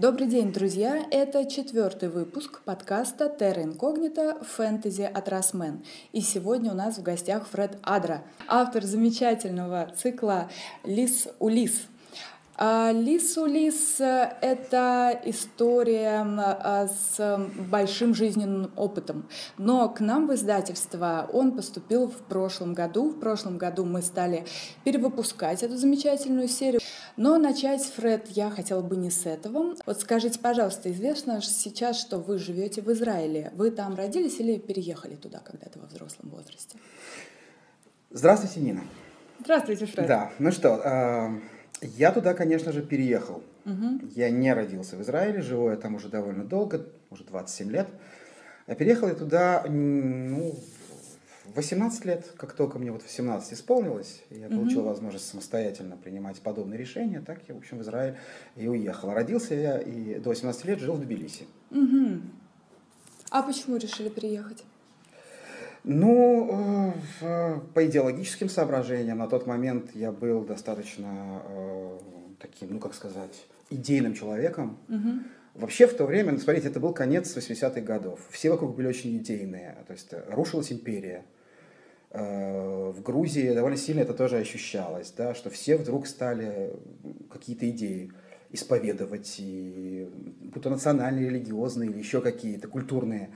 Добрый 0.00 0.28
день, 0.28 0.50
друзья! 0.50 1.04
Это 1.10 1.44
четвертый 1.44 2.08
выпуск 2.08 2.62
подкаста 2.64 3.26
Terra 3.38 3.62
Incognita 3.62 4.42
Фэнтези 4.42 5.02
от 5.02 5.28
Росмен. 5.28 5.84
И 6.12 6.22
сегодня 6.22 6.72
у 6.72 6.74
нас 6.74 6.96
в 6.96 7.02
гостях 7.02 7.46
Фред 7.48 7.76
Адра, 7.82 8.24
автор 8.48 8.82
замечательного 8.82 9.92
цикла 9.94 10.48
«Лис 10.84 11.28
Улис», 11.38 11.82
а, 12.62 12.92
Лис 12.92 13.38
у 13.38 13.46
Лис— 13.46 13.96
это 13.98 15.18
история 15.24 16.22
а, 16.22 16.88
с 16.88 17.40
большим 17.70 18.14
жизненным 18.14 18.70
опытом. 18.76 19.26
Но 19.56 19.88
к 19.88 20.00
нам 20.00 20.26
в 20.26 20.34
издательство 20.34 21.26
он 21.32 21.56
поступил 21.56 22.08
в 22.08 22.18
прошлом 22.18 22.74
году. 22.74 23.08
В 23.08 23.18
прошлом 23.18 23.56
году 23.56 23.86
мы 23.86 24.02
стали 24.02 24.44
перевыпускать 24.84 25.62
эту 25.62 25.78
замечательную 25.78 26.48
серию. 26.48 26.82
Но 27.16 27.38
начать, 27.38 27.82
Фред, 27.82 28.28
я 28.28 28.50
хотела 28.50 28.82
бы 28.82 28.96
не 28.96 29.10
с 29.10 29.24
этого. 29.24 29.74
Вот 29.86 30.00
скажите, 30.00 30.38
пожалуйста, 30.38 30.92
известно 30.92 31.40
сейчас, 31.40 31.98
что 31.98 32.18
вы 32.18 32.36
живете 32.36 32.82
в 32.82 32.92
Израиле. 32.92 33.52
Вы 33.54 33.70
там 33.70 33.94
родились 33.94 34.38
или 34.38 34.58
переехали 34.58 35.14
туда 35.14 35.38
когда-то 35.38 35.78
во 35.78 35.86
взрослом 35.86 36.28
возрасте? 36.28 36.76
Здравствуйте, 38.10 38.60
Нина. 38.60 38.82
Здравствуйте, 39.40 39.86
Фред. 39.86 40.06
Да, 40.06 40.30
ну 40.38 40.52
что, 40.52 40.80
а, 40.84 41.30
я 41.82 42.12
туда, 42.12 42.34
конечно 42.34 42.72
же, 42.72 42.82
переехал. 42.82 43.42
Угу. 43.64 44.10
Я 44.14 44.30
не 44.30 44.52
родился 44.52 44.96
в 44.96 45.02
Израиле, 45.02 45.42
живу 45.42 45.70
я 45.70 45.76
там 45.76 45.94
уже 45.94 46.08
довольно 46.08 46.44
долго, 46.44 46.86
уже 47.10 47.24
27 47.24 47.70
лет. 47.70 47.88
Я 48.66 48.74
переехал 48.74 49.08
я 49.08 49.14
туда, 49.14 49.64
ну, 49.68 50.54
18 51.54 52.04
лет, 52.04 52.32
как 52.36 52.52
только 52.52 52.78
мне 52.78 52.92
вот 52.92 53.02
18 53.02 53.52
исполнилось, 53.52 54.22
я 54.30 54.46
угу. 54.46 54.56
получил 54.56 54.82
возможность 54.82 55.28
самостоятельно 55.28 55.96
принимать 55.96 56.40
подобные 56.40 56.78
решения, 56.78 57.20
так 57.20 57.40
я, 57.48 57.54
в 57.54 57.58
общем, 57.58 57.78
в 57.78 57.82
Израиль 57.82 58.16
и 58.56 58.68
уехал. 58.68 59.12
Родился 59.12 59.54
я 59.54 59.78
и 59.78 60.18
до 60.18 60.30
18 60.30 60.64
лет 60.66 60.80
жил 60.80 60.94
в 60.94 61.00
Тбилиси. 61.00 61.46
Угу. 61.70 62.20
А 63.30 63.42
почему 63.42 63.76
решили 63.76 64.08
переехать? 64.08 64.64
Ну, 65.84 66.94
э, 67.20 67.60
по 67.74 67.86
идеологическим 67.86 68.48
соображениям 68.48 69.18
на 69.18 69.28
тот 69.28 69.46
момент 69.46 69.90
я 69.94 70.12
был 70.12 70.44
достаточно 70.44 71.42
э, 71.48 71.98
таким, 72.38 72.74
ну 72.74 72.80
как 72.80 72.94
сказать, 72.94 73.46
идейным 73.70 74.14
человеком. 74.14 74.78
Угу. 74.88 75.62
Вообще 75.62 75.86
в 75.86 75.94
то 75.94 76.04
время, 76.04 76.32
ну, 76.32 76.38
смотрите, 76.38 76.68
это 76.68 76.80
был 76.80 76.92
конец 76.92 77.34
80-х 77.34 77.80
годов. 77.80 78.20
Все 78.30 78.50
вокруг 78.50 78.76
были 78.76 78.88
очень 78.88 79.16
идейные. 79.16 79.78
То 79.86 79.92
есть 79.92 80.12
э, 80.12 80.22
рушилась 80.28 80.72
империя. 80.72 81.24
В 82.12 83.02
Грузии 83.04 83.54
довольно 83.54 83.76
сильно 83.76 84.00
это 84.00 84.14
тоже 84.14 84.38
ощущалось, 84.38 85.14
да, 85.16 85.32
что 85.32 85.48
все 85.48 85.76
вдруг 85.76 86.08
стали 86.08 86.72
какие-то 87.30 87.70
идеи 87.70 88.10
исповедовать, 88.50 89.36
и, 89.38 90.08
будь 90.40 90.60
то 90.60 90.70
национальные, 90.70 91.30
религиозные 91.30 91.88
или 91.88 91.98
еще 91.98 92.20
какие-то 92.20 92.66
культурные. 92.66 93.30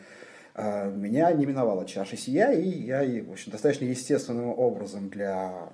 А, 0.55 0.89
меня 0.89 1.33
не 1.33 1.47
миновала 1.47 1.85
чаша 1.85 2.17
сия, 2.17 2.53
и 2.53 2.69
я, 2.69 3.01
в 3.25 3.33
общем, 3.33 3.51
достаточно 3.51 3.87
естественным 3.87 4.57
образом 4.57 5.09
для, 5.09 5.69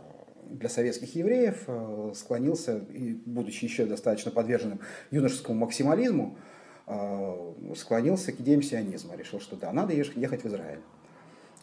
для 0.48 0.70
советских 0.70 1.14
евреев 1.14 1.64
э, 1.67 2.12
склонился, 2.14 2.78
и, 2.78 3.12
будучи 3.12 3.64
еще 3.64 3.84
достаточно 3.84 4.31
подверженным 4.31 4.81
юношескому 5.11 5.58
максимализму, 5.58 6.39
э, 6.86 7.53
склонился 7.77 8.33
к 8.33 8.41
идеям 8.41 8.62
сионизма. 8.62 9.17
Решил, 9.17 9.39
что 9.41 9.56
да, 9.56 9.70
надо 9.70 9.92
ехать 9.92 10.45
в 10.45 10.47
Израиль. 10.47 10.81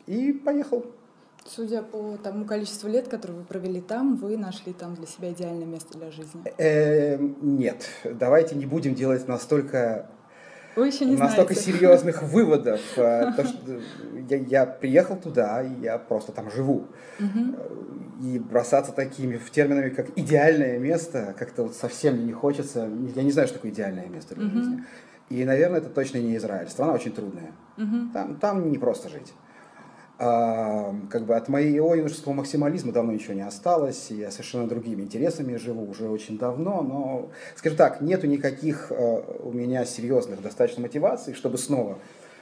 И 0.06 0.32
поехал. 0.32 0.86
Судя 1.44 1.82
по 1.82 2.18
тому 2.18 2.45
количеству 2.45 2.88
лет, 2.88 3.08
которые 3.08 3.40
вы 3.40 3.45
провели 3.45 3.82
там, 3.82 4.18
вы 4.18 4.38
нашли 4.38 4.73
там 4.73 4.94
для 4.94 5.08
себя 5.08 5.32
идеальное 5.32 5.66
место 5.66 5.98
для 5.98 6.12
жизни? 6.12 6.44
Э, 6.60 7.18
нет, 7.18 7.90
давайте 8.04 8.56
не 8.56 8.68
будем 8.68 8.94
делать 8.94 9.28
настолько 9.28 10.08
вы 10.78 10.88
еще 10.88 11.06
не 11.06 11.16
настолько 11.16 11.53
знаете. 11.53 11.72
серьезных 11.72 12.23
выводов. 12.23 12.81
Э, 12.95 13.31
то, 13.36 13.45
что 13.45 13.58
я, 14.30 14.38
я 14.38 14.66
приехал 14.66 15.17
туда, 15.17 15.61
и 15.64 15.81
я 15.81 15.97
просто 15.97 16.31
там 16.31 16.52
живу. 16.52 16.88
Угу. 17.20 18.23
И 18.23 18.39
бросаться 18.39 18.92
такими 18.92 19.37
в 19.37 19.49
терминами, 19.52 19.89
как 19.89 20.08
идеальное 20.16 20.77
место, 20.77 21.36
как-то 21.37 21.64
вот 21.64 21.76
совсем 21.76 22.26
не 22.26 22.33
хочется. 22.33 22.89
Я 23.16 23.23
не 23.23 23.32
знаю, 23.32 23.48
что 23.48 23.58
такое 23.58 23.71
идеальное 23.71 24.08
место 24.08 24.36
для 24.36 24.45
угу. 24.45 24.55
жизни. 24.55 24.83
И, 25.30 25.43
наверное, 25.43 25.80
это 25.80 25.89
точно 25.89 26.20
не 26.20 26.37
Израиль. 26.37 26.70
Страна 26.70 26.93
очень 26.93 27.11
трудная. 27.11 27.52
Угу. 27.77 28.14
Там, 28.14 28.36
там 28.37 28.71
не 28.71 28.77
просто 28.77 29.10
жить 29.10 29.33
а, 30.20 30.95
как 31.11 31.26
бы 31.26 31.36
от 31.36 31.48
моего 31.48 31.94
юношеского 31.94 32.33
максимализма 32.33 32.92
давно 32.92 33.11
ничего 33.11 33.33
не 33.33 33.45
осталось, 33.45 34.10
я 34.10 34.32
совершенно 34.32 34.67
другими 34.67 35.04
интересами 35.04 35.58
живу 35.58 35.88
уже 35.88 36.10
очень 36.10 36.39
давно, 36.39 36.82
но, 36.82 37.30
скажем 37.55 37.78
так, 37.78 38.02
нету 38.02 38.26
никаких 38.26 38.92
а, 38.92 39.39
у 39.44 39.52
меня 39.52 39.86
серьезных 39.86 40.42
достаточно 40.42 40.82
мотиваций, 40.82 41.36
чтобы 41.36 41.60
снова 41.60 42.00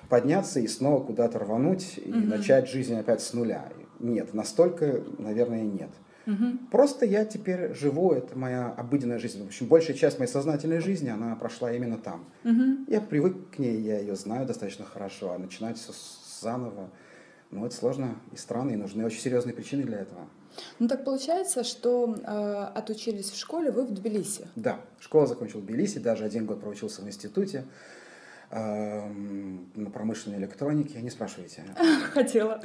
подняться 0.08 0.59
и 0.59 0.68
снова 0.68 1.03
куда-то 1.03 1.40
рвануть 1.40 1.97
и 1.97 2.09
mm 2.09 2.25
начать 2.25 2.69
жизнь 2.69 2.96
опять 2.96 3.22
с 3.22 3.34
нуля. 3.34 3.69
Нет, 4.00 4.34
настолько, 4.34 5.03
наверное, 5.18 5.63
нет. 5.63 5.90
mm 6.28 6.69
Просто 6.72 7.06
я 7.06 7.25
теперь 7.25 7.74
живу, 7.74 8.12
это 8.13 8.38
моя 8.38 8.69
обыденная 8.72 9.19
жизнь. 9.19 9.44
В 9.44 9.47
общем, 9.47 9.68
большая 9.68 9.97
часть 9.97 10.18
моей 10.19 10.31
сознательной 10.31 10.80
жизни, 10.80 11.09
она 11.09 11.36
прошла 11.36 11.74
именно 11.74 11.97
там. 11.97 12.25
mm 12.44 12.86
Я 12.88 13.02
привык 13.02 13.36
к 13.56 13.59
ней, 13.59 13.81
я 13.81 14.00
ее 14.00 14.16
знаю 14.16 14.46
достаточно 14.46 14.86
хорошо, 14.86 15.34
а 15.34 15.38
начинать 15.38 15.78
все 15.78 15.92
заново, 16.42 16.90
но 17.56 17.66
это 17.66 17.76
сложно 17.76 18.16
и 18.32 18.38
странно, 18.38 18.72
и 18.72 18.76
нужны 18.76 19.06
очень 19.06 19.20
серьезные 19.20 19.54
причины 19.54 19.84
для 19.84 20.00
этого. 20.00 20.28
Ну 20.80 20.88
так 20.88 21.04
получается, 21.04 21.64
что 21.64 22.16
э, 22.16 22.70
отучились 22.76 23.30
в 23.30 23.38
школе 23.38 23.72
вы 23.72 23.86
в 23.86 23.94
Тбилиси? 23.94 24.48
Да, 24.56 24.80
школу 25.00 25.26
закончил 25.26 25.60
в 25.60 25.66
Тбилиси, 25.66 26.00
даже 26.00 26.24
один 26.24 26.46
год 26.46 26.62
проучился 26.62 27.02
в 27.02 27.08
институте 27.08 27.66
э, 28.52 29.08
на 29.76 29.90
промышленной 29.90 30.38
электронике. 30.38 31.02
Не 31.02 31.10
спрашивайте. 31.10 31.64
Хотела. 32.14 32.62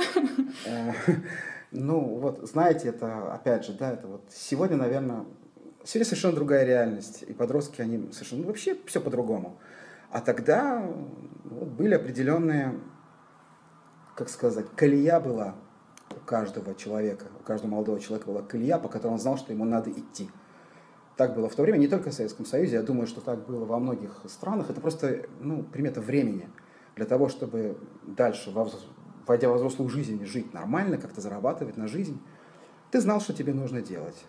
Э, 0.67 0.93
ну 1.71 2.01
вот, 2.01 2.49
знаете, 2.49 2.89
это 2.89 3.33
опять 3.33 3.65
же, 3.65 3.73
да, 3.73 3.93
это 3.93 4.07
вот 4.07 4.23
сегодня, 4.33 4.77
наверное, 4.77 5.25
сегодня 5.85 6.05
совершенно 6.05 6.35
другая 6.35 6.65
реальность, 6.65 7.25
и 7.27 7.33
подростки, 7.33 7.81
они 7.81 8.13
совершенно, 8.13 8.43
ну, 8.43 8.49
вообще 8.49 8.77
все 8.87 9.01
по-другому. 9.01 9.59
А 10.11 10.21
тогда 10.21 10.85
вот, 11.45 11.69
были 11.69 11.95
определенные 11.95 12.75
как 14.21 14.29
сказать, 14.29 14.67
колея 14.77 15.19
была 15.19 15.55
у 16.11 16.21
каждого 16.27 16.75
человека, 16.75 17.25
у 17.41 17.43
каждого 17.43 17.71
молодого 17.71 17.99
человека 17.99 18.27
была 18.27 18.43
колея, 18.43 18.77
по 18.77 18.91
которой 18.91 19.13
он 19.13 19.19
знал, 19.19 19.39
что 19.39 19.51
ему 19.51 19.65
надо 19.65 19.91
идти. 19.91 20.29
Так 21.17 21.35
было 21.35 21.49
в 21.49 21.55
то 21.55 21.63
время, 21.63 21.79
не 21.79 21.89
только 21.89 22.11
в 22.11 22.13
Советском 22.13 22.45
Союзе, 22.45 22.77
я 22.77 22.83
думаю, 22.83 23.07
что 23.07 23.23
так 23.23 23.47
было 23.47 23.65
во 23.65 23.79
многих 23.79 24.21
странах. 24.29 24.69
Это 24.69 24.79
просто 24.83 25.23
ну, 25.41 25.63
примета 25.63 26.03
времени 26.03 26.51
для 26.97 27.07
того, 27.07 27.31
чтобы 27.31 27.79
дальше, 28.03 28.53
войдя 29.27 29.49
во 29.49 29.55
взрослую 29.55 29.89
жизнь, 29.89 30.23
жить 30.27 30.53
нормально, 30.53 30.99
как-то 30.99 31.23
зарабатывать 31.23 31.79
на 31.79 31.89
жизнь. 31.89 32.21
Ты 32.91 33.01
знал, 33.01 33.23
что 33.23 33.33
тебе 33.33 33.55
нужно 33.55 33.81
делать. 33.81 34.23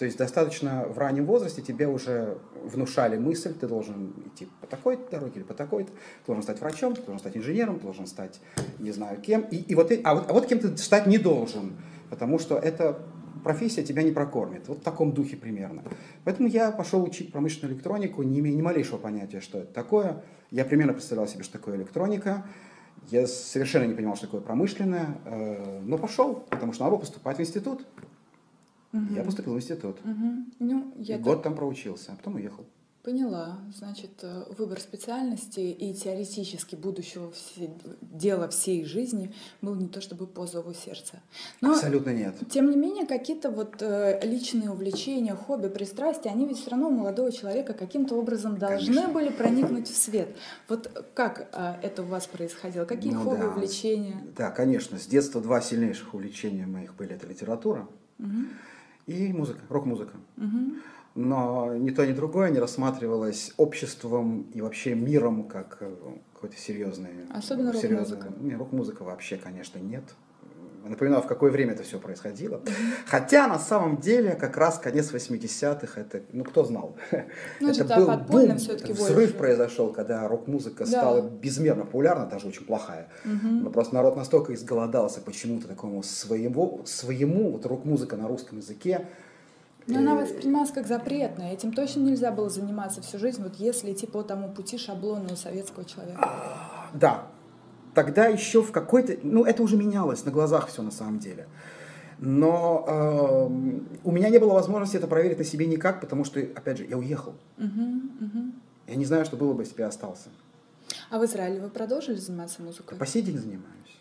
То 0.00 0.06
есть 0.06 0.16
достаточно 0.16 0.86
в 0.88 0.96
раннем 0.96 1.26
возрасте 1.26 1.60
тебе 1.60 1.86
уже 1.86 2.38
внушали 2.64 3.18
мысль, 3.18 3.52
ты 3.52 3.68
должен 3.68 4.14
идти 4.24 4.48
по 4.62 4.66
такой 4.66 4.98
дороге 5.10 5.32
или 5.36 5.42
по 5.42 5.52
такой, 5.52 5.84
ты 5.84 5.92
должен 6.26 6.42
стать 6.42 6.58
врачом, 6.58 6.94
ты 6.94 7.02
должен 7.02 7.18
стать 7.18 7.36
инженером, 7.36 7.76
ты 7.76 7.82
должен 7.82 8.06
стать 8.06 8.40
не 8.78 8.92
знаю 8.92 9.20
кем. 9.20 9.42
И, 9.50 9.56
и 9.56 9.74
вот, 9.74 9.92
а, 10.02 10.14
вот, 10.14 10.30
а 10.30 10.32
вот 10.32 10.46
кем 10.46 10.58
ты 10.58 10.74
стать 10.78 11.06
не 11.06 11.18
должен, 11.18 11.76
потому 12.08 12.38
что 12.38 12.56
эта 12.56 12.98
профессия 13.44 13.82
тебя 13.82 14.02
не 14.02 14.10
прокормит. 14.10 14.68
Вот 14.68 14.78
в 14.78 14.82
таком 14.82 15.12
духе 15.12 15.36
примерно. 15.36 15.82
Поэтому 16.24 16.48
я 16.48 16.70
пошел 16.70 17.04
учить 17.04 17.30
промышленную 17.30 17.74
электронику, 17.74 18.22
не 18.22 18.40
имея 18.40 18.56
ни 18.56 18.62
малейшего 18.62 18.96
понятия, 18.96 19.42
что 19.42 19.58
это 19.58 19.74
такое. 19.74 20.24
Я 20.50 20.64
примерно 20.64 20.94
представлял 20.94 21.28
себе, 21.28 21.42
что 21.42 21.58
такое 21.58 21.76
электроника. 21.76 22.46
Я 23.10 23.26
совершенно 23.26 23.84
не 23.84 23.92
понимал, 23.92 24.16
что 24.16 24.28
такое 24.28 24.40
промышленное, 24.40 25.18
э, 25.26 25.80
но 25.82 25.98
пошел, 25.98 26.36
потому 26.48 26.72
что 26.72 26.84
надо 26.84 26.96
поступать 26.96 27.36
в 27.36 27.40
институт. 27.42 27.86
Угу. 28.92 29.14
Я 29.14 29.24
поступил 29.24 29.54
в 29.54 29.56
институт. 29.56 29.98
Угу. 30.04 30.44
Ну, 30.58 30.94
я 30.96 31.14
и 31.14 31.18
так... 31.18 31.26
год 31.26 31.42
там 31.42 31.54
проучился, 31.54 32.12
а 32.12 32.16
потом 32.16 32.36
уехал. 32.36 32.64
Поняла. 33.02 33.58
Значит, 33.74 34.10
э, 34.20 34.44
выбор 34.58 34.78
специальности 34.78 35.60
и 35.60 35.94
теоретически 35.94 36.76
будущего 36.76 37.32
все, 37.32 37.70
дела 38.02 38.46
всей 38.48 38.84
жизни 38.84 39.34
был 39.62 39.74
не 39.74 39.88
то 39.88 40.02
чтобы 40.02 40.26
по 40.26 40.46
зову 40.46 40.74
сердца. 40.74 41.22
Но, 41.62 41.72
Абсолютно 41.72 42.10
нет. 42.10 42.34
Тем 42.50 42.68
не 42.68 42.76
менее, 42.76 43.06
какие-то 43.06 43.50
вот 43.50 43.80
э, 43.80 44.20
личные 44.22 44.70
увлечения, 44.70 45.34
хобби, 45.34 45.68
пристрастия, 45.68 46.28
они 46.28 46.46
ведь 46.46 46.58
все 46.58 46.72
равно 46.72 46.88
у 46.88 46.90
молодого 46.90 47.32
человека 47.32 47.72
каким-то 47.72 48.16
образом 48.16 48.58
должны 48.58 48.92
Конечно. 48.92 49.14
были 49.14 49.30
проникнуть 49.30 49.88
в 49.88 49.96
свет. 49.96 50.36
Вот 50.68 51.10
как 51.14 51.48
э, 51.54 51.76
это 51.82 52.02
у 52.02 52.06
вас 52.06 52.26
происходило? 52.26 52.84
Какие 52.84 53.14
ну, 53.14 53.22
хобби, 53.22 53.40
да. 53.40 53.48
увлечения? 53.48 54.22
Да, 54.36 54.50
конечно. 54.50 54.98
С 54.98 55.06
детства 55.06 55.40
два 55.40 55.62
сильнейших 55.62 56.12
увлечения 56.12 56.66
моих 56.66 56.94
были. 56.96 57.14
Это 57.14 57.26
литература. 57.26 57.88
Угу 58.18 58.28
и 59.10 59.32
музыка, 59.32 59.60
рок-музыка. 59.68 60.16
Угу. 60.36 60.76
Но 61.16 61.74
ни 61.74 61.90
то, 61.90 62.06
ни 62.06 62.12
другое 62.12 62.50
не 62.50 62.60
рассматривалось 62.60 63.52
обществом 63.56 64.42
и 64.54 64.60
вообще 64.60 64.94
миром 64.94 65.48
как 65.48 65.78
э, 65.80 65.92
какой-то 66.34 66.56
серьезный... 66.56 67.10
Особенно 67.30 67.72
рок-музыка. 67.72 68.32
Не, 68.38 68.54
рок-музыка 68.54 69.02
вообще, 69.02 69.36
конечно, 69.36 69.78
нет. 69.78 70.04
Напоминаю, 70.88 71.22
в 71.22 71.26
какое 71.26 71.50
время 71.50 71.72
это 71.72 71.82
все 71.82 71.98
происходило. 71.98 72.60
Хотя 73.06 73.46
на 73.46 73.58
самом 73.58 73.98
деле 73.98 74.32
как 74.34 74.56
раз 74.56 74.78
конец 74.78 75.12
80-х, 75.12 76.00
это, 76.00 76.22
ну 76.32 76.44
кто 76.44 76.64
знал? 76.64 76.96
Ну, 77.60 77.68
это 77.68 77.74
что-то 77.74 77.96
был 77.96 78.16
бум, 78.28 78.56
всё-таки 78.58 78.92
взрыв 78.92 79.14
больше. 79.16 79.34
произошел, 79.34 79.92
когда 79.92 80.26
рок-музыка 80.28 80.84
Да. 80.84 80.90
стала 80.90 81.20
безмерно 81.22 81.84
популярна, 81.84 82.26
даже 82.26 82.48
очень 82.48 82.64
плохая. 82.64 83.08
Но 83.24 83.70
просто 83.70 83.94
народ 83.94 84.16
настолько 84.16 84.54
изголодался 84.54 85.20
почему-то 85.20 85.68
такому 85.68 86.02
своему, 86.02 86.82
своему 86.86 87.52
вот 87.52 87.66
рок-музыка 87.66 88.16
на 88.16 88.28
русском 88.28 88.58
языке. 88.58 89.06
Но 89.86 89.98
она 89.98 90.18
Э, 90.20 90.22
воспринималась 90.22 90.70
как 90.70 90.86
запретная. 90.86 91.52
Этим 91.52 91.72
точно 91.72 92.00
нельзя 92.00 92.30
было 92.30 92.48
заниматься 92.48 93.00
всю 93.02 93.18
жизнь, 93.18 93.42
вот 93.42 93.56
если 93.56 93.92
идти 93.92 94.06
по 94.06 94.22
тому 94.22 94.48
пути 94.52 94.78
шаблонного 94.78 95.34
советского 95.36 95.84
человека. 95.84 96.28
Да, 96.92 97.26
тогда 97.94 98.26
еще 98.26 98.62
в 98.62 98.72
какой-то... 98.72 99.16
Ну, 99.22 99.44
это 99.44 99.62
уже 99.62 99.76
менялось 99.76 100.24
на 100.24 100.30
глазах 100.30 100.68
все 100.68 100.82
на 100.82 100.90
самом 100.90 101.18
деле. 101.18 101.46
Но 102.18 102.84
эм, 102.86 103.88
у 104.04 104.12
меня 104.12 104.28
не 104.28 104.38
было 104.38 104.52
возможности 104.52 104.96
это 104.96 105.06
проверить 105.06 105.38
на 105.38 105.44
себе 105.44 105.66
никак, 105.66 106.00
потому 106.00 106.24
что, 106.24 106.40
опять 106.40 106.78
же, 106.78 106.86
я 106.86 106.98
уехал. 106.98 107.34
Мгм, 107.56 108.12
мгм. 108.20 108.54
Я 108.86 108.96
не 108.96 109.04
знаю, 109.06 109.24
что 109.24 109.36
было 109.36 109.54
бы, 109.54 109.62
если 109.62 109.74
бы 109.74 109.82
я 109.82 109.88
остался. 109.88 110.28
А 111.08 111.18
в 111.18 111.24
Израиле 111.24 111.60
вы 111.60 111.70
продолжили 111.70 112.16
заниматься 112.16 112.62
музыкой? 112.62 112.98
По 112.98 113.06
сей 113.06 113.22
день 113.22 113.38
занимаюсь. 113.38 114.00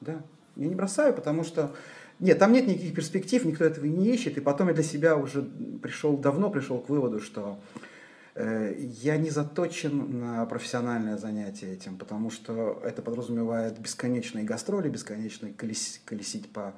Да. 0.00 0.20
Я 0.54 0.68
не 0.68 0.74
бросаю, 0.74 1.12
потому 1.12 1.42
что... 1.42 1.74
Нет, 2.18 2.38
там 2.38 2.52
нет 2.52 2.66
никаких 2.66 2.94
перспектив, 2.94 3.44
никто 3.44 3.64
этого 3.64 3.84
не 3.84 4.08
ищет. 4.08 4.38
И 4.38 4.40
потом 4.40 4.68
я 4.68 4.74
для 4.74 4.84
себя 4.84 5.16
уже 5.16 5.42
пришел, 5.82 6.16
давно 6.16 6.50
пришел 6.50 6.78
к 6.78 6.88
выводу, 6.88 7.20
что 7.20 7.58
э, 7.74 7.95
я 8.38 9.16
не 9.16 9.30
заточен 9.30 10.20
на 10.20 10.44
профессиональное 10.46 11.16
занятие 11.16 11.72
этим, 11.72 11.96
потому 11.96 12.30
что 12.30 12.80
это 12.84 13.00
подразумевает 13.00 13.78
бесконечные 13.78 14.44
гастроли, 14.44 14.88
бесконечные 14.90 15.52
колес- 15.54 16.00
колесить 16.04 16.52
по, 16.52 16.74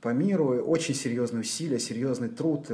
по 0.00 0.08
миру, 0.14 0.62
очень 0.64 0.94
серьезные 0.94 1.40
усилия, 1.42 1.78
серьезный 1.78 2.28
труд. 2.30 2.66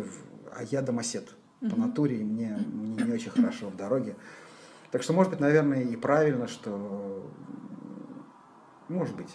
А 0.56 0.62
я 0.62 0.82
домосед 0.82 1.28
по 1.60 1.76
натуре, 1.76 2.18
и 2.20 2.22
мне, 2.22 2.56
мне 2.72 3.04
не 3.04 3.12
очень 3.12 3.30
хорошо 3.30 3.68
в 3.70 3.76
дороге. 3.76 4.14
Так 4.92 5.02
что, 5.02 5.12
может 5.12 5.30
быть, 5.32 5.40
наверное, 5.40 5.82
и 5.82 5.96
правильно, 5.96 6.46
что 6.46 7.28
может 8.88 9.16
быть. 9.16 9.34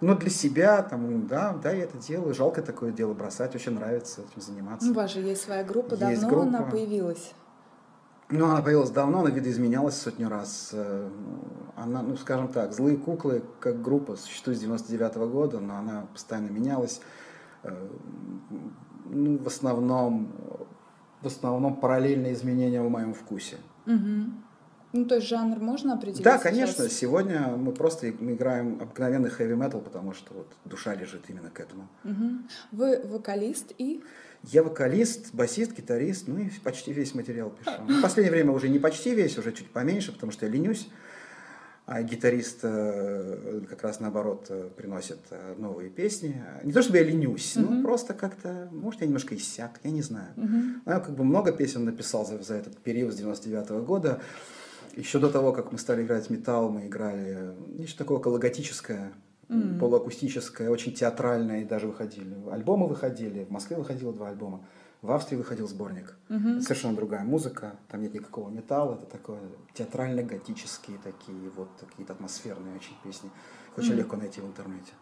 Но 0.00 0.14
для 0.14 0.30
себя, 0.30 0.82
там, 0.82 1.26
да, 1.26 1.52
да, 1.54 1.72
я 1.72 1.84
это 1.84 1.98
делаю. 1.98 2.32
Жалко 2.32 2.62
такое 2.62 2.92
дело 2.92 3.12
бросать, 3.12 3.54
очень 3.54 3.72
нравится 3.72 4.22
этим 4.22 4.40
заниматься. 4.40 4.86
Ну, 4.86 4.92
у 4.92 4.94
вас 4.94 5.12
же 5.12 5.20
есть 5.20 5.42
своя 5.42 5.64
группа, 5.64 5.94
Есть 5.94 6.22
давно 6.22 6.42
она 6.42 6.58
группа. 6.58 6.72
появилась. 6.76 7.32
Ну, 8.30 8.44
она 8.46 8.62
появилась 8.62 8.90
давно, 8.90 9.20
она 9.20 9.30
видоизменялась 9.30 9.96
сотню 9.96 10.28
раз. 10.28 10.70
Э, 10.72 11.08
Она, 11.76 12.02
ну, 12.02 12.16
скажем 12.16 12.48
так, 12.48 12.72
«Злые 12.72 12.96
куклы» 12.96 13.42
как 13.58 13.82
группа 13.82 14.16
существует 14.16 14.58
с 14.58 14.60
99 14.60 15.14
года, 15.30 15.60
но 15.60 15.76
она 15.76 16.06
постоянно 16.12 16.50
менялась. 16.50 17.00
Э, 17.62 17.88
Ну, 19.12 19.38
в 19.38 19.46
основном, 19.48 20.32
в 21.22 21.26
основном 21.26 21.74
параллельно 21.80 22.32
изменениям 22.32 22.86
в 22.86 22.90
моем 22.90 23.12
вкусе. 23.12 23.56
Мгм. 23.86 24.44
Ну, 24.92 25.04
то 25.04 25.16
есть 25.16 25.26
жанр 25.28 25.58
можно 25.60 25.94
определить? 25.94 26.22
Да, 26.22 26.32
сейчас? 26.32 26.42
конечно. 26.42 26.88
Сегодня 26.88 27.56
мы 27.56 27.72
просто 27.72 28.10
играем 28.10 28.78
обыкновенный 28.80 29.30
хэви 29.30 29.54
метал, 29.54 29.80
потому 29.80 30.12
что 30.14 30.34
вот 30.34 30.46
душа 30.64 30.94
лежит 30.94 31.28
именно 31.30 31.50
к 31.50 31.58
этому. 31.60 31.88
Мгм. 32.04 32.48
Вы 32.72 33.00
вокалист 33.04 33.72
и... 33.78 34.02
Я 34.44 34.62
вокалист, 34.62 35.34
басист, 35.34 35.72
гитарист, 35.76 36.26
ну 36.28 36.38
и 36.38 36.48
почти 36.64 36.92
весь 36.92 37.14
материал 37.14 37.50
пишу. 37.50 37.70
Ну, 37.86 37.98
В 37.98 38.02
последнее 38.02 38.30
время 38.32 38.52
уже 38.52 38.68
не 38.68 38.78
почти 38.78 39.14
весь, 39.14 39.36
уже 39.38 39.52
чуть 39.52 39.70
поменьше, 39.70 40.12
потому 40.12 40.32
что 40.32 40.46
я 40.46 40.52
ленюсь. 40.52 40.88
А 41.86 42.02
гитарист 42.02 42.60
э, 42.62 43.62
как 43.68 43.82
раз 43.82 43.98
наоборот 44.00 44.46
э, 44.48 44.70
приносит 44.76 45.18
э, 45.30 45.54
новые 45.58 45.90
песни. 45.90 46.40
Не 46.62 46.72
то 46.72 46.82
чтобы 46.82 46.98
я 46.98 47.04
ленюсь, 47.04 47.56
Мгм. 47.56 47.76
ну 47.78 47.82
просто 47.82 48.14
как-то, 48.14 48.68
может, 48.70 49.00
я 49.00 49.08
немножко 49.08 49.34
иссяк, 49.34 49.80
я 49.82 49.90
не 49.90 50.02
знаю. 50.02 50.28
Ну, 50.36 50.80
Я 50.86 51.00
как 51.00 51.16
бы 51.16 51.24
много 51.24 51.50
песен 51.52 51.84
написал 51.84 52.24
за, 52.24 52.40
за 52.42 52.54
этот 52.54 52.78
период 52.78 53.12
с 53.12 53.16
99 53.16 53.70
года. 53.84 54.20
Еще 54.96 55.18
до 55.18 55.30
того, 55.30 55.52
как 55.52 55.72
мы 55.72 55.78
стали 55.78 56.02
играть 56.04 56.30
металл, 56.30 56.70
мы 56.70 56.86
играли 56.86 57.54
нечто 57.76 57.98
такое 57.98 58.18
окологотическое, 58.18 59.12
М. 59.50 59.78
полуакустическое, 59.80 60.70
очень 60.70 60.94
театральное, 60.94 61.62
и 61.62 61.64
даже 61.64 61.86
выходили. 61.88 62.36
Альбомы 62.50 62.86
выходили, 62.86 63.44
в 63.44 63.50
Москве 63.50 63.76
выходило 63.76 64.12
два 64.12 64.28
альбома, 64.28 64.64
в 65.02 65.10
Австрии 65.10 65.36
выходил 65.36 65.66
сборник. 65.66 66.16
Это 66.28 66.60
совершенно 66.62 66.94
другая 66.94 67.24
музыка, 67.24 67.72
там 67.88 68.00
нет 68.02 68.14
никакого 68.14 68.48
металла, 68.50 68.94
это 68.94 69.06
такое 69.06 69.40
театрально-готические 69.74 70.98
такие 71.02 71.50
вот 71.56 71.68
какие-то 71.80 72.12
атмосферные 72.12 72.76
очень 72.76 72.94
песни. 73.02 73.30
Их 73.72 73.78
очень 73.78 73.90
Мгм. 73.90 73.98
легко 73.98 74.16
найти 74.16 74.40
в 74.40 74.46
интернете. 74.46 74.92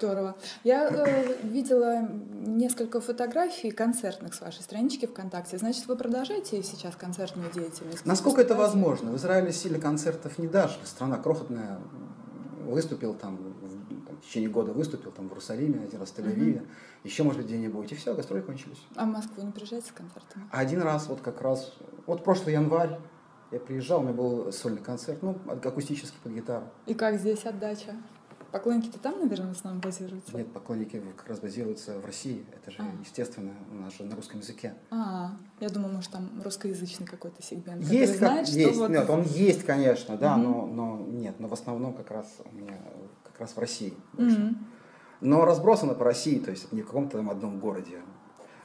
Здорово. 0.00 0.34
Я 0.64 0.88
э, 0.88 1.36
видела 1.44 2.00
несколько 2.10 3.00
фотографий 3.00 3.70
концертных 3.70 4.34
с 4.34 4.40
вашей 4.40 4.62
странички 4.62 5.06
ВКонтакте. 5.06 5.56
Значит, 5.56 5.86
вы 5.86 5.96
продолжаете 5.96 6.62
сейчас 6.64 6.96
концертную 6.96 7.50
деятельность? 7.52 8.04
Насколько 8.04 8.40
это 8.42 8.54
возможно? 8.56 9.12
В 9.12 9.16
Израиле 9.16 9.52
сильно 9.52 9.78
концертов 9.78 10.36
не 10.38 10.48
дашь. 10.48 10.78
Страна 10.84 11.16
крохотная. 11.18 11.78
Выступил 12.64 13.14
там, 13.14 13.36
в, 13.36 14.06
там, 14.06 14.16
в 14.16 14.20
течение 14.20 14.50
года 14.50 14.72
выступил 14.72 15.12
там 15.12 15.28
в 15.28 15.30
Иерусалиме, 15.30 15.84
один 15.84 16.00
раз 16.00 16.10
в 16.10 16.18
Тель-Авиве, 16.18 16.66
еще, 17.04 17.22
может 17.22 17.40
быть, 17.40 17.48
где-нибудь. 17.48 17.92
И 17.92 17.94
все, 17.94 18.14
гастроли 18.14 18.40
кончились. 18.40 18.82
А 18.96 19.04
в 19.04 19.08
Москву 19.08 19.44
не 19.44 19.52
приезжаете 19.52 19.88
с 19.88 19.92
концертами? 19.92 20.46
Один 20.50 20.82
раз, 20.82 21.06
вот 21.08 21.20
как 21.20 21.40
раз, 21.40 21.74
вот 22.06 22.24
прошлый 22.24 22.54
январь, 22.54 22.98
я 23.50 23.60
приезжал, 23.60 24.00
у 24.00 24.02
меня 24.02 24.12
был 24.12 24.52
сольный 24.52 24.82
концерт, 24.82 25.22
ну, 25.22 25.38
акустический 25.46 26.18
под 26.22 26.32
гитару. 26.32 26.64
И 26.86 26.94
как 26.94 27.18
здесь 27.18 27.44
отдача? 27.44 27.94
Поклонники-то 28.54 29.00
там, 29.00 29.18
наверное, 29.18 29.52
в 29.52 29.56
основном 29.58 29.80
базируются? 29.80 30.36
Нет, 30.36 30.52
поклонники 30.52 31.02
как 31.16 31.26
раз 31.26 31.40
базируются 31.40 31.98
в 31.98 32.04
России. 32.06 32.46
Это 32.54 32.70
же, 32.70 32.76
А. 32.78 32.84
естественно, 33.00 33.50
у 33.72 33.74
нас 33.74 33.92
же 33.96 34.04
на 34.04 34.14
русском 34.14 34.38
языке. 34.38 34.74
А, 34.92 35.32
я 35.58 35.68
думаю, 35.70 35.92
может, 35.92 36.12
там 36.12 36.30
русскоязычный 36.40 37.04
какой-то 37.04 37.42
сегмент, 37.42 37.82
Есть, 37.82 38.12
как- 38.12 38.18
знает, 38.30 38.46
есть, 38.46 38.78
вот... 38.78 38.90
нет, 38.90 39.10
он 39.10 39.24
есть, 39.24 39.64
конечно, 39.64 40.16
да, 40.16 40.36
но, 40.36 40.66
но 40.66 40.98
нет, 40.98 41.34
но 41.40 41.48
в 41.48 41.52
основном 41.52 41.94
как 41.94 42.12
раз 42.12 42.28
у 42.48 42.54
меня 42.54 42.78
как 43.24 43.40
раз 43.40 43.56
в 43.56 43.58
России. 43.58 43.92
больше. 44.12 44.54
Но 45.20 45.44
разбросано 45.44 45.94
по 45.94 46.04
России, 46.04 46.38
то 46.38 46.52
есть 46.52 46.70
не 46.70 46.82
в 46.82 46.86
каком-то 46.86 47.16
там 47.18 47.30
одном 47.30 47.58
городе. 47.58 48.02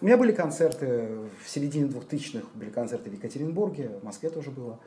У 0.02 0.06
меня 0.06 0.18
были 0.18 0.34
концерты 0.34 1.18
в 1.44 1.50
середине 1.50 1.88
2000-х, 1.88 2.46
были 2.54 2.70
концерты 2.70 3.10
в 3.10 3.14
Екатеринбурге, 3.14 3.98
в 4.00 4.04
Москве 4.04 4.30
тоже 4.30 4.52
было. 4.52 4.80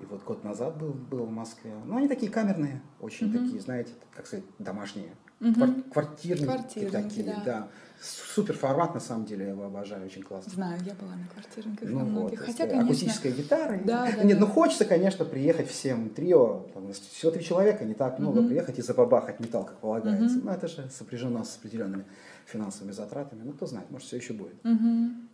И 0.00 0.04
вот 0.04 0.22
год 0.24 0.44
назад 0.44 0.76
был, 0.78 0.92
был 0.92 1.24
в 1.24 1.30
Москве. 1.30 1.72
Но 1.86 1.96
они 1.96 2.08
такие 2.08 2.30
камерные, 2.30 2.82
очень 3.00 3.28
Мгм. 3.28 3.44
такие, 3.44 3.60
знаете, 3.60 3.92
как 4.14 4.26
сказать, 4.26 4.44
домашние. 4.58 5.14
Мгм. 5.40 5.54
Квар- 5.54 5.82
квартирники, 5.92 6.44
Квартирники, 6.44 6.92
такие, 6.92 7.24
да. 7.26 7.42
да. 7.44 7.68
Супер 8.00 8.56
формат, 8.56 8.92
на 8.94 9.00
самом 9.00 9.24
деле, 9.24 9.44
я 9.46 9.50
его 9.52 9.64
обожаю, 9.64 10.04
очень 10.04 10.22
классно. 10.22 10.52
Знаю, 10.52 10.78
я 10.84 10.92
была 10.94 11.14
на 11.16 11.26
квартирниках 11.32 11.88
Ну 11.88 11.98
на 12.00 12.04
вот, 12.04 12.10
многих. 12.10 12.38
то 12.40 12.44
Хотя, 12.46 12.64
есть, 12.64 12.70
конечно, 12.74 12.84
акустическая 12.90 13.32
гитара. 13.32 13.80
Да, 13.84 14.06
да, 14.16 14.22
Нет, 14.24 14.38
да. 14.38 14.46
ну 14.46 14.50
хочется, 14.52 14.84
конечно, 14.84 15.24
приехать 15.24 15.68
всем 15.68 16.10
трио, 16.10 16.66
там, 16.74 16.92
всего 16.92 17.30
три 17.32 17.42
человека, 17.42 17.84
не 17.86 17.94
так 17.94 18.18
много, 18.18 18.40
Мгм. 18.40 18.48
приехать 18.48 18.78
и 18.78 18.82
забабахать 18.82 19.40
металл, 19.40 19.64
как 19.64 19.78
полагается. 19.78 20.36
Мгм. 20.36 20.46
Но 20.46 20.52
это 20.52 20.68
же 20.68 20.88
сопряжено 20.90 21.42
с 21.44 21.56
определенными 21.56 22.04
финансовыми 22.46 22.92
затратами. 22.92 23.42
Ну, 23.44 23.52
кто 23.52 23.66
знает, 23.66 23.90
может, 23.90 24.06
все 24.08 24.16
еще 24.18 24.34
будет. 24.34 24.62
Мгм. 24.62 25.28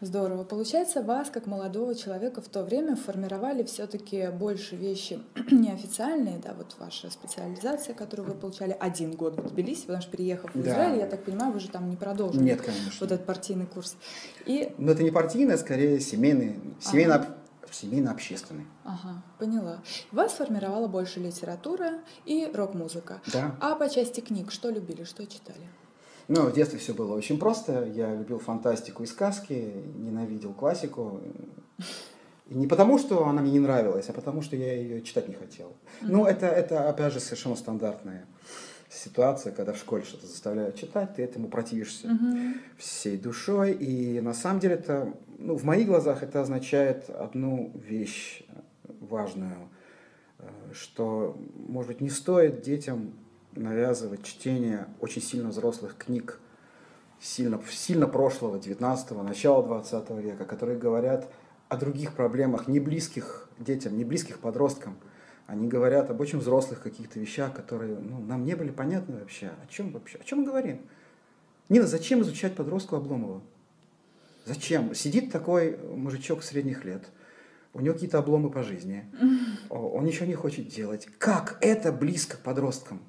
Здорово. 0.00 0.44
Получается, 0.44 1.02
вас, 1.02 1.28
как 1.30 1.46
молодого 1.46 1.94
человека, 1.94 2.40
в 2.40 2.48
то 2.48 2.62
время 2.62 2.94
формировали 2.96 3.62
все-таки 3.64 4.28
больше 4.28 4.76
вещи 4.76 5.20
неофициальные, 5.50 6.38
да, 6.38 6.54
вот 6.54 6.76
ваша 6.78 7.10
специализация, 7.10 7.94
которую 7.94 8.28
вы 8.28 8.34
получали 8.34 8.76
один 8.78 9.12
год 9.12 9.36
в 9.38 9.48
Тбилиси, 9.48 9.82
потому 9.82 10.02
что 10.02 10.10
переехав 10.12 10.54
в 10.54 10.62
Да. 10.62 10.70
Израиль, 10.70 10.98
я 11.00 11.06
так 11.06 11.24
понимаю, 11.24 11.52
вы 11.52 11.60
же 11.60 11.68
там 11.68 11.90
не 11.90 11.96
продолжили 11.96 12.42
Нет, 12.44 12.60
конечно. 12.62 12.92
вот 13.00 13.12
этот 13.12 13.26
партийный 13.26 13.66
курс. 13.66 13.96
И, 14.46 14.72
Но 14.78 14.92
это 14.92 15.02
не 15.02 15.10
партийный, 15.10 15.54
а 15.54 15.58
скорее 15.58 15.98
семейный, 16.00 16.56
семейно, 16.80 17.14
Ага. 17.16 17.34
семейно-общественный. 17.70 18.66
ага, 18.84 19.22
поняла. 19.38 19.82
Вас 20.12 20.32
формировала 20.32 20.86
больше 20.88 21.20
литература 21.20 21.94
и 22.24 22.50
рок-музыка. 22.54 23.20
Да. 23.32 23.56
А 23.60 23.74
по 23.74 23.88
части 23.88 24.20
книг, 24.20 24.50
что 24.52 24.70
любили, 24.70 25.04
что 25.04 25.26
читали? 25.26 25.60
Ну, 26.28 26.42
в 26.46 26.52
детстве 26.52 26.78
все 26.78 26.92
было 26.92 27.14
очень 27.14 27.38
просто. 27.38 27.84
Я 27.86 28.14
любил 28.14 28.38
фантастику 28.38 29.02
и 29.02 29.06
сказки, 29.06 29.72
ненавидел 29.96 30.52
классику. 30.52 31.20
И 32.48 32.54
не 32.54 32.66
потому, 32.66 32.98
что 32.98 33.26
она 33.26 33.42
мне 33.42 33.52
не 33.52 33.60
нравилась, 33.60 34.08
а 34.08 34.12
потому, 34.12 34.42
что 34.42 34.54
я 34.56 34.74
ее 34.74 35.02
читать 35.02 35.28
не 35.28 35.34
хотел. 35.34 35.72
Ну, 36.02 36.26
это, 36.26 36.46
это, 36.46 36.88
опять 36.88 37.12
же, 37.14 37.20
совершенно 37.20 37.56
стандартная 37.56 38.26
ситуация, 38.90 39.52
когда 39.52 39.72
в 39.72 39.78
школе 39.78 40.02
что-то 40.02 40.26
заставляют 40.26 40.76
читать, 40.76 41.14
ты 41.14 41.22
этому 41.22 41.48
противишься 41.48 42.08
всей 42.76 43.16
душой. 43.16 43.72
И 43.72 44.20
на 44.20 44.34
самом 44.34 44.60
деле 44.60 44.74
это, 44.74 45.14
ну, 45.38 45.56
в 45.56 45.64
моих 45.64 45.86
глазах 45.86 46.22
это 46.22 46.40
означает 46.40 47.08
одну 47.10 47.72
вещь 47.74 48.42
важную, 49.00 49.68
э, 50.38 50.48
что, 50.72 51.38
может 51.54 51.88
быть, 51.88 52.00
не 52.00 52.10
стоит 52.10 52.62
детям 52.62 53.12
навязывать 53.54 54.24
чтение 54.24 54.86
очень 55.00 55.22
сильно 55.22 55.48
взрослых 55.48 55.96
книг, 55.96 56.40
сильно, 57.20 57.60
сильно 57.70 58.06
прошлого, 58.06 58.58
19-го, 58.58 59.22
начала 59.22 59.62
20 59.62 60.10
века, 60.10 60.44
которые 60.44 60.78
говорят 60.78 61.30
о 61.68 61.76
других 61.76 62.14
проблемах, 62.14 62.68
не 62.68 62.80
близких 62.80 63.48
детям, 63.58 63.96
не 63.96 64.04
близких 64.04 64.38
подросткам, 64.38 64.96
Они 65.46 65.66
говорят 65.66 66.10
об 66.10 66.20
очень 66.20 66.38
взрослых 66.38 66.82
каких-то 66.82 67.18
вещах, 67.18 67.54
которые 67.54 67.96
ну, 67.96 68.20
нам 68.20 68.44
не 68.44 68.54
были 68.54 68.70
понятны 68.70 69.18
вообще. 69.18 69.46
О 69.46 69.66
чем 69.70 69.92
вообще? 69.92 70.18
О 70.18 70.24
чем 70.24 70.40
мы 70.40 70.44
говорим? 70.44 70.82
Нина, 71.70 71.86
зачем 71.86 72.20
изучать 72.20 72.54
подростку 72.54 72.96
Обломова? 72.96 73.42
Зачем? 74.44 74.94
Сидит 74.94 75.32
такой 75.32 75.78
мужичок 75.78 76.42
средних 76.42 76.84
лет, 76.84 77.08
у 77.74 77.80
него 77.80 77.94
какие-то 77.94 78.18
обломы 78.18 78.50
по 78.50 78.62
жизни, 78.62 79.04
он 79.70 80.04
ничего 80.04 80.26
не 80.26 80.34
хочет 80.34 80.68
делать. 80.68 81.08
Как 81.18 81.58
это 81.60 81.92
близко 81.92 82.36
к 82.36 82.40
подросткам? 82.40 83.00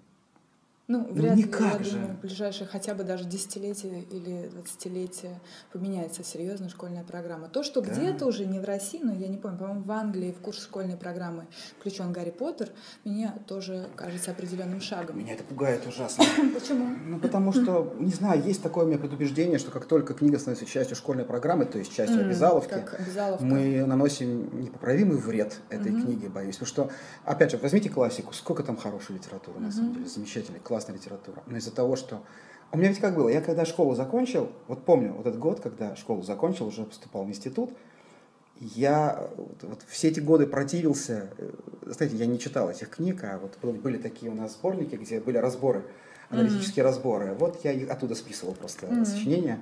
Ну, 0.89 1.05
ну, 1.07 1.13
вряд 1.13 1.35
ну, 1.35 1.43
никак 1.43 1.81
ли, 1.81 1.85
я 1.85 1.91
же. 1.91 1.91
думаю, 1.91 2.15
в 2.15 2.21
ближайшие 2.21 2.67
хотя 2.67 2.95
бы 2.95 3.03
даже 3.03 3.25
десятилетия 3.25 4.01
или 4.09 4.47
двадцатилетия 4.47 5.39
поменяется 5.71 6.23
серьезно 6.23 6.67
школьная 6.67 7.03
программа. 7.03 7.47
То, 7.47 7.61
что 7.61 7.81
да. 7.81 7.91
где-то 7.93 8.25
уже 8.25 8.47
не 8.47 8.59
в 8.59 8.63
России, 8.63 8.99
но 9.03 9.13
я 9.13 9.27
не 9.27 9.37
помню, 9.37 9.59
по-моему, 9.59 9.83
в 9.83 9.91
Англии 9.91 10.31
в 10.31 10.41
курс 10.41 10.63
школьной 10.63 10.97
программы 10.97 11.45
включен 11.79 12.11
Гарри 12.11 12.31
Поттер, 12.31 12.71
мне 13.05 13.31
тоже 13.45 13.87
кажется 13.95 14.31
определенным 14.31 14.81
шагом. 14.81 15.19
Меня 15.19 15.35
это 15.35 15.43
пугает 15.43 15.85
ужасно. 15.85 16.23
Почему? 16.55 16.87
Ну, 17.05 17.19
потому 17.19 17.53
что, 17.53 17.93
не 17.99 18.11
знаю, 18.11 18.41
есть 18.41 18.63
такое 18.63 18.85
у 18.85 18.87
меня 18.87 18.97
предубеждение, 18.97 19.59
что 19.59 19.69
как 19.69 19.85
только 19.85 20.15
книга 20.15 20.39
становится 20.39 20.65
частью 20.65 20.95
школьной 20.97 21.23
программы, 21.23 21.65
то 21.65 21.77
есть 21.77 21.95
частью 21.95 22.21
обязаловки, 22.21 22.83
мы 23.41 23.85
наносим 23.85 24.59
непоправимый 24.59 25.17
вред 25.17 25.59
этой 25.69 25.91
книге, 25.91 26.29
боюсь. 26.29 26.55
Потому 26.55 26.67
что, 26.67 26.91
опять 27.25 27.51
же, 27.51 27.57
возьмите 27.57 27.91
классику, 27.91 28.33
сколько 28.33 28.63
там 28.63 28.75
хорошей 28.75 29.17
литературы, 29.17 29.59
на 29.59 29.71
самом 29.71 29.93
деле, 29.93 30.07
замечательной, 30.07 30.59
классная 30.79 30.95
литература. 30.95 31.43
Но 31.47 31.57
из-за 31.57 31.71
того, 31.71 31.95
что... 31.95 32.23
У 32.71 32.77
меня 32.77 32.89
ведь 32.89 32.99
как 32.99 33.15
было, 33.15 33.29
я 33.29 33.41
когда 33.41 33.65
школу 33.65 33.95
закончил, 33.95 34.49
вот 34.67 34.85
помню 34.85 35.11
вот 35.13 35.25
этот 35.25 35.39
год, 35.39 35.59
когда 35.59 35.95
школу 35.95 36.21
закончил, 36.21 36.67
уже 36.67 36.83
поступал 36.83 37.25
в 37.25 37.29
институт, 37.29 37.71
я 38.59 39.27
вот, 39.35 39.63
вот 39.63 39.81
все 39.87 40.09
эти 40.09 40.19
годы 40.19 40.45
противился, 40.45 41.31
э, 41.37 41.49
знаете, 41.87 42.15
я 42.17 42.27
не 42.27 42.37
читал 42.37 42.69
этих 42.69 42.89
книг, 42.91 43.23
а 43.23 43.39
вот 43.39 43.57
были 43.77 43.97
такие 43.97 44.31
у 44.31 44.35
нас 44.35 44.53
сборники, 44.53 44.95
где 44.95 45.19
были 45.19 45.37
разборы, 45.37 45.83
аналитические 46.29 46.83
mm-hmm. 46.83 46.87
разборы. 46.87 47.33
Вот 47.33 47.59
я 47.63 47.71
их 47.71 47.89
оттуда 47.89 48.13
списывал 48.15 48.53
просто 48.53 48.85
mm-hmm. 48.85 49.05
сочинения 49.05 49.59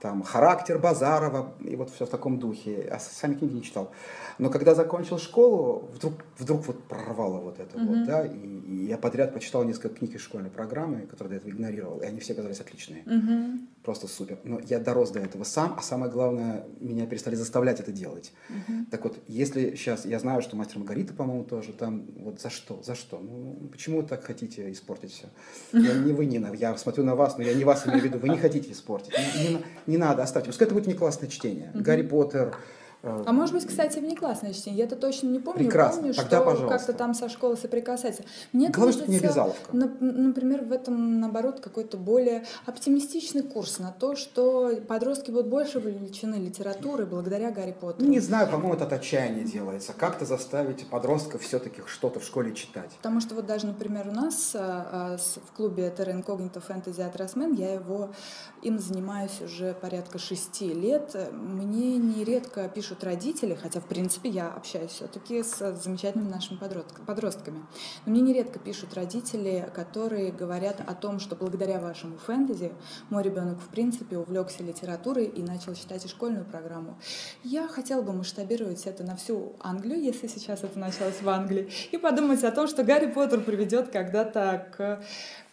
там 0.00 0.22
характер 0.22 0.78
Базарова 0.78 1.52
и 1.60 1.76
вот 1.76 1.90
все 1.90 2.06
в 2.06 2.08
таком 2.08 2.38
духе. 2.38 2.88
А 2.90 2.98
сами 2.98 3.34
книги 3.34 3.54
не 3.54 3.62
читал. 3.62 3.92
Но 4.38 4.48
когда 4.48 4.74
закончил 4.74 5.18
школу, 5.18 5.90
вдруг, 5.94 6.14
вдруг 6.38 6.66
вот 6.66 6.82
прорвало 6.84 7.40
вот 7.40 7.60
это 7.60 7.76
mm-hmm. 7.76 7.86
вот, 7.86 8.06
да, 8.06 8.24
и, 8.24 8.38
и 8.38 8.86
я 8.86 8.96
подряд 8.96 9.34
почитал 9.34 9.62
несколько 9.64 9.90
книг 9.90 10.14
из 10.14 10.22
школьной 10.22 10.50
программы, 10.50 11.02
которые 11.02 11.32
до 11.32 11.36
этого 11.36 11.50
игнорировал, 11.50 12.00
и 12.00 12.06
они 12.06 12.20
все 12.20 12.32
оказались 12.32 12.60
отличные. 12.60 13.02
Mm-hmm. 13.04 13.58
Просто 13.82 14.08
супер. 14.08 14.38
Но 14.44 14.60
я 14.68 14.78
дорос 14.78 15.10
до 15.10 15.20
этого 15.20 15.42
сам, 15.44 15.74
а 15.78 15.82
самое 15.82 16.12
главное, 16.12 16.66
меня 16.80 17.06
перестали 17.06 17.34
заставлять 17.34 17.80
это 17.80 17.92
делать. 17.92 18.32
Mm-hmm. 18.50 18.90
Так 18.90 19.04
вот, 19.04 19.18
если 19.26 19.74
сейчас, 19.74 20.04
я 20.04 20.18
знаю, 20.18 20.42
что 20.42 20.54
мастер 20.54 20.78
Маргарита, 20.78 21.14
по-моему, 21.14 21.44
тоже 21.44 21.72
там, 21.72 22.04
вот 22.18 22.42
за 22.42 22.50
что, 22.50 22.82
за 22.82 22.94
что? 22.94 23.18
Ну, 23.18 23.68
почему 23.72 24.02
вы 24.02 24.06
так 24.06 24.22
хотите 24.22 24.70
испортить 24.70 25.12
все? 25.12 25.28
Я 25.72 25.94
не 25.94 26.12
вы, 26.12 26.26
Нина, 26.26 26.52
я 26.52 26.76
смотрю 26.76 27.04
на 27.04 27.14
вас, 27.14 27.38
но 27.38 27.42
я 27.42 27.54
не 27.54 27.64
вас 27.64 27.86
имею 27.86 28.02
в 28.02 28.04
виду, 28.04 28.18
вы 28.18 28.28
не 28.28 28.36
хотите 28.36 28.70
испортить. 28.70 29.14
Не, 29.16 29.48
не, 29.48 29.64
не 29.86 29.96
надо, 29.96 30.22
оставьте. 30.22 30.50
Пускай 30.50 30.66
это 30.66 30.74
будет 30.74 30.86
не 30.86 30.94
классное 30.94 31.30
чтение. 31.30 31.72
Mm-hmm. 31.72 31.80
Гарри 31.80 32.02
Поттер, 32.02 32.56
а 33.02 33.32
может 33.32 33.54
быть, 33.54 33.66
кстати, 33.66 33.98
внеклассное 33.98 34.52
чтение. 34.52 34.80
Я 34.80 34.84
это 34.84 34.96
точно 34.96 35.28
не 35.28 35.38
помню. 35.38 35.64
Прекрасно. 35.64 36.02
Помню, 36.02 36.14
Тогда, 36.14 36.54
что 36.54 36.68
как-то 36.68 36.92
там 36.92 37.14
со 37.14 37.28
школы 37.28 37.56
соприкасается. 37.56 38.24
Мне 38.52 38.68
Главное, 38.68 38.92
кажется, 38.92 39.02
что 39.04 39.10
не 39.10 39.18
обязаловка. 39.18 39.70
Например, 39.72 40.64
в 40.64 40.72
этом, 40.72 41.20
наоборот, 41.20 41.60
какой-то 41.60 41.96
более 41.96 42.44
оптимистичный 42.66 43.42
курс 43.42 43.78
на 43.78 43.92
то, 43.92 44.16
что 44.16 44.72
подростки 44.86 45.30
будут 45.30 45.48
больше 45.48 45.80
вовлечены 45.80 46.34
литературой 46.34 47.06
благодаря 47.06 47.50
Гарри 47.50 47.74
Поттеру. 47.78 48.08
Не 48.08 48.20
знаю, 48.20 48.48
по-моему, 48.48 48.74
это 48.74 48.84
от 48.84 48.92
отчаяния 48.92 49.44
делается. 49.44 49.94
Как-то 49.96 50.26
заставить 50.26 50.86
подростков 50.86 51.42
все-таки 51.42 51.82
что-то 51.86 52.20
в 52.20 52.24
школе 52.24 52.54
читать. 52.54 52.90
Потому 52.96 53.20
что 53.20 53.34
вот 53.34 53.46
даже, 53.46 53.66
например, 53.66 54.08
у 54.08 54.12
нас 54.12 54.52
а, 54.54 55.16
а, 55.16 55.16
в 55.16 55.56
клубе 55.56 55.92
Terra 55.96 56.14
Incognito 56.14 56.62
Fantasy 56.66 57.10
Atrasmen, 57.10 57.54
я 57.56 57.74
его 57.74 58.10
им 58.62 58.78
занимаюсь 58.78 59.40
уже 59.42 59.72
порядка 59.74 60.18
шести 60.18 60.72
лет. 60.74 61.16
Мне 61.32 61.96
нередко 61.96 62.68
пишут 62.68 62.89
пишут 62.90 63.04
родители, 63.04 63.54
хотя, 63.54 63.78
в 63.78 63.84
принципе, 63.84 64.28
я 64.28 64.48
общаюсь 64.48 64.90
все-таки 64.90 65.44
с 65.44 65.76
замечательными 65.76 66.28
нашими 66.28 66.58
подростками. 67.06 67.64
Но 68.04 68.10
мне 68.10 68.20
нередко 68.20 68.58
пишут 68.58 68.94
родители, 68.94 69.70
которые 69.72 70.32
говорят 70.32 70.80
о 70.84 70.94
том, 70.94 71.20
что 71.20 71.36
благодаря 71.36 71.78
вашему 71.78 72.18
фэнтези 72.18 72.72
мой 73.08 73.22
ребенок, 73.22 73.60
в 73.60 73.68
принципе, 73.68 74.18
увлекся 74.18 74.64
литературой 74.64 75.26
и 75.26 75.40
начал 75.40 75.74
читать 75.74 76.04
и 76.04 76.08
школьную 76.08 76.44
программу. 76.44 76.98
Я 77.44 77.68
хотела 77.68 78.02
бы 78.02 78.12
масштабировать 78.12 78.84
это 78.86 79.04
на 79.04 79.14
всю 79.14 79.52
Англию, 79.60 80.02
если 80.02 80.26
сейчас 80.26 80.64
это 80.64 80.76
началось 80.76 81.22
в 81.22 81.28
Англии, 81.28 81.70
и 81.92 81.96
подумать 81.96 82.42
о 82.42 82.50
том, 82.50 82.66
что 82.66 82.82
Гарри 82.82 83.12
Поттер 83.12 83.40
приведет 83.42 83.90
когда-то 83.90 84.66
к 84.76 85.00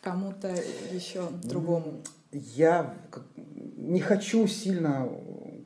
кому-то 0.02 0.56
еще 0.92 1.28
другому. 1.44 2.02
Я 2.32 2.96
не 3.78 4.00
хочу 4.00 4.48
сильно 4.48 5.08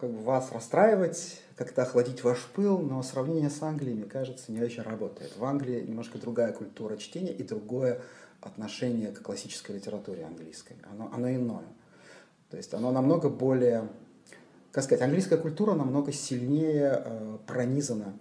как 0.01 0.11
бы, 0.11 0.19
вас 0.23 0.51
расстраивать 0.51 1.40
как-то 1.55 1.83
охладить 1.83 2.23
ваш 2.23 2.39
пыл, 2.53 2.79
но 2.79 3.03
сравнение 3.03 3.49
с 3.49 3.61
Англией, 3.61 3.95
мне 3.95 4.05
кажется, 4.05 4.51
не 4.51 4.61
очень 4.61 4.83
работает. 4.83 5.35
В 5.37 5.43
Англии 5.43 5.81
немножко 5.81 6.17
другая 6.17 6.53
культура 6.53 6.97
чтения 6.97 7.31
и 7.31 7.43
другое 7.43 8.01
отношение 8.41 9.11
к 9.11 9.21
классической 9.21 9.75
литературе 9.75 10.25
английской. 10.25 10.75
Оно, 10.91 11.11
оно 11.13 11.31
иное. 11.31 11.67
То 12.49 12.57
есть 12.57 12.73
оно 12.73 12.91
намного 12.91 13.29
более, 13.29 13.87
как 14.71 14.83
сказать, 14.83 15.03
английская 15.03 15.37
культура 15.37 15.73
намного 15.73 16.11
сильнее 16.11 17.01
э, 17.05 17.37
пронизана 17.47 18.13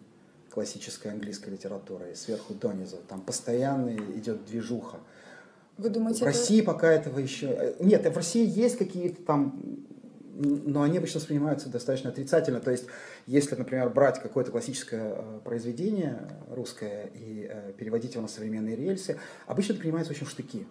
классической 0.51 1.13
английской 1.13 1.51
литературой 1.51 2.15
сверху 2.17 2.55
донизу. 2.55 2.99
Там 3.09 3.21
постоянно 3.23 3.95
идет 4.17 4.45
движуха. 4.45 4.99
Вы 5.79 5.89
думаете, 5.89 6.21
в 6.21 6.27
России 6.27 6.61
это... 6.61 6.73
пока 6.73 6.93
этого 6.93 7.19
еще... 7.19 7.47
Э, 7.47 7.75
нет, 7.81 8.07
в 8.07 8.17
России 8.17 8.47
есть 8.47 8.77
какие-то 8.77 9.23
там 9.23 9.61
но 10.41 10.83
они 10.83 10.99
обычно 10.99 11.21
воспринимаются 11.21 11.69
достаточно 11.69 12.11
отрицательно. 12.11 12.61
То 12.61 12.71
есть, 12.71 12.87
если, 13.27 13.55
например, 13.57 13.91
брать 13.91 14.21
какое-то 14.23 14.51
классическое 14.51 15.15
э, 15.17 15.41
произведение 15.45 16.29
русское 16.49 17.11
и 17.15 17.47
э, 17.51 17.73
переводить 17.77 18.15
его 18.15 18.23
на 18.23 18.29
современные 18.29 18.75
рельсы, 18.75 19.19
обычно 19.47 19.73
это 19.73 19.81
принимается 19.81 20.13
очень 20.13 20.27
в 20.27 20.31
штыки. 20.31 20.67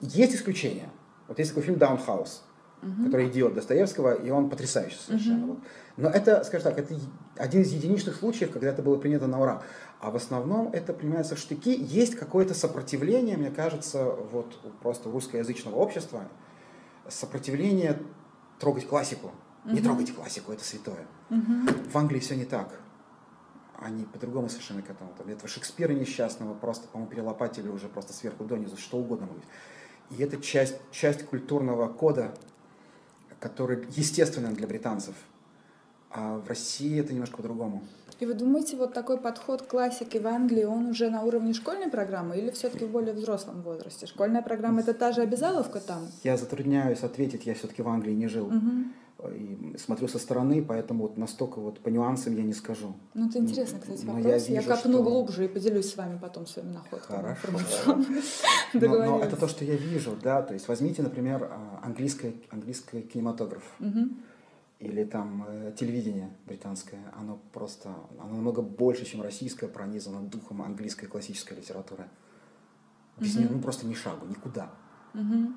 Есть 0.00 0.34
исключения. 0.34 0.88
Вот 1.28 1.38
есть 1.38 1.50
такой 1.50 1.64
фильм 1.64 1.78
«Даунхаус», 1.78 2.42
угу. 2.82 3.04
который 3.06 3.28
«Идиот» 3.28 3.54
Достоевского, 3.54 4.14
и 4.14 4.30
он 4.30 4.48
потрясающий 4.48 4.98
совершенно. 4.98 5.52
Угу. 5.52 5.60
Но 5.98 6.08
это, 6.08 6.42
скажем 6.44 6.72
так, 6.72 6.78
это 6.78 6.94
один 7.36 7.60
из 7.60 7.72
единичных 7.72 8.16
случаев, 8.16 8.52
когда 8.52 8.68
это 8.68 8.82
было 8.82 8.96
принято 8.96 9.26
на 9.26 9.38
ура. 9.40 9.62
А 10.00 10.10
в 10.10 10.16
основном 10.16 10.72
это 10.72 10.94
принимается 10.94 11.36
в 11.36 11.38
штыки. 11.38 11.76
Есть 11.78 12.14
какое-то 12.14 12.54
сопротивление, 12.54 13.36
мне 13.36 13.50
кажется, 13.50 14.04
вот 14.04 14.56
просто 14.80 15.10
русскоязычного 15.10 15.76
общества, 15.76 16.22
сопротивление 17.06 17.98
трогать 18.60 18.86
классику. 18.86 19.32
Угу. 19.64 19.74
Не 19.74 19.80
трогайте 19.80 20.12
классику, 20.12 20.52
это 20.52 20.62
святое. 20.62 21.06
Угу. 21.30 21.90
В 21.90 21.96
Англии 21.96 22.20
все 22.20 22.36
не 22.36 22.44
так. 22.44 22.78
Они 23.76 24.04
по-другому 24.04 24.48
совершенно 24.48 24.82
к 24.82 24.90
этому. 24.90 25.12
Там, 25.16 25.28
этого 25.28 25.48
Шекспира 25.48 25.92
несчастного 25.92 26.54
просто, 26.54 26.86
по-моему, 26.88 27.10
перелопатили 27.10 27.68
уже 27.68 27.88
просто 27.88 28.12
сверху 28.12 28.44
донизу, 28.44 28.76
что 28.76 28.98
угодно 28.98 29.26
будет. 29.26 29.44
И 30.10 30.22
это 30.22 30.36
часть, 30.40 30.76
часть 30.90 31.24
культурного 31.24 31.88
кода, 31.88 32.34
который 33.38 33.86
естественен 33.96 34.54
для 34.54 34.66
британцев. 34.66 35.14
А 36.10 36.36
в 36.36 36.46
России 36.48 37.00
это 37.00 37.12
немножко 37.12 37.36
по-другому. 37.36 37.82
И 38.20 38.26
вы 38.26 38.34
думаете, 38.34 38.76
вот 38.76 38.92
такой 38.92 39.16
подход 39.16 39.62
к 39.62 39.68
классике 39.68 40.20
в 40.20 40.26
Англии, 40.26 40.64
он 40.64 40.86
уже 40.86 41.08
на 41.08 41.22
уровне 41.22 41.54
школьной 41.54 41.88
программы 41.88 42.36
или 42.36 42.50
все-таки 42.50 42.84
в 42.84 42.90
более 42.90 43.14
взрослом 43.14 43.62
возрасте? 43.62 44.06
Школьная 44.06 44.42
программа 44.42 44.82
это 44.82 44.92
та 44.92 45.12
же 45.12 45.22
обязаловка 45.22 45.80
там? 45.80 46.06
Я 46.22 46.36
затрудняюсь 46.36 47.02
ответить, 47.02 47.46
я 47.46 47.54
все-таки 47.54 47.80
в 47.80 47.88
Англии 47.88 48.12
не 48.12 48.28
жил. 48.28 48.48
Угу. 48.48 49.30
И 49.34 49.76
смотрю 49.78 50.08
со 50.08 50.18
стороны, 50.18 50.62
поэтому 50.62 51.02
вот 51.02 51.16
настолько 51.16 51.60
вот 51.60 51.80
по 51.80 51.88
нюансам 51.88 52.36
я 52.36 52.42
не 52.42 52.52
скажу. 52.52 52.94
Ну, 53.14 53.28
это 53.28 53.38
интересно, 53.38 53.78
кстати, 53.80 54.04
вопрос. 54.04 54.26
я, 54.26 54.38
вижу, 54.38 54.52
я 54.52 54.62
копну 54.62 54.92
что... 54.92 55.02
глубже 55.02 55.44
и 55.46 55.48
поделюсь 55.48 55.90
с 55.90 55.96
вами 55.96 56.18
потом 56.20 56.46
своими 56.46 56.72
находками. 56.72 57.36
Хорошо. 57.40 57.98
но, 58.74 58.88
но 58.88 59.20
это 59.20 59.36
то, 59.36 59.48
что 59.48 59.64
я 59.64 59.76
вижу, 59.76 60.16
да. 60.22 60.42
То 60.42 60.52
есть 60.54 60.68
возьмите, 60.68 61.02
например, 61.02 61.48
а, 61.50 61.80
английский, 61.82 62.34
английский 62.50 63.00
кинематограф. 63.00 63.62
Угу 63.80 64.08
или 64.80 65.04
там 65.04 65.44
э, 65.46 65.72
телевидение 65.78 66.30
британское, 66.46 67.00
оно 67.14 67.38
просто, 67.52 67.94
оно 68.18 68.34
намного 68.34 68.62
больше, 68.62 69.04
чем 69.04 69.20
российское, 69.20 69.68
пронизано 69.68 70.22
духом 70.22 70.62
английской 70.62 71.06
классической 71.06 71.58
литературы. 71.58 72.08
Без 73.18 73.36
mm-hmm. 73.36 73.38
нее 73.38 73.48
ну, 73.50 73.60
просто 73.60 73.86
ни 73.86 73.92
шагу, 73.94 74.26
никуда. 74.26 74.70
Mm-hmm. 75.12 75.52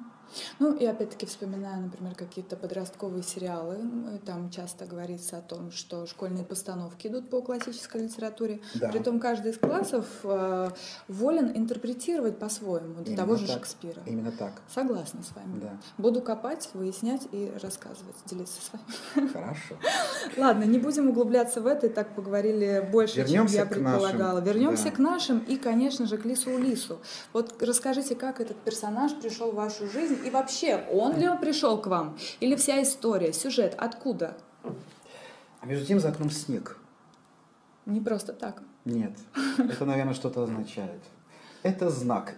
Ну 0.59 0.75
и 0.75 0.85
опять-таки 0.85 1.25
вспоминая, 1.25 1.77
например, 1.77 2.15
какие-то 2.15 2.55
подростковые 2.55 3.23
сериалы, 3.23 3.77
там 4.25 4.49
часто 4.49 4.85
говорится 4.85 5.37
о 5.37 5.41
том, 5.41 5.71
что 5.71 6.05
школьные 6.05 6.45
постановки 6.45 7.07
идут 7.07 7.29
по 7.29 7.41
классической 7.41 8.03
литературе. 8.03 8.59
Да. 8.75 8.89
Притом 8.89 9.19
каждый 9.19 9.51
из 9.51 9.57
классов 9.57 10.05
э, 10.23 10.69
волен 11.07 11.51
интерпретировать 11.55 12.39
по-своему, 12.39 13.03
до 13.03 13.15
того 13.15 13.35
же 13.35 13.47
так. 13.47 13.57
Шекспира. 13.57 14.01
Именно 14.05 14.31
так. 14.31 14.61
Согласна 14.73 15.21
с 15.23 15.35
вами. 15.35 15.59
Да. 15.59 15.77
Буду 15.97 16.21
копать, 16.21 16.69
выяснять 16.73 17.27
и 17.31 17.51
рассказывать, 17.61 18.15
делиться 18.25 18.59
с 18.61 18.71
вами. 18.73 19.27
Хорошо. 19.29 19.75
Ладно, 20.37 20.63
не 20.63 20.79
будем 20.79 21.09
углубляться 21.09 21.61
в 21.61 21.67
это, 21.67 21.87
и 21.87 21.89
так 21.89 22.15
поговорили 22.15 22.87
больше, 22.91 23.17
Вернемся 23.17 23.55
чем 23.55 23.63
я 23.63 23.69
предполагала. 23.69 24.39
Нашим. 24.39 24.43
Вернемся 24.45 24.85
да. 24.85 24.91
к 24.91 24.99
нашим 24.99 25.39
и, 25.39 25.57
конечно 25.57 26.05
же, 26.05 26.17
к 26.17 26.25
Лису 26.25 26.51
Улису. 26.51 26.99
Вот 27.33 27.61
расскажите, 27.61 28.15
как 28.15 28.39
этот 28.39 28.57
персонаж 28.57 29.13
пришел 29.13 29.51
в 29.51 29.55
вашу 29.55 29.87
жизнь 29.89 30.12
и 30.15 30.29
вообще, 30.29 30.83
он 30.91 31.17
ли 31.17 31.27
он 31.27 31.39
пришел 31.39 31.81
к 31.81 31.87
вам? 31.87 32.17
Или 32.39 32.55
вся 32.55 32.81
история, 32.81 33.33
сюжет, 33.33 33.75
откуда? 33.77 34.37
А 35.61 35.65
между 35.65 35.85
тем 35.85 35.99
за 35.99 36.09
окном 36.09 36.29
снег. 36.29 36.77
Не 37.85 38.01
просто 38.01 38.33
так. 38.33 38.63
Нет. 38.85 39.17
Это, 39.57 39.85
наверное, 39.85 40.13
что-то 40.13 40.43
означает. 40.43 41.01
Это 41.63 41.89
знак. 41.89 42.35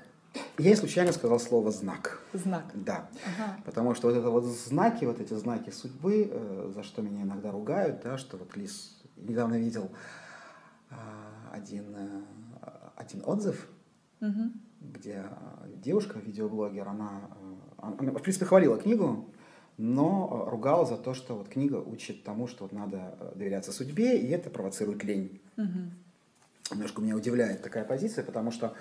Я 0.58 0.76
случайно 0.76 1.12
сказал 1.12 1.40
слово 1.40 1.72
знак. 1.72 2.22
Знак. 2.34 2.66
Да. 2.74 3.10
Ага. 3.26 3.58
Потому 3.66 3.96
что 3.96 4.08
вот 4.08 4.18
это 4.18 4.30
вот 4.30 4.44
знаки, 4.44 5.06
вот 5.06 5.20
эти 5.20 5.34
знаки 5.34 5.70
судьбы, 5.70 6.30
э, 6.32 6.72
за 6.74 6.84
что 6.84 7.02
меня 7.02 7.24
иногда 7.24 7.52
ругают, 7.52 8.02
да, 8.04 8.18
что 8.18 8.38
вот 8.38 8.56
Лис 8.56 9.02
недавно 9.16 9.56
видел 9.56 9.92
э, 10.90 10.96
один, 11.52 11.96
э, 11.96 12.22
один 12.96 13.22
отзыв, 13.26 13.68
угу. 14.22 14.52
где 14.82 15.26
девушка, 15.78 16.20
видеоблогер, 16.20 16.88
она 16.88 17.30
она, 17.78 18.12
в 18.12 18.22
принципе, 18.22 18.46
хвалила 18.46 18.78
книгу, 18.78 19.26
но 19.78 20.46
э, 20.48 20.52
ругала 20.52 20.86
за 20.86 20.98
то, 20.98 21.14
что 21.14 21.36
вот 21.36 21.50
книга 21.50 21.76
учит 21.76 22.24
тому, 22.24 22.48
что 22.48 22.64
вот 22.64 22.72
надо 22.72 23.16
э, 23.20 23.32
доверяться 23.36 23.72
судьбе, 23.72 24.18
и 24.18 24.30
это 24.30 24.50
провоцирует 24.50 25.04
лень. 25.04 25.42
Угу. 25.58 26.72
Немножко 26.72 27.02
меня 27.02 27.16
удивляет 27.16 27.62
такая 27.62 27.84
позиция, 27.84 28.24
потому 28.24 28.52
что 28.52 28.74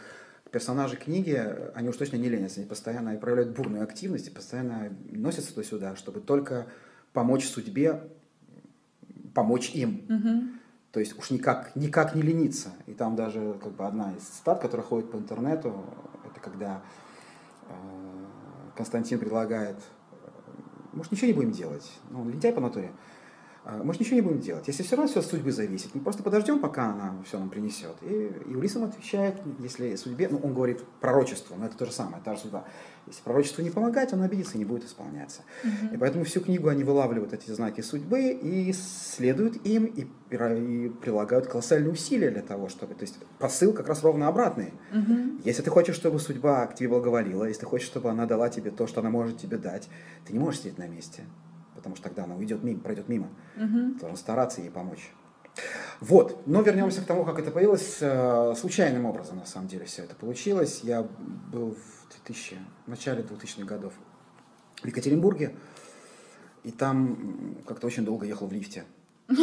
персонажи 0.50 0.96
книги, 0.96 1.34
э, 1.36 1.72
они 1.74 1.88
уж 1.88 1.96
точно 1.96 2.16
не 2.16 2.28
ленятся, 2.28 2.60
они 2.60 2.68
постоянно 2.68 3.16
проявляют 3.16 3.56
бурную 3.56 3.82
активность 3.82 4.28
и 4.28 4.30
постоянно 4.30 4.96
носятся 5.10 5.52
туда-сюда, 5.52 5.96
чтобы 5.96 6.20
только 6.20 6.66
помочь 7.12 7.46
судьбе, 7.46 8.00
помочь 9.34 9.70
им. 9.70 10.04
Угу. 10.08 10.58
То 10.92 11.00
есть 11.00 11.18
уж 11.18 11.30
никак, 11.30 11.74
никак 11.74 12.14
не 12.14 12.22
лениться. 12.22 12.70
И 12.86 12.92
там 12.92 13.16
даже 13.16 13.58
как 13.60 13.72
бы 13.72 13.84
одна 13.84 14.14
из 14.16 14.22
цитат, 14.22 14.60
которая 14.60 14.86
ходит 14.86 15.10
по 15.10 15.16
интернету, 15.16 15.84
это 16.24 16.40
когда 16.40 16.82
Константин 18.76 19.18
предлагает, 19.18 19.76
может, 20.92 21.12
ничего 21.12 21.28
не 21.28 21.32
будем 21.32 21.52
делать. 21.52 21.90
Ну, 22.10 22.22
он 22.22 22.30
лентяй 22.30 22.52
по 22.52 22.60
натуре. 22.60 22.92
А, 23.64 23.82
может, 23.82 24.00
ничего 24.00 24.16
не 24.16 24.22
будем 24.22 24.40
делать. 24.40 24.66
Если 24.68 24.82
все 24.82 24.96
равно 24.96 25.10
все 25.10 25.20
от 25.20 25.26
судьбы 25.26 25.50
зависит, 25.50 25.94
мы 25.94 26.02
просто 26.02 26.22
подождем, 26.22 26.60
пока 26.60 26.92
она 26.92 27.14
все 27.26 27.38
нам 27.38 27.48
принесет. 27.48 27.96
И, 28.02 28.30
и 28.46 28.54
Улисом 28.54 28.84
отвечает, 28.84 29.36
если 29.58 29.94
судьбе, 29.96 30.28
ну, 30.28 30.38
он 30.42 30.52
говорит 30.52 30.84
пророчество, 31.00 31.56
но 31.56 31.66
это 31.66 31.76
то 31.76 31.86
же 31.86 31.92
самое, 31.92 32.22
та 32.22 32.34
же 32.34 32.42
судьба. 32.42 32.64
Если 33.06 33.22
пророчеству 33.22 33.62
не 33.62 33.70
помогать, 33.70 34.12
он 34.12 34.22
обидится 34.22 34.54
и 34.54 34.58
не 34.58 34.64
будет 34.64 34.84
исполняться. 34.84 35.42
Угу. 35.62 35.94
И 35.94 35.98
поэтому 35.98 36.24
всю 36.24 36.40
книгу 36.40 36.68
они 36.68 36.84
вылавливают 36.84 37.32
эти 37.32 37.50
знаки 37.50 37.80
судьбы 37.80 38.30
и 38.30 38.72
следуют 38.72 39.56
им, 39.66 39.84
и, 39.84 40.06
и 40.30 40.88
прилагают 40.88 41.46
колоссальные 41.46 41.92
усилия 41.92 42.30
для 42.30 42.42
того, 42.42 42.68
чтобы... 42.68 42.94
То 42.94 43.02
есть 43.02 43.18
посыл 43.38 43.72
как 43.72 43.88
раз 43.88 44.02
ровно 44.02 44.28
обратный. 44.28 44.72
Угу. 44.92 45.42
Если 45.44 45.62
ты 45.62 45.70
хочешь, 45.70 45.96
чтобы 45.96 46.18
судьба 46.18 46.66
к 46.66 46.74
тебе 46.74 46.88
благоволила, 46.88 47.44
если 47.44 47.60
ты 47.60 47.66
хочешь, 47.66 47.86
чтобы 47.86 48.10
она 48.10 48.26
дала 48.26 48.48
тебе 48.48 48.70
то, 48.70 48.86
что 48.86 49.00
она 49.00 49.10
может 49.10 49.38
тебе 49.38 49.58
дать, 49.58 49.88
ты 50.26 50.32
не 50.32 50.38
можешь 50.38 50.60
сидеть 50.60 50.78
на 50.78 50.86
месте 50.86 51.24
потому 51.84 51.96
что 51.96 52.04
тогда 52.04 52.24
она 52.24 52.34
уйдет 52.34 52.62
мимо, 52.62 52.80
пройдет 52.80 53.10
мимо. 53.10 53.28
Угу. 53.56 53.98
Должен 54.00 54.16
стараться 54.16 54.62
ей 54.62 54.70
помочь. 54.70 55.12
Вот, 56.00 56.46
но 56.46 56.62
вернемся 56.62 57.00
к 57.00 57.04
тому, 57.04 57.24
как 57.24 57.38
это 57.38 57.50
появилось. 57.50 57.98
Э, 58.00 58.54
случайным 58.56 59.06
образом, 59.06 59.38
на 59.38 59.46
самом 59.46 59.68
деле, 59.68 59.84
все 59.84 60.02
это 60.02 60.14
получилось. 60.14 60.80
Я 60.82 61.02
был 61.02 61.76
в 61.76 62.24
2000, 62.24 62.58
в 62.86 62.90
начале 62.90 63.22
2000-х 63.22 63.64
годов 63.64 63.92
в 64.82 64.86
Екатеринбурге, 64.86 65.54
и 66.62 66.70
там 66.70 67.56
как-то 67.66 67.86
очень 67.86 68.04
долго 68.04 68.26
ехал 68.26 68.46
в 68.46 68.52
лифте. 68.52 68.84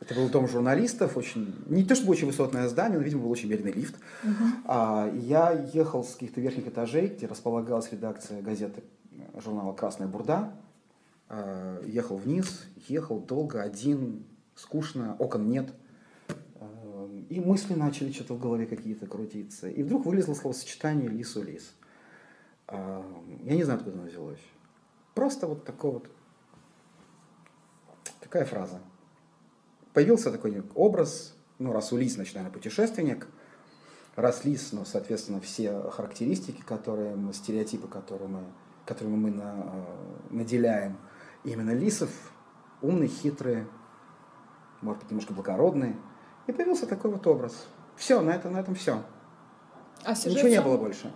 Это 0.00 0.14
был 0.14 0.28
дом 0.28 0.46
журналистов, 0.46 1.16
очень, 1.16 1.54
не 1.66 1.84
то 1.84 1.94
чтобы 1.94 2.12
очень 2.12 2.26
высотное 2.26 2.68
здание, 2.68 2.98
но, 2.98 3.04
видимо, 3.04 3.22
был 3.22 3.30
очень 3.30 3.48
медленный 3.48 3.72
лифт. 3.72 3.96
Uh-huh. 4.22 4.30
А, 4.64 5.10
я 5.12 5.52
ехал 5.74 6.04
с 6.04 6.12
каких-то 6.12 6.40
верхних 6.40 6.68
этажей, 6.68 7.08
где 7.08 7.26
располагалась 7.26 7.90
редакция 7.90 8.40
газеты 8.40 8.84
журнала 9.34 9.72
«Красная 9.72 10.06
бурда», 10.06 10.52
Э, 11.30 11.82
ехал 11.86 12.16
вниз, 12.16 12.64
ехал 12.88 13.20
долго, 13.20 13.62
один, 13.62 14.24
скучно, 14.58 15.16
окон 15.18 15.48
нет. 15.48 15.72
Э, 16.56 17.08
и 17.30 17.40
мысли 17.40 17.74
начали 17.74 18.12
что-то 18.12 18.34
в 18.34 18.40
голове 18.40 18.66
какие-то 18.66 19.06
крутиться. 19.06 19.68
И 19.68 19.82
вдруг 19.82 20.04
вылезло 20.04 20.34
словосочетание 20.34 21.08
«лису-лис». 21.08 21.72
Э, 22.66 23.02
я 23.44 23.54
не 23.56 23.64
знаю, 23.64 23.78
откуда 23.78 23.98
оно 23.98 24.08
взялось. 24.08 24.42
Просто 25.14 25.46
вот 25.46 25.64
такой 25.64 25.92
вот, 25.92 26.10
такая 28.20 28.44
фраза. 28.44 28.80
Появился 29.94 30.30
такой 30.30 30.62
образ, 30.74 31.34
ну, 31.58 31.72
раз 31.72 31.92
у 31.92 31.96
лис, 31.96 32.14
значит, 32.14 32.34
наверное, 32.34 32.54
путешественник, 32.54 33.26
раз 34.16 34.44
лис, 34.44 34.72
ну, 34.72 34.84
соответственно, 34.84 35.40
все 35.40 35.90
характеристики, 35.90 36.62
которые 36.62 37.16
мы, 37.16 37.32
стереотипы, 37.32 37.88
которые 37.88 38.28
мы, 38.28 38.44
которыми 38.84 39.16
мы 39.16 39.30
на, 39.30 39.86
наделяем– 40.30 40.98
именно 41.44 41.72
лисов, 41.72 42.10
умный, 42.80 43.08
хитрый, 43.08 43.66
может 44.82 45.02
быть, 45.02 45.10
немножко 45.10 45.32
благородный. 45.32 45.96
И 46.46 46.52
появился 46.52 46.86
такой 46.86 47.10
вот 47.10 47.26
образ. 47.26 47.66
Все, 47.96 48.20
на, 48.20 48.30
это, 48.30 48.48
на 48.48 48.58
этом 48.58 48.74
все. 48.74 49.02
А 50.04 50.12
Ничего 50.12 50.48
не 50.48 50.60
было 50.60 50.76
больше. 50.76 51.12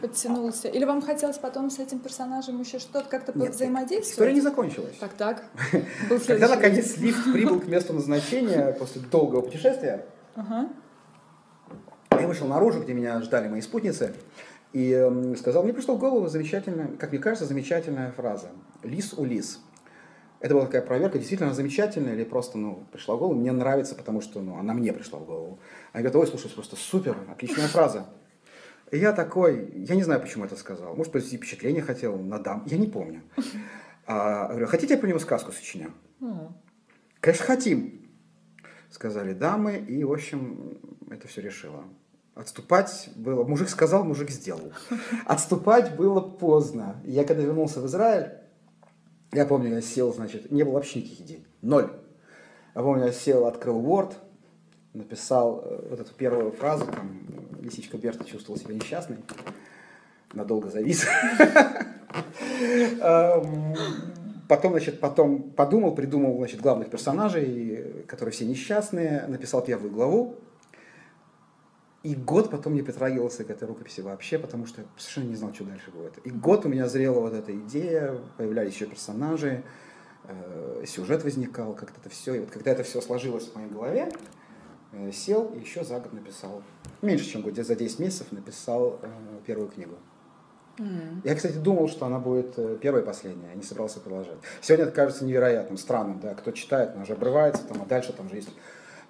Подтянулся. 0.00 0.68
Или 0.68 0.84
вам 0.84 1.00
хотелось 1.00 1.38
потом 1.38 1.70
с 1.70 1.78
этим 1.78 1.98
персонажем 1.98 2.60
еще 2.60 2.78
что-то 2.78 3.08
как-то 3.08 3.36
Нет, 3.36 3.54
взаимодействовать? 3.54 4.12
История 4.12 4.34
не 4.34 4.40
закончилась. 4.40 4.96
Так, 4.98 5.14
так. 5.14 5.44
Когда 6.26 6.48
наконец 6.48 6.96
лифт 6.98 7.32
прибыл 7.32 7.60
к 7.60 7.66
месту 7.66 7.94
назначения 7.94 8.72
после 8.78 9.00
долгого 9.02 9.40
путешествия, 9.40 10.06
я 10.36 12.26
вышел 12.26 12.46
наружу, 12.46 12.82
где 12.82 12.92
меня 12.92 13.20
ждали 13.22 13.48
мои 13.48 13.60
спутницы, 13.60 14.14
и 14.72 15.34
сказал, 15.38 15.62
мне 15.62 15.72
пришла 15.72 15.94
в 15.94 15.98
голову 15.98 16.28
замечательная, 16.28 16.88
как 16.98 17.10
мне 17.10 17.18
кажется, 17.18 17.46
замечательная 17.46 18.12
фраза. 18.12 18.50
Лис 18.82 19.14
у 19.14 19.24
лис. 19.24 19.60
Это 20.40 20.54
была 20.54 20.66
такая 20.66 20.82
проверка, 20.82 21.18
действительно 21.18 21.52
замечательная 21.52 22.14
или 22.14 22.22
просто, 22.22 22.58
ну, 22.58 22.86
пришла 22.92 23.16
в 23.16 23.18
голову. 23.18 23.34
Мне 23.34 23.50
нравится, 23.50 23.94
потому 23.94 24.20
что, 24.20 24.40
ну, 24.40 24.56
она 24.56 24.72
мне 24.72 24.92
пришла 24.92 25.18
в 25.18 25.24
голову. 25.24 25.58
Они 25.92 26.04
говорят, 26.04 26.16
ой, 26.16 26.26
слушай, 26.28 26.52
просто 26.52 26.76
супер, 26.76 27.16
отличная 27.28 27.66
фраза. 27.66 28.06
И 28.92 28.98
я 28.98 29.12
такой, 29.12 29.72
я 29.74 29.96
не 29.96 30.04
знаю, 30.04 30.20
почему 30.20 30.44
это 30.44 30.56
сказал. 30.56 30.94
Может, 30.94 31.12
произвести 31.12 31.36
впечатление 31.36 31.82
хотел 31.82 32.16
на 32.18 32.38
дам, 32.38 32.62
я 32.66 32.78
не 32.78 32.86
помню. 32.86 33.22
А, 34.06 34.48
говорю, 34.48 34.66
хотите, 34.68 34.94
я 34.94 35.00
про 35.00 35.08
него 35.08 35.18
сказку 35.18 35.52
сочиню? 35.52 35.92
Конечно, 37.20 37.44
хотим, 37.44 38.08
сказали 38.90 39.32
дамы, 39.34 39.76
и, 39.76 40.04
в 40.04 40.12
общем, 40.12 40.78
это 41.10 41.26
все 41.26 41.42
решило. 41.42 41.84
Отступать 42.34 43.10
было... 43.16 43.42
Мужик 43.42 43.68
сказал, 43.68 44.04
мужик 44.04 44.30
сделал. 44.30 44.72
Отступать 45.26 45.96
было 45.96 46.20
поздно. 46.20 47.02
Я 47.04 47.24
когда 47.24 47.42
вернулся 47.42 47.80
в 47.80 47.86
Израиль, 47.86 48.37
я 49.32 49.44
помню, 49.44 49.74
я 49.74 49.80
сел, 49.80 50.12
значит, 50.12 50.50
не 50.50 50.62
было 50.62 50.74
вообще 50.74 51.00
никаких 51.00 51.20
идей. 51.20 51.46
Ноль. 51.62 51.90
Я 52.74 52.82
помню, 52.82 53.06
я 53.06 53.12
сел, 53.12 53.46
открыл 53.46 53.80
Word, 53.80 54.14
написал 54.94 55.62
э, 55.64 55.86
вот 55.90 56.00
эту 56.00 56.14
первую 56.14 56.52
фразу, 56.52 56.86
там, 56.86 57.20
лисичка 57.60 57.98
Берта 57.98 58.24
чувствовал 58.24 58.58
себя 58.58 58.74
несчастной, 58.74 59.18
надолго 60.32 60.70
завис. 60.70 61.06
Эм, 63.00 63.74
потом, 64.48 64.72
значит, 64.72 65.00
потом 65.00 65.50
подумал, 65.50 65.94
придумал, 65.94 66.36
значит, 66.38 66.60
главных 66.60 66.90
персонажей, 66.90 68.04
которые 68.06 68.32
все 68.32 68.46
несчастные, 68.46 69.26
написал 69.28 69.62
первую 69.62 69.92
главу, 69.92 70.36
и 72.02 72.14
год 72.14 72.50
потом 72.50 72.74
не 72.74 72.82
притрагивался 72.82 73.44
к 73.44 73.50
этой 73.50 73.66
рукописи 73.66 74.00
вообще, 74.00 74.38
потому 74.38 74.66
что 74.66 74.82
я 74.82 74.86
совершенно 74.96 75.28
не 75.28 75.34
знал, 75.34 75.52
что 75.52 75.64
дальше 75.64 75.90
будет. 75.90 76.18
И 76.24 76.30
год 76.30 76.64
у 76.64 76.68
меня 76.68 76.88
зрела 76.88 77.20
вот 77.20 77.32
эта 77.32 77.56
идея, 77.56 78.16
появлялись 78.36 78.74
еще 78.74 78.86
персонажи, 78.86 79.64
э, 80.24 80.84
сюжет 80.86 81.24
возникал, 81.24 81.74
как-то 81.74 82.00
это 82.00 82.08
все. 82.08 82.34
И 82.34 82.40
вот 82.40 82.50
когда 82.50 82.70
это 82.70 82.84
все 82.84 83.00
сложилось 83.00 83.48
в 83.48 83.56
моей 83.56 83.68
голове, 83.68 84.12
э, 84.92 85.10
сел 85.10 85.52
и 85.54 85.60
еще 85.60 85.82
за 85.82 85.98
год 85.98 86.12
написал, 86.12 86.62
меньше, 87.02 87.24
чем 87.24 87.42
год, 87.42 87.56
за 87.56 87.74
10 87.74 87.98
месяцев 87.98 88.30
написал 88.30 89.00
э, 89.02 89.08
первую 89.44 89.68
книгу. 89.68 89.96
Mm. 90.78 91.22
Я, 91.24 91.34
кстати, 91.34 91.56
думал, 91.56 91.88
что 91.88 92.06
она 92.06 92.20
будет 92.20 92.56
э, 92.58 92.78
первой 92.80 93.02
и 93.02 93.04
последняя, 93.04 93.48
я 93.48 93.54
не 93.54 93.62
собирался 93.64 93.98
продолжать. 93.98 94.38
Сегодня 94.60 94.84
это 94.84 94.94
кажется 94.94 95.24
невероятным, 95.24 95.76
странным, 95.76 96.20
да, 96.20 96.34
кто 96.34 96.52
читает, 96.52 96.92
она 96.94 97.02
уже 97.02 97.14
обрывается, 97.14 97.64
там, 97.64 97.82
а 97.82 97.86
дальше 97.86 98.12
там 98.12 98.28
же 98.28 98.36
есть 98.36 98.50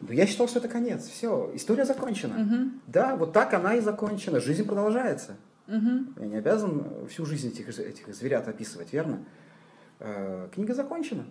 но 0.01 0.13
я 0.13 0.27
считал, 0.27 0.49
что 0.49 0.59
это 0.61 0.69
конец. 0.69 1.07
Все, 1.09 1.51
история 1.55 1.85
закончена. 1.85 2.41
Угу. 2.43 2.71
Да, 2.87 3.17
вот 3.17 3.33
так 3.33 3.53
она 3.55 3.75
и 3.75 3.81
закончена. 3.81 4.41
Жизнь 4.41 4.65
продолжается. 4.65 5.37
Угу. 5.67 6.21
Я 6.21 6.27
не 6.27 6.37
обязан 6.37 6.85
всю 7.09 7.27
жизнь 7.27 7.49
этих, 7.49 7.69
этих 7.79 8.15
зверят 8.15 8.49
описывать, 8.49 8.93
верно? 8.93 9.19
Э, 10.01 10.49
книга 10.55 10.75
закончена. 10.75 11.25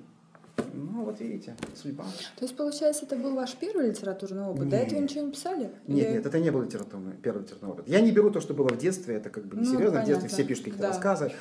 Ну, 0.73 1.03
вот 1.06 1.19
видите, 1.21 1.56
судьба. 1.75 2.03
То 2.36 2.45
есть, 2.45 2.56
получается, 2.58 3.06
это 3.06 3.15
был 3.15 3.36
ваш 3.36 3.56
первый 3.56 3.89
литературный 3.89 4.43
опыт? 4.43 4.62
Нет. 4.62 4.69
До 4.69 4.75
этого 4.77 4.99
ничего 4.99 5.21
не 5.25 5.32
писали? 5.32 5.69
Нет, 5.88 6.08
Или- 6.08 6.13
нет, 6.15 6.25
это 6.25 6.39
не 6.39 6.49
был 6.51 6.63
литературный, 6.63 7.13
первый 7.21 7.43
литературный 7.43 7.73
опыт. 7.73 7.88
Я 7.88 8.01
не 8.01 8.12
беру 8.12 8.32
то, 8.32 8.41
что 8.41 8.53
было 8.53 8.67
в 8.69 8.77
детстве, 8.77 9.15
это 9.15 9.30
как 9.30 9.45
бы 9.45 9.56
Ну, 9.58 9.62
несерьезно. 9.62 10.01
в 10.01 10.06
детстве 10.06 10.30
все 10.30 10.43
пишут 10.43 10.65
какие-то 10.65 10.82
Да. 10.84 10.89
рассказы, 10.89 11.32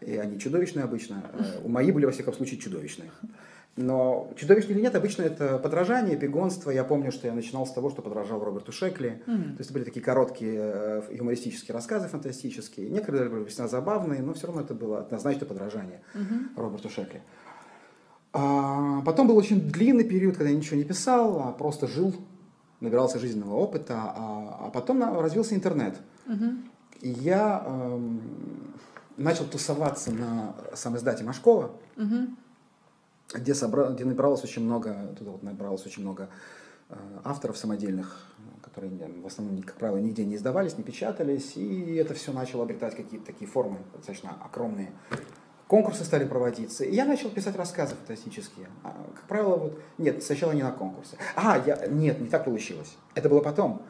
и 0.00 0.16
они 0.16 0.38
чудовищные 0.38 0.84
обычно. 0.84 1.22
Э, 1.32 1.60
У 1.64 1.68
мои 1.68 1.90
были, 1.92 2.06
во 2.06 2.12
всяком 2.12 2.32
случае, 2.34 2.58
чудовищные. 2.60 3.10
Но 3.80 4.30
чудовищные 4.36 4.74
или 4.74 4.82
нет, 4.82 4.94
обычно 4.94 5.22
это 5.22 5.58
подражание, 5.58 6.16
пигонство. 6.16 6.70
Я 6.70 6.84
помню, 6.84 7.12
что 7.12 7.26
я 7.26 7.32
начинал 7.32 7.66
с 7.66 7.72
того, 7.72 7.90
что 7.90 8.02
подражал 8.02 8.42
Роберту 8.44 8.72
Шекли. 8.72 9.22
Мгм. 9.26 9.42
То 9.54 9.58
есть 9.58 9.70
это 9.70 9.72
были 9.72 9.84
такие 9.84 10.04
короткие 10.04 10.58
э, 10.58 11.02
юмористические 11.12 11.74
рассказы 11.74 12.08
фантастические. 12.08 12.90
Некоторые 12.90 13.30
были 13.30 13.44
весьма 13.44 13.68
забавные, 13.68 14.22
но 14.22 14.34
все 14.34 14.46
равно 14.48 14.62
это 14.62 14.74
было 14.74 14.98
однозначно 15.00 15.46
подражание 15.46 16.02
Мгм. 16.14 16.50
Роберту 16.56 16.90
Шекли. 16.90 17.22
А 18.32 19.00
потом 19.02 19.26
был 19.26 19.36
очень 19.36 19.60
длинный 19.60 20.04
период, 20.04 20.36
когда 20.36 20.50
я 20.50 20.56
ничего 20.56 20.76
не 20.76 20.84
писал, 20.84 21.40
а 21.40 21.52
просто 21.52 21.86
жил, 21.88 22.14
набирался 22.80 23.18
жизненного 23.18 23.54
опыта. 23.54 23.94
А, 23.96 24.66
а 24.66 24.70
потом 24.70 25.02
развился 25.20 25.54
интернет. 25.54 25.96
Мгм. 26.26 26.64
И 27.00 27.08
я 27.08 27.62
эм, 27.66 28.20
начал 29.16 29.46
тусоваться 29.46 30.12
на 30.12 30.54
самоиздате 30.74 31.24
Машкова, 31.24 31.72
Мгм. 31.96 32.36
Где, 33.34 33.54
собра... 33.54 33.90
где 33.90 34.04
набралось 34.04 34.44
очень 34.44 34.62
много, 34.62 35.14
туда 35.18 35.30
вот 35.32 35.42
набралось 35.42 35.86
очень 35.86 36.02
много 36.02 36.28
э, 36.88 36.94
авторов 37.24 37.56
самодельных, 37.56 38.26
которые 38.62 38.92
в 39.22 39.26
основном, 39.26 39.62
как 39.62 39.76
правило, 39.76 39.98
нигде 39.98 40.24
не 40.24 40.36
издавались, 40.36 40.78
не 40.78 40.84
печатались, 40.84 41.56
и 41.56 41.94
это 41.94 42.14
все 42.14 42.32
начало 42.32 42.64
обретать 42.64 42.96
какие-то 42.96 43.26
такие 43.26 43.50
формы 43.50 43.78
достаточно 43.94 44.36
огромные. 44.44 44.92
Конкурсы 45.66 46.04
стали 46.04 46.24
проводиться, 46.24 46.82
и 46.84 46.92
я 46.92 47.04
начал 47.04 47.30
писать 47.30 47.54
рассказы 47.54 47.94
фантастические. 47.94 48.66
А, 48.82 48.92
Как 49.14 49.24
правило, 49.28 49.56
вот... 49.56 49.80
Нет, 49.98 50.20
сначала 50.22 50.50
не 50.50 50.64
на 50.64 50.72
конкурсе. 50.72 51.16
А, 51.36 51.62
я... 51.64 51.86
нет, 51.86 52.20
не 52.20 52.26
так 52.26 52.44
получилось. 52.44 52.96
Это 53.14 53.28
было 53.28 53.40
потом. 53.40 53.82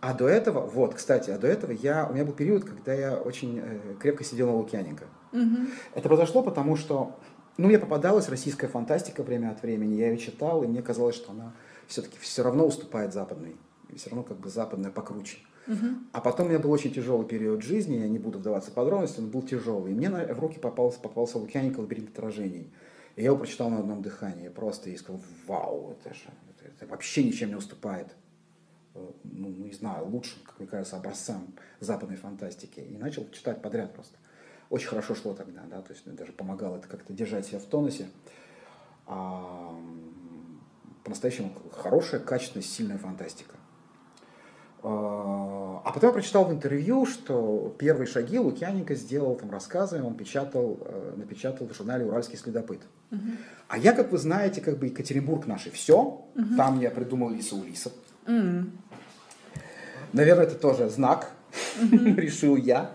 А 0.00 0.14
до 0.14 0.26
этого, 0.26 0.66
вот, 0.66 0.94
кстати, 0.94 1.30
а 1.30 1.38
до 1.38 1.46
этого 1.46 1.72
я, 1.72 2.08
у 2.08 2.14
меня 2.14 2.24
был 2.24 2.32
период, 2.32 2.64
когда 2.64 2.92
я 2.92 3.16
очень 3.16 3.60
э, 3.62 3.94
крепко 4.00 4.24
сидел 4.24 4.48
на 4.48 4.56
Лукьяненко. 4.56 5.04
Мгм. 5.32 5.68
Это 5.94 6.08
произошло 6.08 6.42
потому, 6.42 6.76
что 6.76 7.16
ну, 7.56 7.66
мне 7.68 7.78
попадалась 7.78 8.28
российская 8.28 8.68
фантастика 8.68 9.22
время 9.22 9.50
от 9.50 9.62
времени, 9.62 9.94
я 9.94 10.10
ее 10.10 10.18
читал, 10.18 10.62
и 10.62 10.66
мне 10.66 10.82
казалось, 10.82 11.14
что 11.16 11.32
она 11.32 11.52
все-таки 11.86 12.18
все 12.18 12.42
равно 12.42 12.66
уступает 12.66 13.12
западной. 13.12 13.56
И 13.90 13.96
все 13.96 14.10
равно 14.10 14.22
как 14.22 14.38
бы 14.38 14.48
западная 14.48 14.90
покруче. 14.90 15.38
Мгм. 15.66 16.08
А 16.12 16.20
потом 16.20 16.46
у 16.46 16.48
меня 16.48 16.58
был 16.58 16.70
очень 16.70 16.92
тяжелый 16.92 17.26
период 17.26 17.62
жизни, 17.62 17.96
я 17.96 18.08
не 18.08 18.18
буду 18.18 18.38
вдаваться 18.38 18.70
в 18.70 18.74
подробности, 18.74 19.20
он 19.20 19.28
был 19.28 19.42
тяжелый. 19.42 19.92
И 19.92 19.94
мне 19.94 20.08
на- 20.08 20.32
в 20.32 20.38
руки 20.38 20.58
попался, 20.58 21.00
попался 21.00 21.38
Лукьяненко 21.38 21.80
«Лабиринт 21.80 22.10
отражений». 22.10 22.72
И 23.16 23.22
я 23.22 23.26
его 23.26 23.36
прочитал 23.36 23.68
на 23.70 23.78
одном 23.80 24.00
дыхании, 24.02 24.48
просто 24.48 24.90
и 24.90 24.96
сказал, 24.96 25.20
вау, 25.46 25.92
это 25.92 26.14
же 26.14 26.30
это, 26.56 26.68
это 26.68 26.86
вообще 26.86 27.24
ничем 27.24 27.48
не 27.50 27.56
уступает. 27.56 28.08
э, 28.94 29.06
Ну, 29.24 29.48
не 29.48 29.72
знаю, 29.72 30.06
лучшим, 30.08 30.38
как 30.44 30.58
мне 30.58 30.66
кажется, 30.68 30.96
образцам 30.96 31.54
западной 31.80 32.16
фантастики. 32.16 32.80
И 32.80 32.96
начал 32.96 33.28
читать 33.30 33.60
подряд 33.62 33.92
просто. 33.92 34.16
Очень 34.70 34.88
хорошо 34.88 35.14
шло 35.14 35.34
тогда, 35.34 35.62
да, 35.68 35.82
то 35.82 35.92
есть 35.92 36.06
мне 36.06 36.16
даже 36.16 36.32
помогало 36.32 36.76
это 36.76 36.88
как-то 36.88 37.12
держать 37.12 37.46
себя 37.46 37.58
в 37.58 37.64
тонусе. 37.64 38.08
А, 39.06 39.76
по-настоящему 41.04 41.52
хорошая, 41.72 42.20
качественная, 42.20 42.64
сильная 42.64 42.98
фантастика. 42.98 43.56
А 44.82 45.60
а 45.84 45.92
потом 45.92 46.10
я 46.10 46.12
прочитал 46.14 46.44
в 46.44 46.52
интервью, 46.52 47.06
что 47.06 47.74
первые 47.78 48.06
шаги 48.06 48.38
Лукьяненко 48.38 48.94
сделал 48.94 49.34
там 49.34 49.50
рассказы, 49.50 50.02
он 50.02 50.14
печатал, 50.14 50.78
э, 50.82 51.14
напечатал 51.16 51.66
в 51.66 51.74
журнале 51.74 52.04
«Уральский 52.04 52.36
следопыт». 52.36 52.80
Мгм. 53.10 53.38
А 53.68 53.78
я, 53.78 53.92
как 53.92 54.12
вы 54.12 54.18
знаете, 54.18 54.60
как 54.60 54.78
бы 54.78 54.86
Екатеринбург 54.86 55.46
наш 55.46 55.66
и 55.66 55.70
все. 55.70 56.24
Там 56.56 56.80
я 56.80 56.90
придумал 56.90 57.30
Лиса 57.30 57.56
Улиса. 57.56 57.90
М. 58.26 58.78
Наверное, 60.12 60.44
это 60.44 60.54
тоже 60.54 60.88
знак, 60.90 61.30
решил 61.80 62.56
я. 62.56 62.92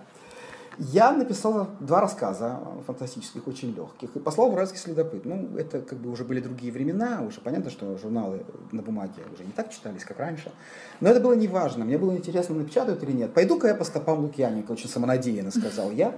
Я 0.78 1.12
написал 1.14 1.70
два 1.80 2.02
рассказа 2.02 2.60
фантастических, 2.86 3.48
очень 3.48 3.74
легких, 3.74 4.16
и 4.16 4.20
послал 4.20 4.50
в 4.50 4.54
«Уральский 4.54 4.78
следопыт». 4.78 5.26
Ну, 5.26 5.58
это 5.58 5.82
как 5.82 5.98
бы 6.00 6.10
уже 6.10 6.26
были 6.26 6.42
другие 6.42 6.72
времена, 6.72 7.22
уже 7.22 7.40
понятно, 7.40 7.70
что 7.70 7.98
журналы 7.98 8.46
на 8.72 8.82
бумаге 8.82 9.24
уже 9.34 9.46
не 9.46 9.52
так 9.52 9.72
читались, 9.72 10.04
как 10.04 10.20
раньше. 10.20 10.52
Но 11.00 11.10
это 11.10 11.22
было 11.22 11.34
не 11.34 11.48
важно, 11.48 11.86
мне 11.86 11.98
было 11.98 12.16
интересно, 12.16 12.56
напечатают 12.56 13.02
или 13.04 13.14
нет. 13.14 13.34
«Пойду-ка 13.34 13.68
я 13.68 13.76
по 13.76 13.86
стопам 13.86 14.20
Лукьяненко», 14.20 14.72
очень 14.72 14.90
самонадеянно 14.90 15.52
сказал 15.52 15.92
я. 15.92 16.14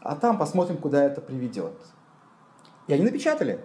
А 0.00 0.16
там 0.16 0.38
посмотрим, 0.38 0.76
куда 0.76 1.02
это 1.02 1.20
приведет. 1.20 1.74
И 2.86 2.92
они 2.92 3.04
напечатали. 3.04 3.60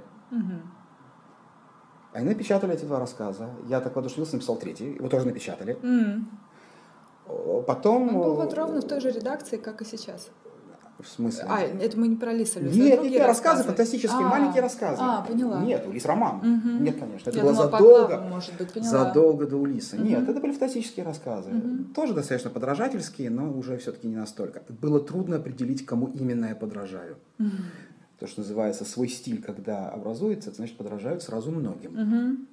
Они 2.14 2.28
напечатали 2.28 2.74
эти 2.74 2.86
два 2.86 3.00
рассказа. 3.00 3.50
Я 3.68 3.80
так 3.80 3.96
воодушевился, 3.96 4.36
написал 4.36 4.58
третий. 4.58 4.96
Его 4.96 5.08
тоже 5.08 5.26
напечатали. 5.26 5.78
Потом... 7.68 8.16
Он 8.16 8.22
был 8.22 8.36
вот 8.36 8.54
ровно 8.54 8.82
в 8.82 8.88
той 8.88 9.00
же 9.02 9.12
редакции, 9.12 9.58
как 9.58 9.82
и 9.82 9.86
сейчас. 9.86 10.30
В 11.00 11.08
смысле? 11.08 11.46
А, 11.50 11.62
это 11.62 11.98
мы 11.98 12.08
не 12.08 12.16
про 12.16 12.32
Лиса 12.32 12.60
Люса, 12.60 12.78
Нет, 12.78 13.02
нет, 13.02 13.26
рассказы 13.26 13.64
фантастические, 13.64 14.26
А, 14.26 14.30
маленькие 14.30 14.62
рассказы. 14.62 15.02
А, 15.02 15.22
поняла. 15.24 15.60
Нет, 15.62 15.88
Улис 15.88 16.06
роман. 16.06 16.38
Мгм. 16.38 16.84
Нет, 16.84 17.00
конечно. 17.00 17.30
Это 17.30 17.38
Я 17.40 17.44
было 17.44 17.54
думала, 17.54 17.72
задолго, 17.72 18.08
главам, 18.08 18.30
может 18.30 18.58
быть, 18.58 18.72
поняла. 18.72 18.90
задолго 18.90 19.48
до 19.48 19.58
Улиса. 19.58 19.96
Мгм. 19.96 20.06
Нет, 20.06 20.30
это 20.30 20.40
были 20.40 20.52
фантастические 20.52 21.06
рассказы. 21.06 21.50
Мгм. 21.52 21.94
Тоже 21.94 22.14
достаточно 22.14 22.52
подражательские, 22.52 23.30
но 23.32 23.52
уже 23.52 23.78
все-таки 23.78 24.08
не 24.08 24.16
настолько. 24.16 24.62
Было 24.70 25.00
трудно 25.00 25.38
определить, 25.38 25.86
кому 25.86 26.08
именно 26.08 26.48
я 26.48 26.56
подражаю. 26.56 27.18
Мгм. 27.40 27.52
То, 28.20 28.28
что 28.28 28.42
называется 28.42 28.86
свой 28.86 29.08
стиль, 29.08 29.42
когда 29.42 29.90
образуется, 29.90 30.50
это 30.50 30.58
значит 30.58 30.78
подражают 30.78 31.24
сразу 31.24 31.50
многим. 31.52 31.94
Мгм. 31.94 32.48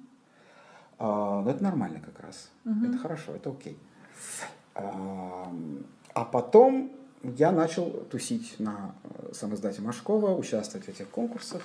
А, 0.97 1.41
но 1.43 1.51
это 1.51 1.63
нормально 1.63 2.01
как 2.03 2.19
раз. 2.25 2.49
Мгм. 2.63 2.89
Это 2.89 2.97
хорошо, 2.97 3.35
это 3.35 3.51
окей. 3.51 3.77
А, 4.75 5.51
потом 6.25 6.91
я 7.23 7.51
начал 7.51 7.89
тусить 8.09 8.55
на 8.59 8.95
э, 9.03 9.33
самоиздате 9.33 9.81
Машкова, 9.81 10.35
участвовать 10.35 10.85
в 10.85 10.89
этих 10.89 11.09
конкурсах, 11.09 11.61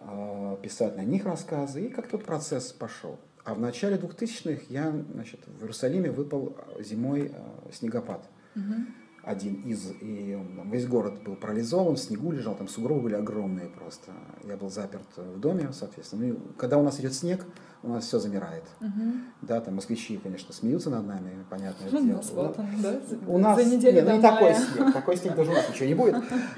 а, 0.00 0.56
писать 0.56 0.96
на 0.96 1.00
них 1.02 1.24
рассказы, 1.24 1.86
и 1.86 1.88
как 1.88 2.08
тот 2.08 2.24
процесс 2.24 2.72
пошел. 2.72 3.18
А 3.44 3.54
в 3.54 3.60
начале 3.60 3.96
2000-х 3.96 4.64
я 4.68 4.94
значит, 5.12 5.40
в 5.46 5.62
Иерусалиме 5.62 6.10
выпал 6.10 6.56
э, 6.76 6.82
зимой 6.82 7.32
э, 7.34 7.72
снегопад. 7.72 8.28
Один 9.22 9.62
из, 9.62 9.90
и 10.02 10.38
там 10.56 10.70
весь 10.70 10.86
город 10.86 11.22
был 11.24 11.34
парализован, 11.34 11.96
в 11.96 11.98
снегу 11.98 12.30
лежал, 12.30 12.54
там 12.54 12.68
сугробы 12.68 13.04
были 13.04 13.14
огромные 13.14 13.68
просто. 13.68 14.12
Я 14.44 14.58
был 14.58 14.70
заперт 14.70 15.06
в 15.16 15.40
доме, 15.40 15.70
соответственно. 15.72 16.26
Ну, 16.26 16.34
и 16.34 16.36
когда 16.58 16.76
у 16.76 16.82
нас 16.82 17.00
идет 17.00 17.14
снег, 17.14 17.46
у 17.84 17.88
нас 17.90 18.04
все 18.04 18.18
замирает. 18.18 18.64
Мгм. 18.80 19.24
Да, 19.42 19.60
там 19.60 19.74
москвичи, 19.76 20.16
конечно, 20.16 20.52
смеются 20.54 20.90
над 20.90 21.06
нами, 21.06 21.44
понятное 21.50 21.88
У 21.88 22.04
дело. 22.04 22.22
он, 22.36 22.54
да, 22.82 23.00
У 23.26 23.38
нас 23.38 23.56
за 23.62 23.64
неделю 23.64 23.96
нет, 23.96 24.04
до 24.06 24.10
ну, 24.12 24.16
не 24.16 24.22
такой 24.22 24.54
снег, 24.54 24.92
такой 24.92 25.16
снег 25.16 25.34
даже 25.36 25.50
у 25.50 25.54
нас 25.54 25.68
ничего 25.68 25.86
не 25.86 25.94
будет. 25.94 26.16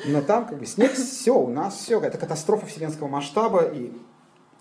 Но 0.09 0.23
там 0.23 0.47
как 0.47 0.59
бы 0.59 0.67
снег, 0.67 0.93
все, 0.93 1.37
у 1.39 1.49
нас 1.49 1.75
все, 1.75 2.01
это 2.01 2.17
катастрофа 2.19 2.67
вселенского 2.67 3.09
масштаба, 3.09 3.63
и, 3.65 3.93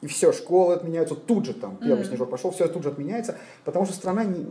и 0.02 0.08
все, 0.08 0.32
школы 0.34 0.74
отменяются 0.74 1.16
тут 1.16 1.46
же, 1.46 1.54
там, 1.54 1.78
первый 1.78 2.00
Мгм. 2.00 2.06
снежок 2.10 2.30
пошел, 2.30 2.52
все 2.52 2.68
тут 2.68 2.84
же 2.84 2.90
отменяется, 2.90 3.38
потому 3.64 3.86
что 3.86 3.94
страна, 3.94 4.24
не, 4.24 4.46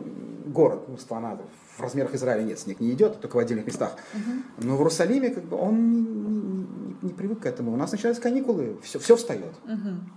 город, 0.46 0.84
ну, 0.88 0.96
страна, 0.98 1.38
в 1.76 1.80
размерах 1.80 2.14
Израиля 2.14 2.44
нет, 2.44 2.58
снег 2.60 2.78
не 2.80 2.92
идет, 2.92 3.20
только 3.20 3.36
в 3.36 3.38
отдельных 3.40 3.66
местах. 3.66 3.96
Мгм. 4.14 4.44
Но 4.58 4.76
в 4.76 4.78
Иерусалиме 4.78 5.30
как 5.30 5.44
бы 5.44 5.56
он 5.56 5.90
не, 5.92 6.00
не- 6.00 6.38
не- 6.38 6.96
не 7.02 7.12
привык 7.12 7.40
к 7.40 7.46
этому. 7.46 7.72
У 7.72 7.76
нас 7.76 7.90
начинаются 7.90 8.22
каникулы, 8.22 8.78
все, 8.82 8.98
все 9.00 9.16
встает. 9.16 9.54
Мгм. 9.64 10.10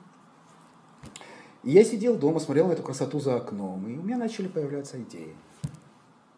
И 1.68 1.72
я 1.72 1.84
сидел 1.84 2.16
дома, 2.16 2.40
смотрел 2.40 2.70
на 2.70 2.72
эту 2.72 2.82
красоту 2.82 3.20
за 3.20 3.36
окном, 3.36 3.86
и 3.90 3.98
у 3.98 4.02
меня 4.02 4.16
начали 4.16 4.48
появляться 4.48 5.02
идеи. 5.02 5.36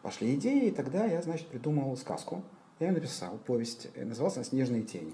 Пошли 0.01 0.33
идеи, 0.33 0.69
и 0.69 0.71
тогда 0.71 1.05
я, 1.05 1.21
значит, 1.21 1.45
придумал 1.49 1.95
сказку. 1.97 2.41
Я 2.79 2.87
ее 2.87 2.93
написал, 2.93 3.37
повесть, 3.45 3.89
э, 3.93 4.05
называлась 4.05 4.37
она 4.37 4.45
«Снежные 4.45 4.81
тени». 4.81 5.13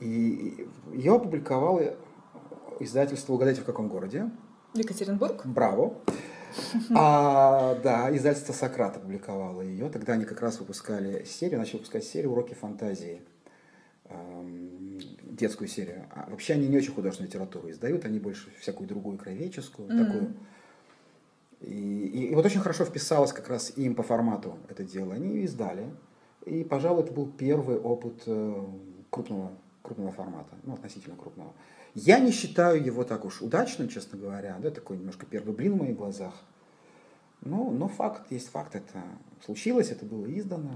И 0.00 0.66
ее 0.94 1.14
опубликовало 1.14 1.94
издательство, 2.80 3.34
угадайте, 3.34 3.60
в 3.60 3.66
каком 3.66 3.88
городе? 3.88 4.30
Екатеринбург? 4.72 5.44
Браво. 5.44 5.94
А, 6.94 7.74
да, 7.82 8.14
издательство 8.16 8.54
«Сократ» 8.54 8.96
опубликовало 8.96 9.60
ее. 9.60 9.90
Тогда 9.90 10.14
они 10.14 10.24
как 10.24 10.40
раз 10.40 10.58
выпускали 10.58 11.24
серию, 11.24 11.58
начали 11.58 11.76
выпускать 11.76 12.04
серию 12.04 12.32
«Уроки 12.32 12.54
фантазии». 12.54 13.20
Детскую 15.32 15.66
серию. 15.66 16.04
А 16.10 16.28
вообще 16.30 16.52
они 16.54 16.68
не 16.68 16.76
очень 16.76 16.92
художественную 16.92 17.30
литературу 17.30 17.70
издают, 17.70 18.04
они 18.04 18.18
больше 18.18 18.50
всякую 18.60 18.86
другую 18.86 19.16
кровеческую, 19.16 19.88
Мгм. 19.88 20.04
такую. 20.04 20.34
И, 21.60 21.70
и- 22.12 22.26
и 22.32 22.34
вот 22.34 22.44
очень 22.44 22.60
хорошо 22.60 22.84
вписалось 22.84 23.32
как 23.32 23.48
раз 23.48 23.72
им 23.76 23.94
по 23.94 24.02
формату 24.02 24.58
это 24.68 24.84
дело. 24.84 25.14
Они 25.14 25.38
издали. 25.44 25.86
И, 26.44 26.64
пожалуй, 26.64 27.04
это 27.04 27.12
был 27.12 27.26
первый 27.30 27.78
опыт 27.78 28.24
э, 28.26 28.66
крупного, 29.10 29.52
крупного 29.82 30.12
формата, 30.12 30.54
ну, 30.64 30.74
относительно 30.74 31.16
крупного. 31.16 31.54
Я 31.94 32.18
не 32.18 32.30
считаю 32.32 32.84
его 32.84 33.04
так 33.04 33.24
уж 33.24 33.40
удачным, 33.42 33.88
честно 33.88 34.18
говоря. 34.18 34.58
Да, 34.60 34.70
такой 34.70 34.98
немножко 34.98 35.24
первый 35.24 35.54
блин 35.54 35.74
в 35.74 35.82
моих 35.82 35.96
глазах. 35.96 36.34
Ну, 37.42 37.70
но 37.70 37.88
факт 37.88 38.30
есть 38.32 38.48
факт. 38.48 38.74
Это 38.74 39.02
случилось, 39.44 39.90
это 39.90 40.04
было 40.04 40.26
издано. 40.26 40.72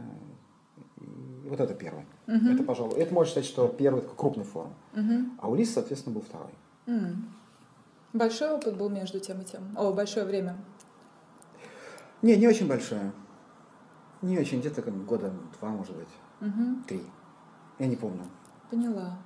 Вот 0.97 1.61
это 1.61 1.75
первый. 1.75 2.05
Мгм. 2.27 2.55
Это, 2.55 2.63
пожалуй, 2.65 2.99
это 2.99 3.15
можно 3.15 3.29
считать, 3.31 3.45
что 3.45 3.69
первый 3.69 4.01
такой 4.03 4.17
крупный 4.17 4.45
форум. 4.45 4.75
Мгм. 4.95 5.39
А 5.41 5.49
Улис, 5.49 5.73
соответственно, 5.73 6.15
был 6.15 6.23
второй. 6.23 6.51
М. 6.87 7.29
Большой 8.13 8.51
опыт 8.53 8.77
был 8.77 8.89
между 8.89 9.21
тем 9.21 9.41
и 9.41 9.45
тем. 9.45 9.63
О, 9.77 9.93
большое 9.93 10.25
время. 10.27 10.57
Не, 12.23 12.37
не 12.37 12.49
очень 12.49 12.67
большое. 12.67 13.13
Не 14.23 14.39
очень, 14.39 14.61
где-то 14.61 14.83
года 14.83 15.33
два, 15.61 15.69
может 15.69 15.95
быть, 15.95 16.09
Мгм. 16.41 16.85
три. 16.89 17.03
Я 17.79 17.87
не 17.87 17.97
помню. 17.97 18.25
Поняла. 18.71 19.19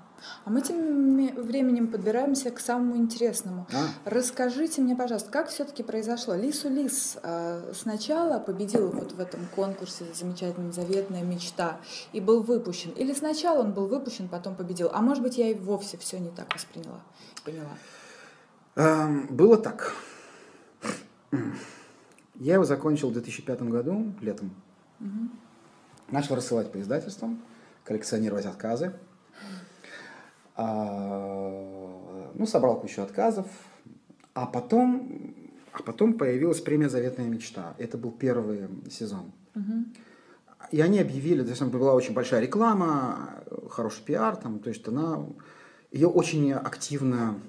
А 0.44 0.50
мы 0.50 0.60
тем 0.60 1.16
ме- 1.16 1.32
временем 1.34 1.88
подбираемся 1.88 2.50
к 2.50 2.60
самому 2.60 2.96
интересному. 2.96 3.66
А, 3.72 3.86
Расскажите 4.04 4.80
мне, 4.82 4.94
пожалуйста, 4.96 5.30
как 5.30 5.48
все-таки 5.48 5.82
произошло? 5.82 6.34
Лису 6.34 6.68
Лис 6.68 7.16
э, 7.22 7.72
сначала 7.74 8.38
победил 8.38 8.90
вот 8.90 9.12
в 9.12 9.20
этом 9.20 9.40
конкурсе 9.54 10.04
замечательная 10.14 10.72
заветная 10.72 11.22
мечта 11.22 11.80
и 12.12 12.20
был 12.20 12.42
выпущен, 12.42 12.90
или 12.92 13.12
сначала 13.14 13.60
он 13.62 13.72
был 13.72 13.86
выпущен, 13.86 14.28
потом 14.28 14.54
победил? 14.56 14.90
А 14.92 15.00
может 15.00 15.22
быть, 15.22 15.38
я 15.38 15.48
и 15.48 15.54
вовсе 15.54 15.96
все 15.98 16.18
не 16.18 16.30
так 16.30 16.52
восприняла, 16.54 17.00
поняла. 17.44 17.70
Эм, 18.76 19.26
Было 19.30 19.56
так. 19.56 19.94
Я 22.36 22.54
его 22.54 22.64
закончил 22.64 23.10
в 23.10 23.12
2005 23.12 23.62
году, 23.62 24.12
летом. 24.20 24.50
Мгм. 24.98 25.30
Начал 26.08 26.34
рассылать 26.36 26.72
по 26.72 26.80
издательствам, 26.80 27.42
коллекционировать 27.84 28.46
отказы. 28.46 28.94
А, 30.60 32.30
Ну, 32.34 32.46
собрал 32.46 32.80
кучу 32.80 33.02
отказов. 33.02 33.46
А 34.34 34.46
потом, 34.46 35.34
а 35.72 35.82
потом 35.82 36.14
появилась 36.14 36.60
премия 36.60 36.88
«Заветная 36.88 37.26
мечта». 37.26 37.74
Это 37.78 37.98
был 37.98 38.12
первый 38.12 38.68
сезон. 38.90 39.32
Мгм. 39.54 39.92
И 40.70 40.80
они 40.80 41.00
объявили, 41.00 41.42
то 41.42 41.48
есть 41.48 41.58
там 41.58 41.70
была 41.70 41.94
очень 41.94 42.14
большая 42.14 42.40
реклама, 42.40 43.42
хороший 43.70 44.04
пиар, 44.04 44.36
там, 44.36 44.58
то 44.60 44.68
есть 44.68 44.86
она, 44.86 45.26
ее 45.90 46.06
очень 46.06 46.52
активно, 46.52 47.40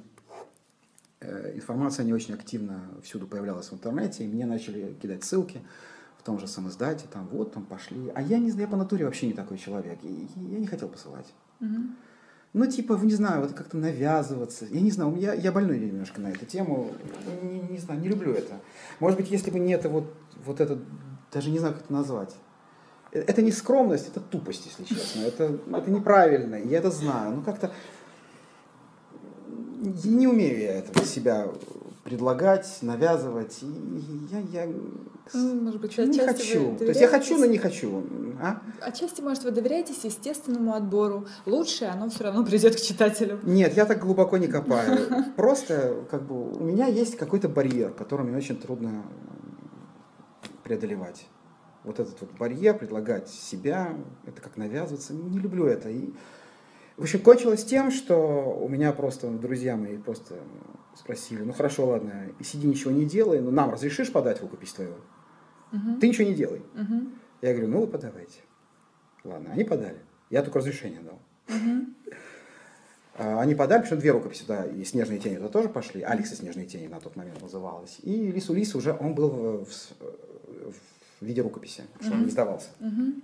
э, 1.19 1.51
информация 1.55 2.05
не 2.05 2.13
очень 2.13 2.33
активно 2.33 2.81
всюду 3.03 3.27
появлялась 3.27 3.69
в 3.69 3.73
интернете, 3.73 4.23
и 4.23 4.27
мне 4.27 4.45
начали 4.45 4.95
кидать 5.01 5.23
ссылки 5.23 5.61
в 6.17 6.23
том 6.23 6.39
же 6.39 6.47
самоиздате, 6.47 7.05
там 7.11 7.27
вот, 7.27 7.53
там 7.53 7.65
пошли. 7.65 8.11
А 8.15 8.21
я 8.21 8.39
не 8.39 8.49
знаю, 8.49 8.67
я 8.67 8.71
по 8.71 8.77
натуре 8.77 9.05
вообще 9.05 9.27
не 9.27 9.33
такой 9.33 9.57
человек, 9.57 9.99
и, 10.03 10.27
я 10.35 10.59
не 10.59 10.67
хотел 10.67 10.87
посылать. 10.87 11.31
Мгм. 11.59 11.95
Ну, 12.53 12.65
типа, 12.65 12.99
не 13.01 13.13
знаю, 13.13 13.41
вот 13.41 13.53
как-то 13.53 13.77
навязываться. 13.77 14.65
Я 14.65 14.81
не 14.81 14.91
знаю, 14.91 15.15
я, 15.15 15.33
я 15.33 15.51
больной 15.53 15.79
немножко 15.79 16.19
на 16.19 16.27
эту 16.27 16.45
тему. 16.45 16.91
Не, 17.43 17.61
не 17.61 17.77
знаю, 17.77 18.01
не 18.01 18.09
люблю 18.09 18.33
это. 18.33 18.59
Может 18.99 19.17
быть, 19.17 19.31
если 19.31 19.51
бы 19.51 19.59
не 19.59 19.73
это 19.73 19.87
вот, 19.87 20.13
вот 20.45 20.59
это, 20.59 20.77
даже 21.31 21.49
не 21.49 21.59
знаю, 21.59 21.75
как 21.75 21.83
это 21.85 21.93
назвать. 21.93 22.35
Э, 23.13 23.21
Это 23.21 23.41
не 23.41 23.51
скромность, 23.51 24.09
это 24.09 24.19
тупость, 24.19 24.65
если 24.65 24.83
честно. 24.83 25.21
Это, 25.21 25.59
это 25.73 25.91
неправильно, 25.91 26.55
я 26.55 26.79
это 26.79 26.91
знаю. 26.91 27.37
Ну, 27.37 27.41
как-то... 27.41 27.71
Не 30.03 30.27
умею 30.27 30.59
я 30.59 30.73
это 30.73 31.05
себя 31.05 31.47
предлагать, 32.03 32.79
навязывать. 32.81 33.59
И 33.61 34.27
я, 34.31 34.39
я 34.39 34.73
Ну, 35.33 35.61
может 35.61 35.79
быть, 35.79 35.97
не 35.97 36.19
хочу. 36.19 36.75
То 36.77 36.85
есть 36.85 36.99
я 36.99 37.07
хочу, 37.07 37.37
но 37.37 37.45
не 37.45 37.57
хочу. 37.57 38.03
А? 38.41 38.61
Отчасти, 38.81 39.21
может, 39.21 39.43
вы 39.43 39.51
доверяетесь 39.51 40.03
естественному 40.03 40.73
отбору. 40.73 41.27
Лучшее, 41.45 41.91
оно 41.91 42.09
все 42.09 42.23
равно 42.23 42.43
придет 42.43 42.75
к 42.75 42.79
читателю. 42.79 43.39
Нет, 43.43 43.75
я 43.75 43.85
так 43.85 43.99
глубоко 43.99 44.37
не 44.37 44.47
копаю. 44.47 45.07
Просто 45.35 46.05
как 46.09 46.23
бы 46.23 46.51
у 46.51 46.63
меня 46.63 46.87
есть 46.87 47.17
какой-то 47.17 47.49
барьер, 47.49 47.91
который 47.91 48.25
мне 48.25 48.37
очень 48.37 48.57
трудно 48.57 49.03
преодолевать. 50.63 51.27
Вот 51.83 51.99
этот 51.99 52.19
вот 52.21 52.31
барьер, 52.37 52.77
предлагать 52.77 53.29
себя, 53.29 53.95
это 54.25 54.41
как 54.41 54.57
навязываться, 54.57 55.13
не 55.13 55.39
люблю 55.39 55.65
это. 55.65 55.89
И, 55.89 56.13
в 56.97 57.03
общем, 57.03 57.21
кончилось 57.21 57.63
тем, 57.63 57.91
что 57.91 58.57
у 58.59 58.67
меня 58.67 58.91
просто 58.91 59.29
друзья 59.29 59.75
мои 59.75 59.97
просто 59.97 60.35
спросили, 60.95 61.41
ну 61.41 61.53
хорошо, 61.53 61.87
ладно, 61.87 62.27
сиди 62.43 62.67
ничего 62.67 62.91
не 62.91 63.05
делай, 63.05 63.39
но 63.41 63.51
нам 63.51 63.71
разрешишь 63.71 64.11
подать 64.11 64.41
рукопись 64.41 64.73
твою? 64.73 64.95
Мгм. 65.71 65.99
Ты 65.99 66.07
ничего 66.09 66.27
не 66.27 66.33
делай. 66.35 66.61
Мгм. 66.73 67.13
Я 67.41 67.53
говорю, 67.53 67.67
ну 67.69 67.81
вы 67.81 67.87
подавайте. 67.87 68.39
Ладно, 69.23 69.51
они 69.53 69.63
подали. 69.63 69.99
Я 70.29 70.43
только 70.43 70.59
разрешение 70.59 70.99
дал. 71.01 71.19
А, 73.17 73.41
Они 73.41 73.55
подали, 73.55 73.81
причем 73.81 73.99
две 73.99 74.11
рукописи, 74.11 74.45
да, 74.47 74.65
и 74.65 74.83
«Снежные 74.85 75.19
тени» 75.19 75.35
туда 75.35 75.49
тоже 75.49 75.69
пошли. 75.69 76.01
«Алекс 76.01 76.31
и 76.31 76.35
снежные 76.35 76.65
тени» 76.65 76.87
на 76.87 76.99
тот 77.01 77.15
момент 77.17 77.41
называлась. 77.41 77.99
И 78.03 78.31
«Лису 78.31 78.53
Лис» 78.53 78.73
уже, 78.73 78.93
он 78.93 79.13
был 79.15 79.29
в, 79.29 79.65
в- 79.65 80.73
в 81.19 81.25
виде 81.25 81.41
рукописи, 81.41 81.83
что 81.99 82.13
он 82.13 82.23
не 82.23 82.29
издавался. 82.29 82.69
Мгм. 82.79 83.21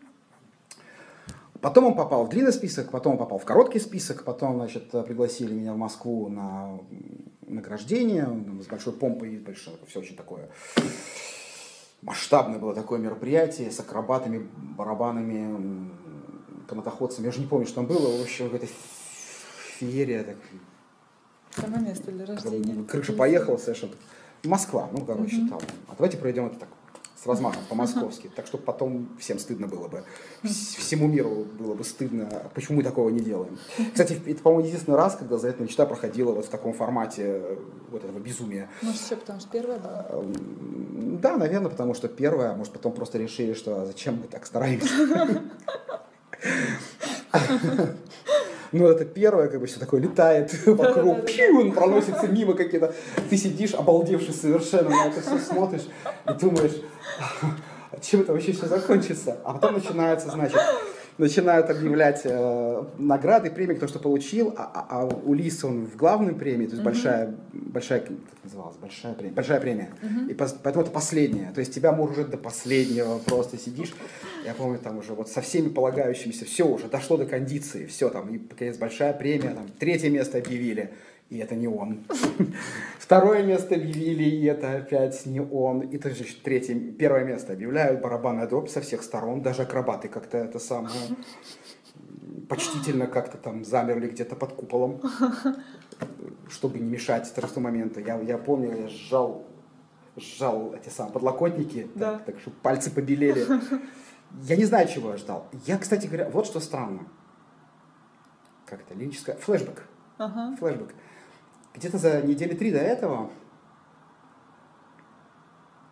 Потом 1.61 1.85
он 1.85 1.95
попал 1.95 2.25
в 2.25 2.29
длинный 2.29 2.51
список, 2.53 2.91
потом 2.91 3.13
он 3.13 3.17
попал 3.17 3.39
в 3.39 3.45
короткий 3.45 3.79
список, 3.79 4.23
потом, 4.25 4.57
значит, 4.57 4.91
пригласили 4.91 5.53
меня 5.53 5.73
в 5.73 5.77
Москву 5.77 6.27
на 6.29 6.79
награждение 7.47 8.27
с 8.61 8.67
большой 8.67 8.93
помпой, 8.93 9.37
большое, 9.39 9.77
все 9.87 9.99
очень 9.99 10.15
такое 10.15 10.49
масштабное 12.01 12.59
было 12.59 12.73
такое 12.73 12.99
мероприятие 12.99 13.71
с 13.71 13.79
акробатами, 13.79 14.47
барабанами, 14.77 15.89
канатоходцами. 16.67 17.25
Я 17.25 17.29
уже 17.29 17.39
не 17.39 17.47
помню, 17.47 17.65
что 17.65 17.75
там 17.75 17.87
было. 17.87 18.17
В 18.17 18.21
общем, 18.21 18.49
какая-то 18.49 18.71
феерия. 19.79 20.23
Так, 20.23 20.35
Самое 21.55 21.81
место 21.83 22.11
для 22.11 22.25
рождения. 22.25 22.83
крыша 22.83 23.13
поехала 23.13 23.57
совершенно. 23.57 23.93
Москва, 24.43 24.87
ну, 24.91 25.03
короче, 25.03 25.47
там. 25.49 25.59
А 25.87 25.95
давайте 25.95 26.17
проведем 26.17 26.45
это 26.45 26.59
так, 26.59 26.69
размахом, 27.27 27.61
по-московски. 27.69 28.29
Так, 28.35 28.47
чтобы 28.47 28.63
потом 28.63 29.09
всем 29.19 29.39
стыдно 29.39 29.67
было 29.67 29.87
бы. 29.87 30.03
Вс- 30.43 30.77
Всему 30.79 31.07
миру 31.07 31.45
было 31.59 31.73
бы 31.73 31.83
стыдно, 31.83 32.29
почему 32.53 32.77
мы 32.77 32.83
такого 32.83 33.09
не 33.09 33.19
делаем. 33.19 33.57
Кстати, 33.93 34.21
это, 34.25 34.41
по-моему, 34.41 34.67
единственный 34.67 34.95
раз, 34.97 35.15
когда 35.15 35.37
«Заветная 35.37 35.67
мечта» 35.67 35.85
проходила 35.85 36.31
вот 36.31 36.45
в 36.45 36.49
таком 36.49 36.73
формате 36.73 37.23
э, 37.25 37.57
вот 37.91 38.03
этого 38.03 38.19
безумия. 38.19 38.69
Может, 38.81 39.01
еще 39.01 39.15
потому 39.15 39.39
что 39.39 39.49
первая 39.49 39.79
была? 39.79 40.05
Эм, 40.09 41.19
Да, 41.21 41.37
наверное, 41.37 41.69
потому 41.69 41.93
что 41.93 42.07
первое, 42.07 42.51
а 42.51 42.55
может, 42.55 42.73
потом 42.73 42.91
просто 42.93 43.17
решили, 43.17 43.53
что 43.53 43.81
а 43.81 43.85
зачем 43.85 44.15
мы 44.21 44.27
так 44.27 44.45
стараемся. 44.45 44.87
Ну, 48.71 48.87
это 48.87 49.05
первое, 49.05 49.47
как 49.47 49.59
бы 49.59 49.67
все 49.67 49.79
такое 49.79 50.01
летает 50.01 50.53
вокруг, 50.65 51.25
пью, 51.25 51.61
он 51.61 51.71
проносится 51.71 52.27
мимо 52.27 52.53
какие-то. 52.53 52.93
Ты 53.29 53.37
сидишь, 53.37 53.73
обалдевший 53.73 54.33
совершенно, 54.33 54.89
на 54.89 55.07
это 55.07 55.21
все 55.21 55.37
смотришь 55.37 55.87
и 56.27 56.33
думаешь, 56.33 56.73
«А 57.89 57.99
чем 58.01 58.21
это 58.21 58.33
вообще 58.33 58.51
все 58.51 58.67
закончится? 58.67 59.37
А 59.45 59.53
потом 59.53 59.75
начинается, 59.75 60.29
значит, 60.29 60.59
начинают 61.17 61.69
объявлять 61.69 62.21
э, 62.25 62.83
награды, 62.97 63.49
премии, 63.49 63.73
кто 63.75 63.87
что 63.87 63.99
получил, 63.99 64.53
а, 64.57 64.63
а- 64.73 65.01
а 65.01 65.05
у 65.05 65.33
Лиса 65.33 65.67
он 65.67 65.85
в 65.87 65.95
главной 65.95 66.33
премии, 66.35 66.65
то 66.67 66.73
есть 66.73 66.83
большая, 66.83 67.35
большая, 67.53 68.01
как 68.01 68.11
называлась, 68.43 68.77
большая 68.77 69.13
премия, 69.13 69.33
большая 69.33 69.59
премия. 69.59 69.89
И 70.29 70.33
пос- 70.33 70.55
поэтому 70.61 70.83
это 70.83 70.91
последняя. 70.91 71.51
То 71.53 71.59
есть 71.59 71.73
тебя 71.73 71.91
может 71.91 72.29
до 72.29 72.37
последнего 72.37 73.17
просто 73.19 73.57
сидишь. 73.57 73.93
Я 74.45 74.53
помню, 74.53 74.79
там 74.79 74.97
уже 74.99 75.13
вот 75.13 75.29
со 75.29 75.41
всеми 75.41 75.69
полагающимися, 75.69 76.45
все 76.45 76.67
уже 76.67 76.87
дошло 76.87 77.17
до 77.17 77.25
кондиции, 77.25 77.85
все 77.87 78.09
там, 78.09 78.29
и 78.29 78.37
наконец 78.39 78.77
большая 78.77 79.13
премия, 79.13 79.49
там 79.55 79.67
третье 79.79 80.09
место 80.09 80.37
объявили. 80.37 80.91
И 81.29 81.39
это 81.39 81.55
не 81.55 81.67
он. 81.67 82.05
Второе 82.99 83.43
место 83.43 83.75
объявили, 83.75 84.23
и 84.23 84.45
это 84.45 84.77
опять 84.77 85.25
не 85.25 85.41
он. 85.41 85.81
И 85.81 85.97
то 85.97 86.09
есть 86.09 86.41
третье, 86.41 86.75
первое 86.91 87.25
место 87.25 87.53
объявляют, 87.53 88.01
барабанная 88.01 88.47
дробь 88.47 88.69
со 88.69 88.79
всех 88.81 89.03
сторон, 89.03 89.41
даже 89.41 89.63
акробаты 89.63 90.07
как-то 90.07 90.37
это 90.37 90.59
самое 90.59 90.93
почтительно 92.47 93.07
как-то 93.07 93.37
там 93.37 93.65
замерли 93.65 94.07
где-то 94.07 94.35
под 94.35 94.53
куполом, 94.53 95.01
чтобы 96.49 96.79
не 96.79 96.89
мешать 96.89 97.31
торжеству 97.33 97.61
момента. 97.61 97.99
Я, 97.99 98.19
я 98.21 98.37
помню, 98.37 98.83
я 98.83 98.87
сжал, 98.87 99.45
сжал 100.15 100.73
эти 100.73 100.89
самые 100.89 101.13
подлокотники, 101.13 101.89
Да. 101.95 102.13
так, 102.13 102.25
так, 102.25 102.39
чтобы 102.39 102.55
пальцы 102.61 102.89
побелели. 102.91 103.45
Я 104.43 104.55
не 104.55 104.65
знаю, 104.65 104.87
чего 104.87 105.11
я 105.11 105.17
ждал. 105.17 105.47
Я, 105.65 105.77
кстати 105.77 106.07
говоря, 106.07 106.29
вот 106.29 106.45
что 106.45 106.59
странно. 106.59 107.07
Как 108.65 108.81
это, 108.81 108.93
лирическое? 108.93 109.35
Флэшбэк. 109.37 109.83
Ага. 110.17 110.55
Флэшбэк. 110.57 110.93
Где-то 111.77 111.99
за 111.99 112.21
недели 112.21 112.55
три 112.55 112.71
до 112.71 112.79
этого, 112.79 113.29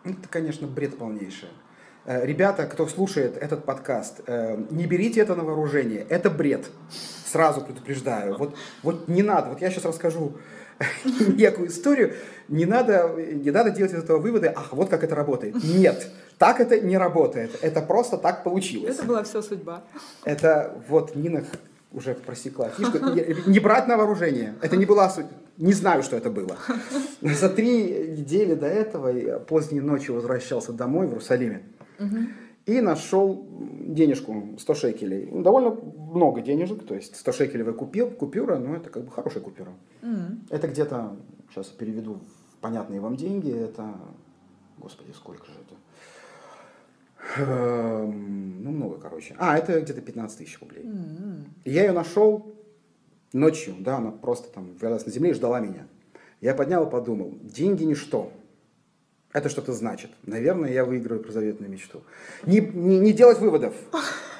ну, 0.04 0.14
это, 0.14 0.28
конечно, 0.30 0.66
бред 0.66 0.98
полнейший. 0.98 1.50
Э, 2.06 2.26
Ребята, 2.26 2.66
кто 2.66 2.88
слушает 2.88 3.38
этот 3.38 3.66
подкаст, 3.66 4.22
э, 4.26 4.58
не 4.72 4.88
берите 4.88 5.22
это 5.22 5.36
на 5.36 5.44
вооружение. 5.44 6.06
Это 6.10 6.32
бред. 6.32 6.72
Сразу 7.26 7.62
предупреждаю. 7.62 8.36
Вот, 8.38 8.56
вот 8.82 9.08
не 9.08 9.22
надо. 9.22 9.50
Вот 9.50 9.62
я 9.62 9.70
сейчас 9.70 9.86
расскажу 9.86 10.38
некую 11.20 11.68
историю. 11.68 12.16
Не 12.48 12.66
надо, 12.66 13.10
не 13.18 13.52
надо 13.52 13.70
делать 13.70 13.94
из 13.94 14.04
этого 14.04 14.18
выводы, 14.18 14.52
ах, 14.56 14.74
вот 14.74 14.90
как 14.90 15.04
это 15.04 15.14
работает. 15.14 15.56
Нет, 15.64 16.08
так 16.40 16.60
это 16.60 16.80
не 16.80 16.98
работает. 16.98 17.60
Это 17.62 17.82
просто 17.82 18.18
так 18.18 18.44
получилось. 18.44 18.96
Это 18.96 19.06
была 19.06 19.24
все 19.24 19.44
судьба. 19.44 19.84
Это 20.24 20.82
вот 20.88 21.16
Нина, 21.16 21.44
уже 21.96 22.14
просекла 22.14 22.70
фишку. 22.70 22.98
Не 23.48 23.60
брать 23.60 23.88
на 23.88 23.98
вооружение. 23.98 24.56
Это 24.62 24.78
не 24.78 24.86
была 24.86 25.10
суть. 25.10 25.26
Не 25.58 25.74
знаю, 25.74 26.04
что 26.04 26.18
это 26.18 26.30
было. 26.30 26.58
За 27.22 27.50
три 27.50 28.12
недели 28.18 28.54
до 28.54 28.68
этого 28.68 29.08
я 29.08 29.40
поздней 29.40 29.80
ночью 29.80 30.16
возвращался 30.16 30.74
домой 30.74 31.08
в 31.08 31.12
Иерусалиме. 31.12 31.64
И 32.66 32.82
нашел 32.82 33.48
денежку 33.88 34.56
100 34.60 34.74
шекелей. 34.74 35.30
Ну, 35.32 35.44
довольно 35.44 35.78
много 35.96 36.42
денежек, 36.42 36.84
то 36.86 36.96
есть 36.96 37.16
100 37.16 37.32
шекелей 37.32 37.74
купил, 37.74 38.10
купюра, 38.10 38.58
но 38.58 38.76
это 38.76 38.90
как 38.90 39.06
бы 39.06 39.12
хорошая 39.12 39.44
купюра. 39.44 39.72
Это 40.50 40.68
где-то, 40.68 41.16
сейчас 41.52 41.68
переведу 41.68 42.16
в 42.16 42.62
понятные 42.62 43.00
вам 43.00 43.16
деньги, 43.16 43.52
это, 43.52 43.94
господи, 44.80 45.12
сколько 45.16 45.46
же 45.46 45.54
это? 45.54 45.76
Эм, 47.38 48.64
ну, 48.64 48.72
много, 48.72 48.98
короче. 48.98 49.36
А, 49.38 49.58
это 49.58 49.80
где-то 49.80 50.02
15 50.02 50.38
тысяч 50.38 50.60
рублей. 50.60 50.84
Mm-hmm. 50.84 51.46
я 51.66 51.86
ее 51.86 51.92
нашел 51.92 52.56
ночью, 53.34 53.76
да, 53.80 53.98
она 53.98 54.12
просто 54.12 54.50
там 54.54 54.76
валялась 54.80 55.06
на 55.06 55.12
земле 55.12 55.32
и 55.32 55.34
ждала 55.34 55.60
меня. 55.60 55.88
Я 56.42 56.54
поднял 56.54 56.88
и 56.88 56.90
подумал, 56.90 57.38
деньги 57.42 57.84
ничто. 57.84 58.32
Это 59.34 59.50
что-то 59.50 59.74
значит. 59.74 60.12
Наверное, 60.24 60.72
я 60.72 60.86
выиграю 60.86 61.22
про 61.22 61.32
заветную 61.32 61.70
мечту. 61.70 62.04
Не, 62.46 62.62
не, 62.62 63.00
не 63.00 63.12
делать 63.12 63.40
выводов. 63.40 63.74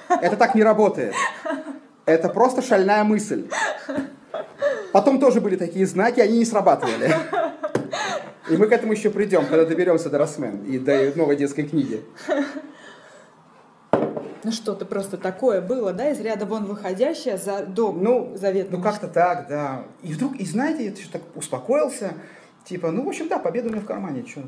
Это 0.08 0.38
так 0.38 0.56
не 0.56 0.64
работает. 0.64 1.14
Это 2.06 2.30
просто 2.30 2.62
шальная 2.62 3.04
мысль. 3.04 3.50
Потом 4.94 5.20
тоже 5.20 5.42
были 5.42 5.58
такие 5.58 5.86
знаки, 5.86 6.22
они 6.22 6.38
не 6.38 6.46
срабатывали. 6.46 7.14
И 8.50 8.58
мы 8.58 8.68
к 8.68 8.72
этому 8.72 8.94
еще 8.94 9.10
придем, 9.10 9.46
когда 9.46 9.66
доберемся 9.66 10.10
до 10.10 10.18
Росмен 10.18 10.64
и 10.66 10.78
до 10.78 11.14
новой 11.16 11.36
детской 11.36 11.64
книги. 11.64 12.02
Ну 14.44 14.52
что-то 14.52 14.86
просто 14.86 15.18
такое 15.18 15.60
было, 15.60 15.92
да, 15.92 16.12
из 16.12 16.20
ряда 16.20 16.46
вон 16.46 16.66
выходящее 16.66 17.38
за 17.38 17.66
дом 17.66 18.04
ну, 18.04 18.34
заветный. 18.36 18.78
Ну 18.78 18.84
как-то 18.84 19.08
так, 19.08 19.48
да. 19.50 19.86
И 20.04 20.14
вдруг, 20.14 20.36
и 20.36 20.46
знаете, 20.46 20.86
я 20.86 20.92
еще 20.92 21.10
так 21.12 21.24
успокоился, 21.34 22.14
типа, 22.64 22.92
ну 22.92 23.04
в 23.04 23.08
общем, 23.08 23.28
да, 23.28 23.40
победа 23.40 23.70
у 23.70 23.72
меня 23.72 23.82
в 23.82 23.86
кармане, 23.86 24.24
что. 24.28 24.44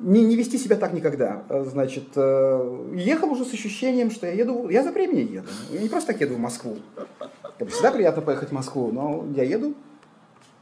Не, 0.00 0.24
не 0.24 0.36
вести 0.36 0.56
себя 0.56 0.76
так 0.76 0.94
никогда. 0.94 1.42
Значит, 1.66 2.08
э, 2.16 2.86
ехал 2.94 3.30
уже 3.30 3.44
с 3.44 3.52
ощущением, 3.52 4.10
что 4.10 4.26
я 4.26 4.32
еду, 4.32 4.70
я 4.70 4.82
за 4.82 4.90
времени 4.90 5.30
еду. 5.30 5.48
Я 5.70 5.80
не 5.80 5.88
просто 5.88 6.12
так 6.12 6.20
еду 6.22 6.36
в 6.36 6.38
Москву. 6.38 6.78
Всегда 7.68 7.90
приятно 7.90 8.22
поехать 8.22 8.48
в 8.48 8.52
Москву, 8.52 8.90
но 8.90 9.26
я 9.36 9.42
еду 9.42 9.74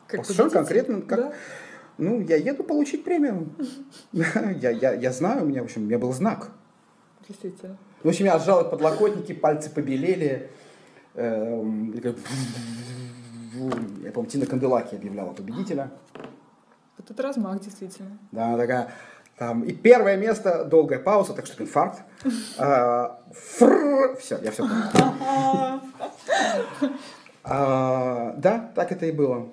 как 0.07 0.25
совершенно 0.25 0.51
конкретно, 0.51 1.01
как, 1.03 1.19
да? 1.19 1.33
ну, 1.99 2.21
я 2.21 2.37
еду 2.37 2.63
получить 2.63 3.05
премию. 3.05 3.49
я, 4.13 4.71
я, 4.71 4.95
я 4.95 5.13
знаю, 5.13 5.45
у 5.45 5.47
меня, 5.47 5.63
в 5.63 5.65
общем, 5.65 5.83
у 5.83 5.85
меня 5.87 5.99
был 5.99 6.13
знак. 6.13 6.51
Действительно. 7.29 7.77
В 8.03 8.09
общем, 8.09 8.27
я 8.27 8.39
сжал 8.39 8.69
подлокотники, 8.71 9.33
пальцы 9.33 9.71
побелели. 9.71 10.51
Эм, 11.15 11.93
я 14.05 14.13
помню, 14.13 14.31
Тина 14.31 14.47
Канделаки 14.47 14.95
объявляла 14.95 15.33
победителя. 15.33 15.91
Вот 16.99 17.11
это 17.11 17.23
размах, 17.23 17.61
действительно. 17.61 18.19
Да, 18.33 18.57
такая. 18.57 18.93
Там, 19.39 19.65
и 19.65 19.73
первое 19.73 20.17
место, 20.17 20.65
долгая 20.65 20.99
пауза, 20.99 21.35
так 21.35 21.47
что 21.47 21.63
инфаркт. 21.63 22.01
А, 22.59 23.21
все, 23.33 24.39
я 24.43 24.51
все 24.51 24.63
понял. 24.63 25.81
А, 27.49 28.35
да, 28.39 28.73
так 28.75 28.91
это 28.91 29.07
и 29.07 29.13
было. 29.13 29.49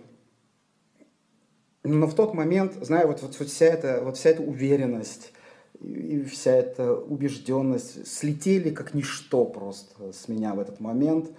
Но 1.83 2.07
в 2.07 2.15
тот 2.15 2.33
момент, 2.33 2.73
знаю, 2.81 3.07
вот, 3.07 3.21
вот, 3.21 3.37
вот, 3.37 3.47
вся, 3.49 3.65
эта, 3.65 4.01
вот 4.01 4.17
вся 4.17 4.29
эта 4.29 4.41
уверенность, 4.41 5.33
и 5.81 6.23
вся 6.23 6.51
эта 6.51 6.93
убежденность 6.93 8.07
слетели 8.07 8.69
как 8.69 8.93
ничто 8.93 9.43
просто 9.43 10.13
с 10.13 10.29
меня 10.29 10.53
в 10.53 10.59
этот 10.59 10.79
момент. 10.79 11.29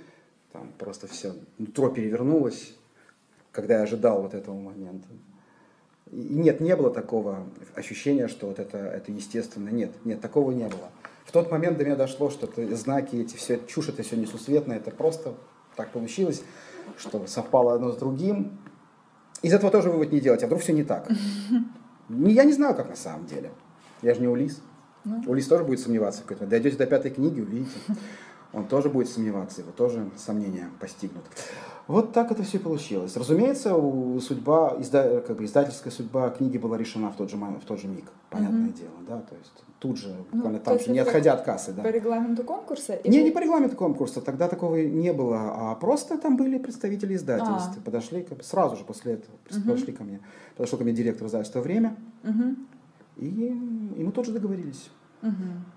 Там 0.53 0.71
просто 0.79 1.07
все, 1.07 1.35
нутро 1.59 1.89
перевернулось, 1.89 2.75
когда 3.53 3.77
я 3.79 3.83
ожидал 3.83 4.23
вот 4.23 4.35
этого 4.35 4.55
момента. 4.55 5.09
И 6.13 6.17
нет, 6.17 6.61
не 6.61 6.77
было 6.77 6.91
такого 6.91 7.47
ощущения, 7.75 8.29
что 8.29 8.49
вот 8.49 8.59
это, 8.59 8.77
это 8.79 9.11
естественно. 9.13 9.71
Нет, 9.71 9.93
нет, 10.05 10.21
такого 10.21 10.53
не 10.53 10.69
было. 10.69 10.91
В 11.25 11.33
тот 11.33 11.51
момент 11.51 11.79
до 11.79 11.85
меня 11.85 11.97
дошло, 11.97 12.29
что 12.29 12.47
это 12.47 12.77
знаки, 12.77 13.17
эти 13.17 13.37
все 13.37 13.59
чушь, 13.67 13.89
это 13.89 14.03
все 14.03 14.17
несусветное, 14.17 14.77
это 14.77 14.91
просто 14.91 15.35
так 15.75 15.91
получилось, 15.91 16.43
что 16.99 17.27
совпало 17.27 17.75
одно 17.75 17.93
с 17.93 17.97
другим. 17.97 18.59
Из 19.45 19.53
этого 19.53 19.71
тоже 19.71 19.91
вывод 19.91 20.11
не 20.11 20.21
делать, 20.21 20.43
а 20.43 20.47
вдруг 20.47 20.63
все 20.63 20.73
не 20.73 20.85
так. 20.85 21.07
Я 22.09 22.45
не 22.45 22.53
знаю, 22.55 22.75
как 22.75 22.89
на 22.89 22.97
самом 22.97 23.27
деле. 23.27 23.51
Я 24.01 24.15
же 24.15 24.21
не 24.23 24.27
Улис. 24.27 24.63
Ну. 25.05 25.23
Улис 25.27 25.47
тоже 25.47 25.65
будет 25.65 25.81
сомневаться. 25.81 26.23
Дойдете 26.41 26.79
до 26.79 26.87
пятой 26.87 27.11
книги, 27.11 27.41
увидите. 27.43 27.71
Он 28.55 28.67
тоже 28.67 28.89
будет 28.89 29.09
сомневаться, 29.09 29.63
его 29.63 29.73
тоже 29.73 30.09
сомнения 30.17 30.71
постигнут. 30.81 31.25
Вот 31.87 32.13
так 32.13 32.33
это 32.33 32.43
все 32.43 32.59
получилось. 32.59 33.15
Разумеется, 33.17 33.75
судьба, 34.21 34.77
изда, 34.79 35.21
как 35.21 35.37
бы 35.37 35.45
издательская 35.45 35.93
судьба 35.93 36.31
книги 36.31 36.57
была 36.57 36.79
решена 36.79 37.11
в 37.11 37.17
тот 37.17 37.31
же, 37.31 37.37
в 37.37 37.65
тот 37.67 37.79
же 37.79 37.89
миг, 37.89 38.05
понятное 38.31 38.69
mm-hmm. 38.69 38.79
дело, 38.79 38.95
да, 39.07 39.21
то 39.21 39.35
есть 39.37 39.53
тут 39.81 39.99
же, 39.99 40.09
ну, 40.09 40.39
буквально 40.39 40.59
ну, 40.61 40.65
там 40.65 40.79
же, 40.79 40.91
не 40.91 40.99
отходя 40.99 41.35
от 41.35 41.43
кассы, 41.43 41.73
да. 41.73 41.83
По 41.83 41.89
регламенту 41.89 42.43
конкурса? 42.43 42.95
Или... 42.95 43.13
Не, 43.13 43.23
не 43.25 43.31
по 43.33 43.39
регламенту 43.39 43.77
конкурса, 43.77 44.23
тогда 44.23 44.49
такого 44.49 44.77
не 44.77 45.13
было, 45.13 45.73
а 45.73 45.75
просто 45.75 46.17
там 46.17 46.39
были 46.39 46.57
представители 46.59 47.17
издательств, 47.17 47.77
а. 47.77 47.81
подошли 47.85 48.23
как 48.23 48.39
бы, 48.39 48.45
сразу 48.45 48.77
же 48.77 48.85
после 48.85 49.15
этого, 49.15 49.37
mm-hmm. 49.51 49.67
подошли 49.67 49.93
ко 49.93 50.05
мне, 50.05 50.21
подошел 50.57 50.79
ко 50.79 50.85
мне 50.85 50.95
директор 50.95 51.27
издательства 51.27 51.61
«Время», 51.61 51.97
mm-hmm. 52.23 52.57
и, 53.19 53.47
и 53.99 54.05
мы 54.05 54.11
тоже 54.11 54.33
договорились. 54.33 54.89
Mm-hmm. 55.21 55.74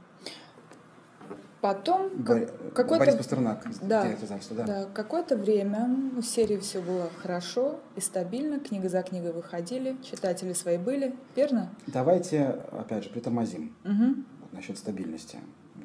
Потом 1.62 2.10
Борис 2.18 2.50
какое-то... 2.76 3.18
Пастернак, 3.18 3.66
да, 3.82 4.16
да. 4.52 4.64
да, 4.64 4.86
какое-то 4.94 5.36
время 5.36 5.90
в 6.16 6.22
серии 6.22 6.58
все 6.58 6.82
было 6.82 7.10
хорошо 7.18 7.80
и 7.96 8.00
стабильно, 8.00 8.60
книга 8.60 8.90
за 8.90 9.02
книгой 9.02 9.34
выходили, 9.34 9.98
читатели 10.04 10.54
свои 10.54 10.78
были, 10.78 11.16
верно? 11.36 11.72
Давайте, 11.88 12.44
опять 12.72 13.06
же, 13.06 13.10
притормозим 13.10 13.76
угу. 13.84 14.24
вот 14.42 14.54
насчет 14.54 14.78
стабильности. 14.78 15.40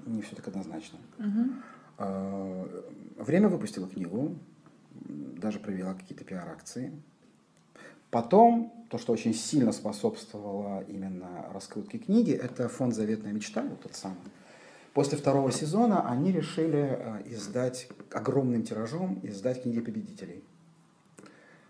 Не 0.05 0.21
все 0.21 0.37
так 0.37 0.49
однозначно. 0.49 0.99
Угу. 1.19 3.25
Время 3.25 3.49
выпустило 3.49 3.89
книгу, 3.89 4.37
даже 4.93 5.59
провела 5.59 5.95
какие-то 5.95 6.25
пиар-акции. 6.25 6.93
Потом, 8.11 8.87
то, 8.91 8.99
что 8.99 9.13
очень 9.13 9.33
сильно 9.33 9.73
способствовало 9.73 10.83
именно 10.83 11.47
раскрутке 11.55 11.97
книги, 11.97 12.33
это 12.33 12.69
фонд 12.69 12.95
«Заветная 12.95 13.33
мечта», 13.33 13.63
вот 13.63 13.81
тот 13.81 13.95
самый, 13.95 14.19
После 14.95 15.17
второго 15.17 15.51
сезона 15.51 16.09
они 16.09 16.33
решили 16.33 16.99
э, 16.99 17.23
издать 17.27 17.89
огромным 18.11 18.63
тиражом, 18.63 19.21
издать 19.23 19.63
книги 19.63 19.81
победителей. 19.81 20.45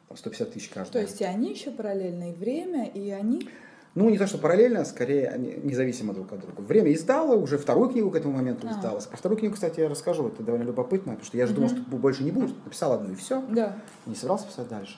Там 0.09 0.17
150 0.17 0.53
тысяч 0.53 0.69
каждая. 0.69 1.05
То 1.05 1.09
есть 1.09 1.21
и 1.21 1.25
они 1.25 1.51
еще 1.51 1.71
параллельно, 1.71 2.31
и 2.31 2.35
время, 2.35 2.87
и 2.87 3.11
они... 3.11 3.49
Ну, 3.95 4.09
не 4.09 4.19
то, 4.19 4.27
что 4.27 4.39
параллельно, 4.39 4.81
а 4.81 4.85
скорее 4.85 5.29
они 5.29 5.55
независимо 5.63 6.15
друг 6.15 6.33
от 6.33 6.41
друга. 6.41 6.63
Время 6.63 6.93
издало, 6.95 7.37
уже 7.37 7.59
вторую 7.59 7.91
книгу 7.91 8.11
к 8.11 8.17
этому 8.17 8.35
моменту 8.35 8.67
а. 8.69 8.73
издалось. 8.73 9.07
Про 9.07 9.17
вторую 9.17 9.39
книгу, 9.39 9.55
кстати, 9.55 9.81
я 9.81 9.89
расскажу, 9.89 10.29
это 10.29 10.43
довольно 10.43 10.65
любопытно, 10.65 11.13
потому 11.13 11.27
что 11.27 11.37
я 11.37 11.47
же 11.47 11.53
угу. 11.53 11.63
думал, 11.63 11.77
что 11.77 11.97
больше 11.97 12.25
не 12.25 12.33
будет. 12.33 12.57
Написал 12.65 12.93
одну 12.93 13.13
и 13.13 13.15
все. 13.15 13.43
Да. 13.51 13.77
Не 14.07 14.17
собирался 14.17 14.47
писать 14.49 14.69
дальше. 14.69 14.97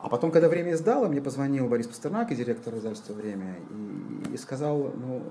А 0.00 0.10
потом, 0.10 0.30
когда 0.32 0.50
время 0.50 0.72
издало, 0.72 1.08
мне 1.08 1.22
позвонил 1.22 1.66
Борис 1.66 1.86
Пастернак, 1.86 2.34
директор 2.36 2.76
издательства 2.76 3.14
«Время», 3.14 3.56
и, 3.70 4.34
и 4.34 4.36
сказал, 4.36 4.92
ну, 4.94 5.22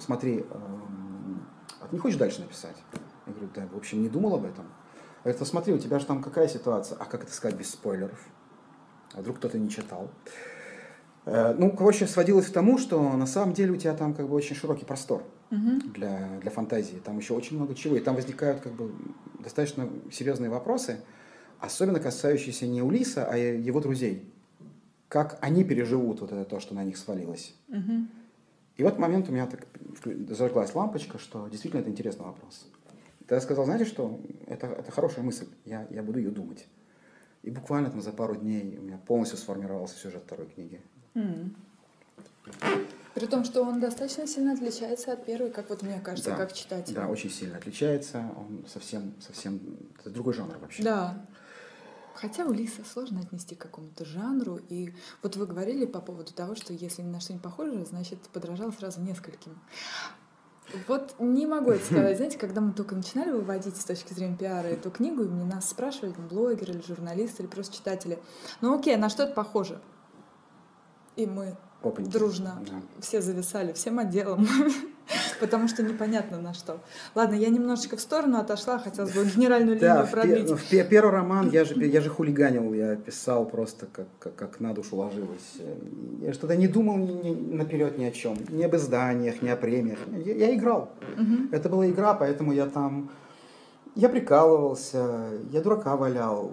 смотри, 0.00 0.46
эм, 1.84 1.88
не 1.92 1.98
хочешь 1.98 2.18
дальше 2.18 2.40
написать? 2.40 2.76
Я 3.26 3.32
говорю, 3.32 3.50
да, 3.54 3.66
в 3.72 3.76
общем, 3.76 4.02
не 4.02 4.08
думал 4.08 4.34
об 4.34 4.44
этом. 4.44 4.66
Говорит, 5.22 5.38
посмотри, 5.38 5.72
у 5.72 5.78
тебя 5.78 5.98
же 5.98 6.06
там 6.06 6.22
какая 6.22 6.48
ситуация? 6.48 6.98
А 6.98 7.04
как 7.04 7.22
это 7.22 7.32
сказать 7.32 7.56
без 7.56 7.70
спойлеров? 7.70 8.18
А 9.14 9.20
вдруг 9.20 9.36
кто-то 9.38 9.58
не 9.58 9.70
читал? 9.70 10.10
Э, 11.24 11.54
ну, 11.56 11.70
короче, 11.70 12.06
сводилось 12.06 12.46
к 12.46 12.52
тому, 12.52 12.78
что 12.78 13.00
на 13.16 13.26
самом 13.26 13.54
деле 13.54 13.72
у 13.72 13.76
тебя 13.76 13.94
там 13.94 14.14
как 14.14 14.28
бы 14.28 14.34
очень 14.34 14.56
широкий 14.56 14.84
простор 14.84 15.22
угу. 15.50 15.80
для, 15.94 16.38
для 16.40 16.50
фантазии. 16.50 17.00
Там 17.04 17.18
еще 17.18 17.34
очень 17.34 17.56
много 17.56 17.74
чего. 17.74 17.96
И 17.96 18.00
там 18.00 18.16
возникают 18.16 18.60
как 18.62 18.72
бы 18.72 18.92
достаточно 19.38 19.88
серьезные 20.10 20.50
вопросы, 20.50 21.00
особенно 21.60 22.00
касающиеся 22.00 22.66
не 22.66 22.82
Улиса, 22.82 23.26
а 23.30 23.36
его 23.36 23.80
друзей. 23.80 24.32
Как 25.08 25.38
они 25.40 25.62
переживут 25.62 26.20
вот 26.20 26.32
это 26.32 26.44
то, 26.44 26.58
что 26.58 26.74
на 26.74 26.82
них 26.82 26.96
свалилось. 26.96 27.54
Угу. 27.68 28.06
И 28.76 28.82
в 28.82 28.86
этот 28.86 28.98
момент 28.98 29.28
у 29.28 29.32
меня 29.32 29.46
так 29.46 29.66
зажглась 30.30 30.74
лампочка, 30.74 31.18
что 31.18 31.46
действительно 31.48 31.80
это 31.80 31.90
интересный 31.90 32.24
вопрос. 32.24 32.66
Тогда 33.20 33.36
я 33.36 33.40
сказал, 33.40 33.64
знаете 33.64 33.84
что, 33.84 34.20
это, 34.46 34.66
это 34.66 34.90
хорошая 34.90 35.24
мысль, 35.24 35.46
я, 35.64 35.86
я 35.90 36.02
буду 36.02 36.18
ее 36.18 36.30
думать. 36.30 36.66
И 37.42 37.50
буквально 37.50 37.90
там 37.90 38.00
за 38.00 38.12
пару 38.12 38.36
дней 38.36 38.78
у 38.78 38.82
меня 38.82 38.98
полностью 39.06 39.38
сформировался 39.38 39.96
сюжет 39.96 40.22
второй 40.24 40.46
книги. 40.46 40.80
Mm. 41.14 41.54
При 43.14 43.26
том, 43.26 43.44
что 43.44 43.62
он 43.62 43.78
достаточно 43.80 44.26
сильно 44.26 44.52
отличается 44.52 45.12
от 45.12 45.26
первой, 45.26 45.50
как 45.50 45.68
вот 45.68 45.82
мне 45.82 46.00
кажется, 46.00 46.30
да, 46.30 46.36
как 46.36 46.52
читатель. 46.52 46.94
Да, 46.94 47.08
очень 47.08 47.30
сильно 47.30 47.58
отличается. 47.58 48.24
Он 48.36 48.64
совсем, 48.66 49.14
совсем... 49.20 49.60
Это 50.00 50.10
другой 50.10 50.32
жанр 50.32 50.56
вообще. 50.58 50.82
Да. 50.82 51.26
Хотя 52.14 52.44
у 52.44 52.52
Лиса 52.52 52.82
сложно 52.84 53.20
отнести 53.20 53.54
к 53.54 53.60
какому-то 53.60 54.04
жанру. 54.04 54.60
И 54.68 54.92
вот 55.22 55.36
вы 55.36 55.46
говорили 55.46 55.86
по 55.86 56.00
поводу 56.00 56.32
того, 56.32 56.54
что 56.54 56.72
если 56.72 57.02
ни 57.02 57.10
на 57.10 57.20
что 57.20 57.32
не 57.32 57.38
похоже, 57.38 57.84
значит, 57.84 58.18
подражал 58.32 58.72
сразу 58.72 59.00
нескольким. 59.00 59.58
Вот 60.88 61.14
не 61.18 61.46
могу 61.46 61.70
это 61.72 61.84
сказать. 61.84 62.16
Знаете, 62.16 62.38
когда 62.38 62.60
мы 62.60 62.72
только 62.72 62.94
начинали 62.94 63.30
выводить 63.30 63.76
с 63.76 63.84
точки 63.84 64.12
зрения 64.12 64.36
пиара 64.36 64.68
эту 64.68 64.90
книгу, 64.90 65.22
и 65.22 65.28
мне 65.28 65.44
нас 65.44 65.68
спрашивали, 65.68 66.12
там, 66.12 66.28
блогеры 66.28 66.74
или 66.74 66.82
журналисты, 66.82 67.42
или 67.42 67.50
просто 67.50 67.76
читатели, 67.76 68.18
ну 68.60 68.78
окей, 68.78 68.96
на 68.96 69.08
что 69.08 69.24
это 69.24 69.34
похоже? 69.34 69.80
И 71.16 71.26
мы 71.26 71.56
Опаньки. 71.82 72.10
дружно 72.10 72.62
да. 72.66 72.80
все 73.00 73.20
зависали, 73.20 73.72
всем 73.72 73.98
отделом. 73.98 74.46
Потому 75.40 75.68
что 75.68 75.82
непонятно 75.82 76.40
на 76.40 76.54
что. 76.54 76.80
Ладно, 77.14 77.34
я 77.34 77.48
немножечко 77.48 77.96
в 77.96 78.00
сторону 78.00 78.38
отошла, 78.38 78.78
хотелось 78.78 79.12
бы 79.12 79.24
генеральную 79.24 79.74
линию 79.76 79.94
да, 79.94 80.04
продлить. 80.04 80.50
В, 80.50 80.56
в, 80.56 80.62
в 80.62 80.88
первый 80.88 81.10
роман 81.10 81.50
я 81.50 81.64
же, 81.64 81.74
я 81.84 82.00
же 82.00 82.10
хулиганил, 82.10 82.72
я 82.74 82.96
писал 82.96 83.44
просто 83.44 83.86
как, 83.86 84.06
как, 84.18 84.34
как 84.34 84.60
на 84.60 84.74
душу 84.74 84.96
ложилось. 84.96 85.58
Я 86.20 86.32
что-то 86.32 86.56
не 86.56 86.68
думал 86.68 86.96
ни, 86.98 87.12
ни, 87.12 87.54
наперед 87.54 87.98
ни 87.98 88.04
о 88.04 88.10
чем. 88.10 88.36
Ни 88.48 88.62
об 88.62 88.74
изданиях, 88.74 89.42
ни 89.42 89.48
о 89.48 89.56
премиях. 89.56 89.98
Я, 90.24 90.34
я 90.34 90.54
играл. 90.54 90.90
Угу. 91.16 91.48
Это 91.52 91.68
была 91.68 91.88
игра, 91.88 92.14
поэтому 92.14 92.52
я 92.52 92.66
там... 92.66 93.10
Я 93.94 94.08
прикалывался, 94.08 95.28
я 95.50 95.60
дурака 95.60 95.96
валял, 95.96 96.52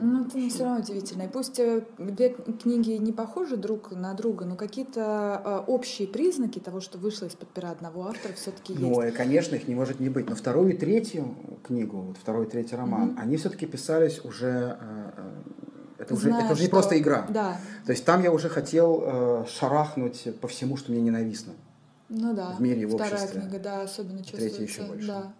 ну, 0.00 0.26
это 0.26 0.38
все 0.48 0.64
равно 0.64 0.80
удивительно. 0.80 1.22
И 1.22 1.28
пусть 1.28 1.58
э, 1.58 1.84
две 1.98 2.30
книги 2.30 2.92
не 2.92 3.12
похожи 3.12 3.56
друг 3.56 3.92
на 3.92 4.14
друга, 4.14 4.44
но 4.44 4.56
какие-то 4.56 5.42
э, 5.44 5.70
общие 5.70 6.08
признаки 6.08 6.58
того, 6.58 6.80
что 6.80 6.98
вышло 6.98 7.26
из-под 7.26 7.48
пера 7.50 7.70
одного 7.70 8.06
автора, 8.06 8.32
все-таки 8.34 8.72
есть. 8.72 8.82
Ну, 8.82 9.02
и, 9.02 9.10
конечно, 9.10 9.54
их 9.54 9.68
не 9.68 9.74
может 9.74 10.00
не 10.00 10.08
быть. 10.08 10.28
Но 10.28 10.34
вторую 10.34 10.74
и 10.74 10.76
третью 10.76 11.34
книгу, 11.62 11.98
вот 11.98 12.16
второй 12.16 12.46
и 12.46 12.48
третий 12.48 12.76
роман, 12.76 13.10
угу. 13.10 13.20
они 13.20 13.36
все-таки 13.36 13.66
писались 13.66 14.24
уже... 14.24 14.78
Э, 14.80 15.32
это 15.98 16.14
уже, 16.14 16.28
Знаю, 16.28 16.44
это 16.44 16.54
уже 16.54 16.62
не 16.62 16.68
просто 16.68 16.98
игра. 16.98 17.26
Да. 17.28 17.58
То 17.84 17.92
есть 17.92 18.06
там 18.06 18.22
я 18.22 18.32
уже 18.32 18.48
хотел 18.48 19.02
э, 19.04 19.44
шарахнуть 19.46 20.28
по 20.40 20.48
всему, 20.48 20.78
что 20.78 20.92
мне 20.92 21.02
ненавистно. 21.02 21.52
Ну 22.08 22.34
да. 22.34 22.52
В 22.52 22.60
мире 22.60 22.82
и 22.82 22.84
в 22.86 22.94
Вторая 22.94 23.12
обществе. 23.12 23.40
книга, 23.42 23.58
да, 23.58 23.82
особенно 23.82 24.18
чувствуется. 24.18 24.56
Третья 24.56 24.80
еще 24.82 24.90
больше. 24.90 25.06
Да. 25.06 25.34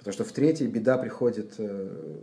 Потому 0.00 0.14
что 0.14 0.24
в 0.24 0.32
третьей 0.32 0.66
беда 0.66 0.96
приходит 0.96 1.54
э, 1.58 2.20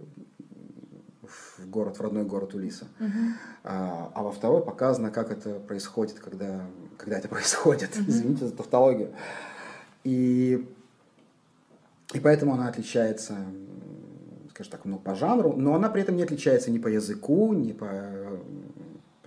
в 1.58 1.70
город, 1.70 1.97
в 1.97 2.01
родной 2.01 2.24
город 2.24 2.53
Улиса. 2.53 2.88
Uh-huh. 2.99 3.32
А, 3.64 4.12
а 4.14 4.24
во 4.24 4.32
второй 4.32 4.64
показано, 4.64 5.12
как 5.12 5.32
это 5.32 5.60
происходит, 5.60 6.20
когда, 6.20 6.62
когда 6.97 7.18
это 7.18 7.28
происходит. 7.30 7.95
Uh-huh. 7.95 8.05
Извините 8.08 8.47
за 8.47 8.53
тавтологию. 8.53 9.14
И, 10.03 10.68
и 12.14 12.20
поэтому 12.20 12.53
она 12.53 12.68
отличается, 12.68 13.36
скажем 14.51 14.72
так, 14.72 14.86
ну, 14.86 14.97
по 14.99 15.16
жанру, 15.16 15.53
но 15.58 15.76
она 15.76 15.89
при 15.89 16.01
этом 16.01 16.16
не 16.16 16.24
отличается 16.24 16.72
ни 16.72 16.80
по 16.80 16.88
языку, 16.88 17.53
ни 17.53 17.72
по 17.72 17.89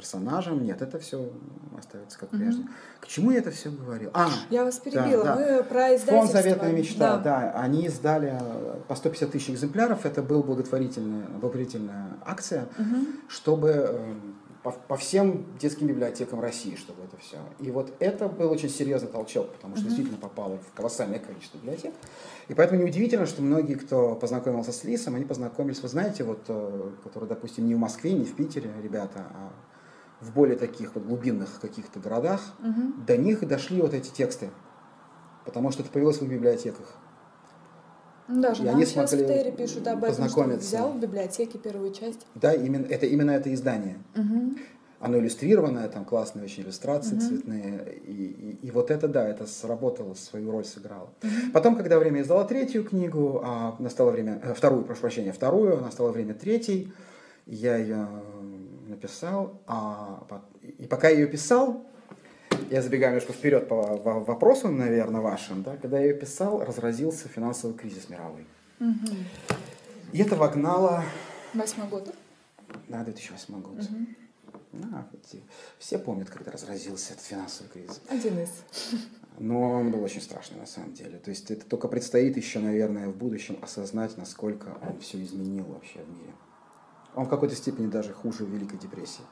персонажам. 0.01 0.65
Нет, 0.65 0.81
это 0.81 0.99
все 0.99 1.31
остается 1.79 2.19
как 2.19 2.31
прежде. 2.31 2.63
Угу. 2.63 2.71
К 3.01 3.07
чему 3.07 3.31
я 3.33 3.39
это 3.39 3.51
все 3.51 3.71
говорил? 3.71 4.11
А, 4.15 4.31
я 4.49 4.65
вас 4.65 4.79
перебила. 4.79 5.25
Да, 5.25 5.37
да. 5.37 5.57
Вы 5.59 5.65
про 5.65 5.95
издательство. 5.95 6.17
Фонд 6.17 6.33
«Заветная 6.33 6.73
мечта», 6.73 7.17
да. 7.19 7.23
да. 7.23 7.53
Они 7.61 7.85
издали 7.87 8.41
по 8.89 8.95
150 8.95 9.31
тысяч 9.31 9.51
экземпляров. 9.51 10.07
Это 10.07 10.23
была 10.23 10.43
благотворительная, 10.43 11.27
благотворительная 11.29 12.17
акция, 12.25 12.67
угу. 12.79 13.07
чтобы 13.29 13.69
эм, 13.69 14.35
по, 14.63 14.73
по 14.73 14.97
всем 14.97 15.47
детским 15.59 15.87
библиотекам 15.87 16.41
России, 16.41 16.77
чтобы 16.77 17.03
это 17.05 17.17
все. 17.19 17.37
И 17.59 17.71
вот 17.71 17.93
это 17.99 18.29
был 18.29 18.51
очень 18.51 18.69
серьезный 18.69 19.09
толчок, 19.09 19.53
потому 19.53 19.77
что 19.77 19.85
uh 19.85 19.89
действительно 19.89 20.19
попало 20.19 20.59
в 20.59 20.73
колоссальное 20.75 21.19
количество 21.19 21.59
библиотек. 21.59 21.95
И 22.49 22.55
поэтому 22.55 22.81
неудивительно, 22.81 23.27
что 23.27 23.43
многие, 23.43 23.75
кто 23.75 24.15
познакомился 24.15 24.73
с 24.73 24.85
Лисом, 24.85 25.15
они 25.15 25.25
познакомились, 25.25 25.81
вы 25.83 25.89
знаете, 25.89 26.25
вот, 26.25 26.45
э, 26.49 26.91
которые, 27.03 27.29
допустим, 27.29 27.67
не 27.67 27.75
в 27.75 27.79
Москве, 27.79 28.13
не 28.13 28.25
в 28.25 28.35
Питере 28.37 28.71
ребята, 28.83 29.27
а 29.33 29.53
в 30.21 30.33
более 30.33 30.57
таких 30.57 30.95
вот 30.95 31.05
глубинных 31.05 31.61
каких-то 31.61 31.99
городах, 31.99 32.41
угу. 32.59 33.05
до 33.07 33.17
них 33.17 33.47
дошли 33.47 33.81
вот 33.81 33.95
эти 33.95 34.11
тексты, 34.11 34.51
потому 35.45 35.71
что 35.71 35.83
это 35.83 35.91
появилось 35.91 36.19
в 36.19 36.23
их 36.23 36.31
библиотеках. 36.31 36.87
Даже 38.29 38.65
и 38.65 38.69
они 38.69 38.85
сейчас 38.85 39.13
в 39.13 39.17
Терри 39.17 39.51
пишут 39.51 39.89
об 39.89 40.05
этом, 40.05 40.29
что 40.29 40.43
взял 40.45 40.93
в 40.93 41.01
библиотеке 41.01 41.59
первую 41.59 41.93
часть. 41.93 42.27
Да, 42.35 42.53
именно, 42.53 42.87
это 42.87 43.07
именно 43.07 43.33
это 43.33 43.53
издание. 43.53 43.99
Угу. 44.15 44.57
Оно 45.01 45.19
иллюстрированное, 45.19 45.89
там 45.89 46.05
классные 46.05 46.45
очень 46.45 46.63
иллюстрации 46.63 47.17
угу. 47.17 47.23
цветные. 47.23 48.01
И, 48.07 48.13
и, 48.13 48.67
и 48.67 48.71
вот 48.71 48.91
это, 48.91 49.09
да, 49.09 49.27
это 49.27 49.47
сработало, 49.47 50.15
свою 50.15 50.53
роль 50.53 50.65
сыграло. 50.65 51.11
Угу. 51.23 51.53
Потом, 51.55 51.75
когда 51.75 51.99
время 51.99 52.21
издала 52.21 52.45
третью 52.45 52.85
книгу, 52.85 53.41
а 53.43 53.75
настало 53.79 54.11
время, 54.11 54.41
э, 54.45 54.55
вторую, 54.55 54.85
прошу 54.85 55.01
прощения, 55.01 55.33
вторую, 55.33 55.81
настало 55.81 56.13
время 56.13 56.35
третьей, 56.35 56.93
я 57.47 57.77
ее 57.79 58.07
написал, 59.01 59.63
а, 59.67 60.27
и 60.79 60.87
пока 60.87 61.09
я 61.09 61.21
ее 61.21 61.27
писал, 61.27 61.87
я 62.71 62.83
забегаю 62.83 63.15
немножко 63.15 63.33
вперед 63.33 63.67
по 63.69 63.97
вопросу, 64.21 64.69
наверное, 64.69 65.21
вашим, 65.21 65.63
да, 65.63 65.77
когда 65.77 65.99
я 65.99 66.07
ее 66.07 66.15
писал, 66.15 66.63
разразился 66.63 67.29
финансовый 67.29 67.75
кризис 67.75 68.09
мировой. 68.09 68.47
Угу. 68.79 69.17
И 70.13 70.19
это 70.19 70.37
вогнало... 70.37 71.03
Восьмой 71.55 71.89
год? 71.89 72.15
Да, 72.89 73.03
2008 73.05 73.61
год. 73.63 73.79
Угу. 73.79 74.07
Да, 74.73 75.09
все 75.79 75.99
помнят, 75.99 76.31
когда 76.31 76.53
разразился 76.53 77.15
этот 77.15 77.25
финансовый 77.25 77.69
кризис. 77.69 78.01
Один 78.09 78.39
из. 78.39 78.51
Но 79.39 79.71
он 79.73 79.91
был 79.91 80.03
очень 80.03 80.21
страшный 80.21 80.59
на 80.59 80.67
самом 80.67 80.93
деле. 80.93 81.19
То 81.19 81.31
есть 81.31 81.51
это 81.51 81.65
только 81.65 81.89
предстоит 81.89 82.37
еще, 82.37 82.61
наверное, 82.61 83.09
в 83.09 83.17
будущем 83.17 83.59
осознать, 83.63 84.17
насколько 84.17 84.79
он 84.83 85.01
все 85.01 85.21
изменил 85.23 85.65
вообще 85.65 85.99
в 86.01 86.11
мире. 86.11 86.33
Он 87.15 87.27
в 87.27 87.29
какой-то 87.29 87.55
степени 87.55 87.87
даже 87.87 88.13
хуже 88.13 88.45
Великой 88.45 88.79
депрессии. 88.79 89.23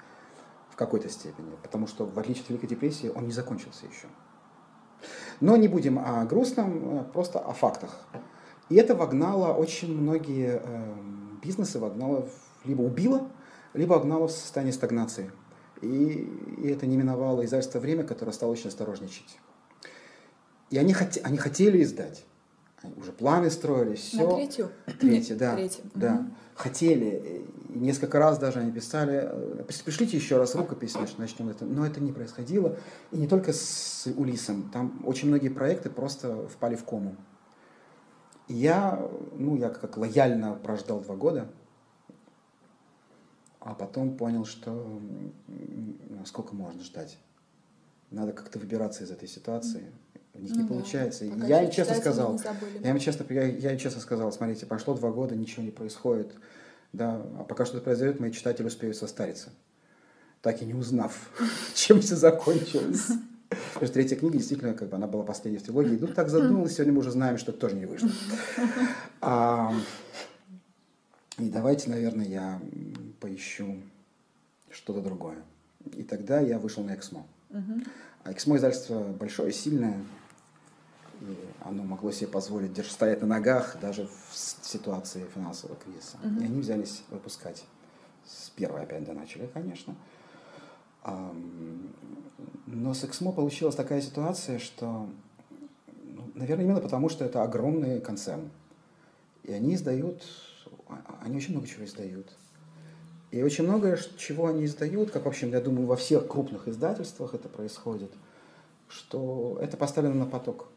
В 0.70 0.76
какой-то 0.76 1.08
степени. 1.08 1.56
Потому 1.62 1.86
что, 1.86 2.06
в 2.06 2.18
отличие 2.18 2.44
от 2.44 2.50
Великой 2.50 2.68
депрессии, 2.68 3.10
он 3.14 3.26
не 3.26 3.32
закончился 3.32 3.86
еще. 3.86 4.06
Но 5.40 5.56
не 5.56 5.68
будем 5.68 5.98
о 5.98 6.24
грустном, 6.24 7.00
э, 7.00 7.04
просто 7.12 7.38
о 7.38 7.52
фактах. 7.52 8.06
И 8.68 8.74
это 8.74 8.94
вогнало 8.94 9.52
очень 9.54 9.96
многие 9.96 10.60
э, 10.62 10.94
бизнесы, 11.42 11.78
вогнало, 11.78 12.28
либо 12.64 12.82
убило, 12.82 13.28
либо 13.72 13.94
вогнало 13.94 14.28
в 14.28 14.32
состояние 14.32 14.72
стагнации. 14.72 15.30
И, 15.80 15.86
и 16.58 16.68
это 16.68 16.86
не 16.86 16.96
миновало 16.96 17.44
издательство 17.44 17.78
«Время», 17.78 18.04
которое 18.04 18.32
стало 18.32 18.50
очень 18.50 18.68
осторожничать. 18.68 19.38
И 20.70 20.78
они, 20.78 20.92
хот, 20.92 21.18
они 21.22 21.38
хотели 21.38 21.82
издать. 21.82 22.26
Уже 22.96 23.12
планы 23.12 23.50
строили, 23.50 23.96
все. 23.96 24.28
На 24.28 24.36
третью? 24.36 24.70
Третью, 25.00 25.36
да. 25.36 25.54
Третью. 25.56 25.84
да. 25.94 26.14
Угу. 26.14 26.24
Хотели. 26.54 27.44
И 27.74 27.78
несколько 27.78 28.18
раз 28.18 28.38
даже 28.38 28.60
они 28.60 28.70
писали, 28.70 29.28
«Э, 29.30 29.64
пришлите 29.84 30.16
еще 30.16 30.38
раз 30.38 30.54
рукопись, 30.54 30.94
начнем 31.18 31.48
это. 31.48 31.64
Но 31.64 31.84
это 31.84 32.00
не 32.00 32.12
происходило. 32.12 32.76
И 33.10 33.18
не 33.18 33.26
только 33.26 33.52
с 33.52 34.06
Улисом. 34.16 34.70
Там 34.70 35.02
очень 35.04 35.28
многие 35.28 35.48
проекты 35.48 35.90
просто 35.90 36.46
впали 36.48 36.76
в 36.76 36.84
кому. 36.84 37.16
И 38.46 38.54
я, 38.54 39.06
ну, 39.34 39.56
я 39.56 39.70
как 39.70 39.96
лояльно 39.96 40.54
прождал 40.54 41.00
два 41.00 41.16
года, 41.16 41.50
а 43.60 43.74
потом 43.74 44.16
понял, 44.16 44.46
что 44.46 45.00
сколько 46.24 46.54
можно 46.54 46.82
ждать. 46.82 47.18
Надо 48.10 48.32
как-то 48.32 48.58
выбираться 48.58 49.04
из 49.04 49.10
этой 49.10 49.28
ситуации. 49.28 49.92
У 50.38 50.42
них 50.42 50.52
ну, 50.54 50.62
не 50.62 50.62
да. 50.62 50.74
получается. 50.74 51.24
Пока 51.26 51.46
я 51.46 51.62
им 51.64 51.70
честно 51.70 51.94
сказал, 51.94 52.40
я 52.82 52.90
им 52.90 52.98
честно, 52.98 53.26
я, 53.30 53.44
я 53.44 53.72
им 53.72 53.78
честно 53.78 54.00
сказал, 54.00 54.32
смотрите, 54.32 54.66
прошло 54.66 54.94
два 54.94 55.10
года, 55.10 55.34
ничего 55.34 55.62
не 55.62 55.70
происходит, 55.70 56.32
да, 56.92 57.22
а 57.38 57.44
пока 57.44 57.64
что-то 57.64 57.82
произойдет, 57.82 58.20
мои 58.20 58.30
читатели 58.30 58.66
успеют 58.66 58.96
состариться, 58.96 59.50
так 60.42 60.62
и 60.62 60.64
не 60.64 60.74
узнав, 60.74 61.30
чем 61.74 62.00
все 62.00 62.16
закончилось. 62.16 63.08
Потому 63.48 63.86
что 63.86 63.94
третья 63.94 64.16
книга 64.16 64.36
действительно, 64.36 64.74
как 64.74 64.88
бы, 64.88 64.96
она 64.96 65.06
была 65.06 65.24
последней 65.24 65.58
в 65.58 65.62
трилогии. 65.62 65.96
Ну, 65.98 66.08
так 66.08 66.28
задумалась, 66.28 66.74
сегодня 66.74 66.92
мы 66.92 67.00
уже 67.00 67.10
знаем, 67.10 67.38
что 67.38 67.50
это 67.50 67.60
тоже 67.60 67.76
не 67.76 67.86
вышло. 67.86 68.10
А, 69.22 69.74
и 71.38 71.48
давайте, 71.48 71.88
наверное, 71.88 72.26
я 72.26 72.60
поищу 73.20 73.76
что-то 74.70 75.00
другое. 75.00 75.38
И 75.96 76.02
тогда 76.02 76.40
я 76.40 76.58
вышел 76.58 76.84
на 76.84 76.94
Эксмо. 76.94 77.26
А 78.24 78.32
Эксмо 78.32 78.56
издательство 78.56 79.02
большое, 79.02 79.52
сильное, 79.52 79.96
и 81.20 81.36
оно 81.60 81.82
могло 81.82 82.12
себе 82.12 82.28
позволить 82.28 82.72
держать, 82.72 82.92
стоять 82.92 83.20
на 83.20 83.26
ногах 83.26 83.76
даже 83.80 84.06
в 84.06 84.36
ситуации 84.36 85.26
финансового 85.34 85.76
кризиса. 85.76 86.16
Uh-huh. 86.22 86.40
И 86.40 86.44
они 86.44 86.60
взялись 86.60 87.02
выпускать. 87.10 87.64
С 88.24 88.50
первой 88.50 88.82
опять 88.82 89.06
начали, 89.12 89.46
конечно. 89.46 89.94
Но 92.66 92.94
с 92.94 93.04
Эксмо 93.04 93.32
получилась 93.32 93.74
такая 93.74 94.02
ситуация, 94.02 94.58
что, 94.58 95.08
ну, 96.04 96.30
наверное, 96.34 96.66
именно 96.66 96.80
потому, 96.80 97.08
что 97.08 97.24
это 97.24 97.42
огромный 97.42 98.00
концерн. 98.00 98.50
И 99.44 99.52
они 99.52 99.74
издают, 99.74 100.22
а, 100.88 101.20
они 101.22 101.38
очень 101.38 101.52
много 101.52 101.66
чего 101.66 101.84
издают. 101.86 102.36
И 103.30 103.42
очень 103.42 103.64
многое, 103.64 103.98
чего 104.18 104.46
они 104.46 104.66
издают, 104.66 105.10
как, 105.10 105.24
в 105.24 105.28
общем, 105.28 105.50
я 105.50 105.60
думаю, 105.60 105.86
во 105.86 105.96
всех 105.96 106.28
крупных 106.28 106.68
издательствах 106.68 107.34
это 107.34 107.48
происходит, 107.48 108.12
что 108.88 109.58
это 109.62 109.76
поставлено 109.76 110.14
на 110.14 110.26
поток 110.26 110.68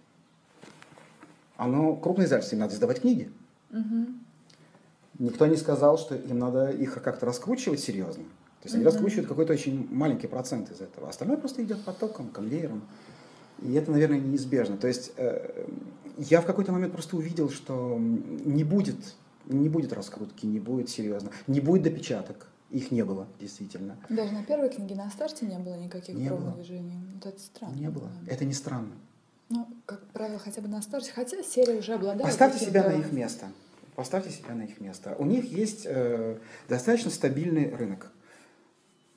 оно 1.61 1.95
крупное 1.95 2.25
издательство, 2.25 2.55
им 2.55 2.61
надо 2.61 2.73
издавать 2.73 3.01
книги. 3.01 3.31
Угу. 3.69 4.05
Никто 5.19 5.45
не 5.45 5.55
сказал, 5.55 5.99
что 5.99 6.15
им 6.15 6.39
надо 6.39 6.71
их 6.71 7.01
как-то 7.03 7.27
раскручивать 7.27 7.79
серьезно. 7.79 8.23
То 8.23 8.65
есть 8.65 8.75
они 8.75 8.83
угу. 8.83 8.91
раскручивают 8.91 9.27
какой-то 9.27 9.53
очень 9.53 9.87
маленький 9.91 10.25
процент 10.25 10.71
из 10.71 10.81
этого. 10.81 11.07
Остальное 11.09 11.37
просто 11.37 11.63
идет 11.63 11.83
потоком, 11.83 12.29
конвейером. 12.29 12.81
И 13.61 13.73
это, 13.73 13.91
наверное, 13.91 14.19
неизбежно. 14.19 14.77
То 14.77 14.87
есть 14.87 15.11
э, 15.17 15.67
я 16.17 16.41
в 16.41 16.47
какой-то 16.47 16.71
момент 16.71 16.93
просто 16.93 17.15
увидел, 17.15 17.51
что 17.51 17.95
не 17.99 18.63
будет, 18.63 19.15
не 19.45 19.69
будет 19.69 19.93
раскрутки, 19.93 20.47
не 20.47 20.59
будет 20.59 20.89
серьезно, 20.89 21.29
не 21.45 21.59
будет 21.59 21.83
допечаток. 21.83 22.47
Их 22.71 22.89
не 22.89 23.03
было, 23.03 23.27
действительно. 23.39 23.97
Даже 24.09 24.31
на 24.31 24.43
первой 24.43 24.69
книге 24.69 24.95
на 24.95 25.11
старте 25.11 25.45
не 25.45 25.59
было 25.59 25.75
никаких 25.75 26.15
Не 26.15 26.29
движений. 26.55 26.97
Вот 27.13 27.25
это 27.25 27.39
странно. 27.39 27.75
Не 27.75 27.89
было. 27.89 28.09
Это 28.25 28.45
не 28.45 28.53
странно. 28.53 28.93
Ну, 29.51 29.67
как 29.85 30.07
правило, 30.13 30.39
хотя 30.39 30.61
бы 30.61 30.69
на 30.69 30.81
старте. 30.81 31.11
Хотя 31.13 31.43
серия 31.43 31.77
уже 31.77 31.93
обладает... 31.93 32.23
Поставьте 32.23 32.65
себя 32.65 32.89
на 32.89 32.93
их 32.93 33.11
место. 33.11 33.47
Поставьте 33.95 34.31
себя 34.31 34.55
на 34.55 34.63
их 34.63 34.79
место. 34.79 35.15
У 35.19 35.25
них 35.25 35.45
есть 35.51 35.85
э, 35.85 36.37
достаточно 36.69 37.11
стабильный 37.11 37.75
рынок. 37.75 38.11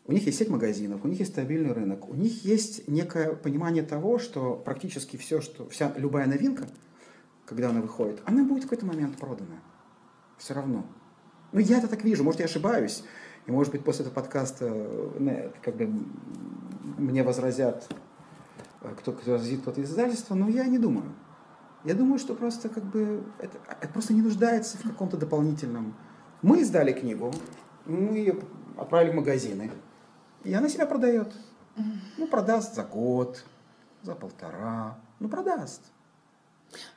У 0.06 0.12
них 0.12 0.26
есть 0.26 0.38
сеть 0.38 0.50
магазинов, 0.50 1.02
у 1.04 1.08
них 1.08 1.20
есть 1.20 1.32
стабильный 1.32 1.72
рынок, 1.72 2.10
у 2.10 2.14
них 2.14 2.44
есть 2.44 2.86
некое 2.88 3.32
понимание 3.34 3.82
того, 3.82 4.18
что 4.18 4.54
практически 4.54 5.16
все, 5.16 5.40
что 5.40 5.66
вся 5.70 5.94
любая 5.96 6.26
новинка, 6.26 6.66
когда 7.46 7.70
она 7.70 7.80
выходит, 7.80 8.20
она 8.26 8.44
будет 8.44 8.64
в 8.64 8.66
какой-то 8.66 8.84
момент 8.84 9.16
продана. 9.16 9.62
Все 10.36 10.52
равно. 10.52 10.84
Ну, 11.52 11.60
я 11.60 11.78
это 11.78 11.88
так 11.88 12.04
вижу, 12.04 12.22
может, 12.22 12.40
я 12.40 12.46
ошибаюсь. 12.46 13.02
И, 13.46 13.50
может 13.50 13.72
быть, 13.72 13.82
после 13.84 14.02
этого 14.02 14.14
подкаста 14.14 14.66
э, 14.66 15.50
как 15.62 15.76
бы, 15.76 15.90
мне 16.98 17.22
возразят, 17.22 17.88
кто, 18.92 19.12
кто 19.12 19.32
возразит 19.32 19.62
кто-то 19.62 19.80
из 19.80 19.90
издательства, 19.90 20.34
но 20.34 20.48
я 20.48 20.66
не 20.66 20.78
думаю. 20.78 21.14
Я 21.84 21.94
думаю, 21.94 22.18
что 22.18 22.34
просто 22.34 22.68
как 22.68 22.84
бы 22.84 23.24
это, 23.38 23.58
это 23.80 23.92
просто 23.92 24.14
не 24.14 24.22
нуждается 24.22 24.78
в 24.78 24.82
каком-то 24.82 25.16
дополнительном. 25.16 25.94
Мы 26.42 26.60
издали 26.60 26.92
книгу, 26.92 27.32
мы 27.86 28.16
ее 28.16 28.38
отправили 28.76 29.12
в 29.12 29.16
магазины, 29.16 29.70
и 30.42 30.52
она 30.52 30.68
себя 30.68 30.86
продает. 30.86 31.34
Ну, 32.18 32.26
продаст 32.26 32.74
за 32.74 32.84
год, 32.84 33.44
за 34.02 34.14
полтора, 34.14 34.98
ну, 35.18 35.28
продаст. 35.28 35.82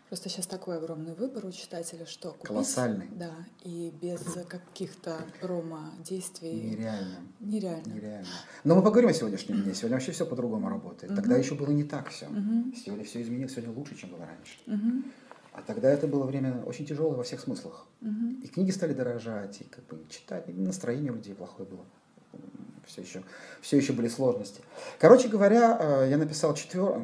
Просто 0.09 0.29
сейчас 0.29 0.47
такой 0.47 0.77
огромный 0.77 1.13
выбор 1.13 1.45
у 1.45 1.51
читателя, 1.51 2.05
что 2.05 2.31
купить. 2.31 2.47
Колоссальный. 2.47 3.07
Да, 3.11 3.31
и 3.63 3.93
без 4.01 4.21
каких-то 4.47 5.17
промо-действий. 5.41 6.53
Нереально. 6.53 7.17
Нереально. 7.39 7.93
Нереально. 7.93 8.27
Но 8.63 8.75
мы 8.75 8.83
поговорим 8.83 9.09
о 9.09 9.13
сегодняшнем 9.13 9.63
дне. 9.63 9.73
Сегодня 9.73 9.97
вообще 9.97 10.13
все 10.13 10.25
по-другому 10.25 10.69
работает. 10.69 11.11
Мгм. 11.11 11.21
Тогда 11.21 11.37
еще 11.37 11.55
было 11.55 11.71
не 11.71 11.83
так 11.83 12.09
все. 12.09 12.27
Мгм. 12.27 12.73
Сегодня 12.75 13.03
все 13.03 13.21
изменилось, 13.21 13.51
сегодня 13.53 13.73
лучше, 13.75 13.97
чем 13.97 14.11
было 14.11 14.25
раньше. 14.25 14.57
Мгм. 14.65 15.11
А 15.51 15.61
тогда 15.61 15.89
это 15.89 16.07
было 16.07 16.23
время 16.23 16.63
очень 16.65 16.85
тяжелое 16.85 17.17
во 17.17 17.23
всех 17.23 17.39
смыслах. 17.41 17.87
Мгм. 18.01 18.41
И 18.43 18.47
книги 18.47 18.71
стали 18.71 18.93
дорожать, 18.93 19.59
и 19.61 19.63
как 19.65 19.85
бы 19.87 19.99
читать, 20.09 20.47
и 20.47 20.53
настроение 20.53 21.11
у 21.11 21.15
людей 21.15 21.33
плохое 21.33 21.67
было. 21.67 21.83
Все 22.85 23.01
еще, 23.01 23.23
все 23.61 23.75
еще 23.75 23.91
были 23.91 24.07
сложности. 24.07 24.61
Короче 24.99 25.27
говоря, 25.27 25.77
э, 25.79 26.07
я 26.09 26.17
написал 26.17 26.53
четвер... 26.53 27.01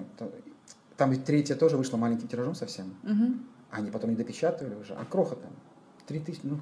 Там 0.97 1.11
ведь 1.11 1.25
третья 1.25 1.55
тоже 1.55 1.77
вышла 1.77 1.97
маленьким 1.97 2.27
тиражом 2.27 2.55
совсем. 2.55 2.95
Мгм. 3.03 3.45
Они 3.71 3.89
потом 3.89 4.11
не 4.11 4.15
допечатывали 4.15 4.75
уже. 4.75 4.93
А 4.93 5.05
кроха 5.05 5.35
там. 5.35 5.51
Три 6.05 6.19
тысячи. 6.19 6.41
Ну, 6.43 6.59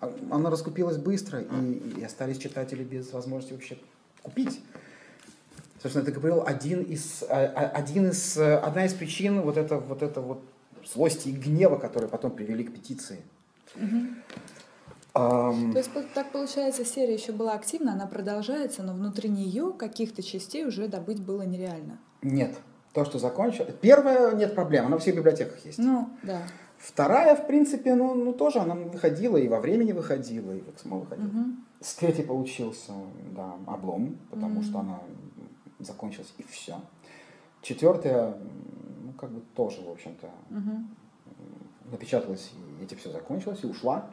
а- 0.00 0.12
она 0.30 0.50
раскупилась 0.50 0.96
быстро, 0.96 1.40
и, 1.40 1.72
и 1.98 2.02
остались 2.02 2.38
читатели 2.38 2.82
без 2.82 3.12
возможности 3.12 3.52
вообще 3.52 3.78
купить. 4.22 4.60
Собственно, 5.82 6.02
это 6.02 6.12
говорил 6.12 6.42
один 6.46 6.82
из, 6.82 7.22
а- 7.28 7.52
а- 7.54 7.68
один 7.68 8.08
из, 8.10 8.36
э, 8.36 8.56
одна 8.56 8.86
из 8.86 8.94
причин 8.94 9.40
вот 9.42 9.56
это, 9.56 9.78
вот 9.78 10.02
это 10.02 10.20
вот 10.20 10.42
злости 10.86 11.28
и 11.28 11.32
гнева, 11.32 11.76
которые 11.76 12.08
потом 12.08 12.30
привели 12.30 12.64
к 12.64 12.72
петиции. 12.72 13.20
Мгм. 13.74 14.16
Ам, 15.12 15.72
То 15.72 15.78
есть 15.78 15.90
так 16.14 16.30
получается, 16.30 16.84
серия 16.84 17.14
еще 17.14 17.32
была 17.32 17.54
активна, 17.54 17.92
она 17.94 18.06
продолжается, 18.06 18.82
но 18.82 18.92
внутри 18.92 19.28
нее 19.28 19.72
каких-то 19.72 20.22
частей 20.22 20.64
уже 20.64 20.86
добыть 20.86 21.20
было 21.20 21.42
нереально. 21.42 21.98
Нет. 22.22 22.56
То, 22.92 23.04
что 23.04 23.18
закончилось. 23.18 23.74
Первая 23.80 24.34
нет 24.34 24.54
проблем, 24.54 24.86
она 24.86 24.96
во 24.96 25.00
всех 25.00 25.16
библиотеках 25.16 25.64
есть. 25.64 25.78
Ну, 25.78 26.10
да. 26.22 26.42
Вторая, 26.76 27.36
в 27.36 27.46
принципе, 27.46 27.94
ну, 27.94 28.14
ну 28.14 28.32
тоже 28.32 28.58
она 28.58 28.74
выходила, 28.74 29.36
и 29.36 29.48
во 29.48 29.60
времени 29.60 29.92
выходила, 29.92 30.50
и 30.52 30.60
в 30.60 30.68
Эксмо 30.70 30.96
выходила. 30.98 31.26
Мгм. 31.26 31.64
С 31.80 31.94
третьей 31.94 32.24
получился, 32.24 32.92
да, 33.36 33.54
облом, 33.66 34.18
потому 34.30 34.54
Мгм. 34.60 34.62
что 34.64 34.78
она 34.80 34.98
закончилась, 35.78 36.32
и 36.38 36.42
все. 36.44 36.80
Четвертая, 37.62 38.34
ну, 39.04 39.12
как 39.12 39.30
бы 39.30 39.42
тоже, 39.54 39.82
в 39.82 39.90
общем-то, 39.90 40.28
Мгм. 40.48 40.88
напечаталась, 41.92 42.50
и 42.80 42.84
эти 42.84 42.94
все 42.94 43.10
закончилось, 43.12 43.60
и 43.62 43.66
ушла. 43.66 44.06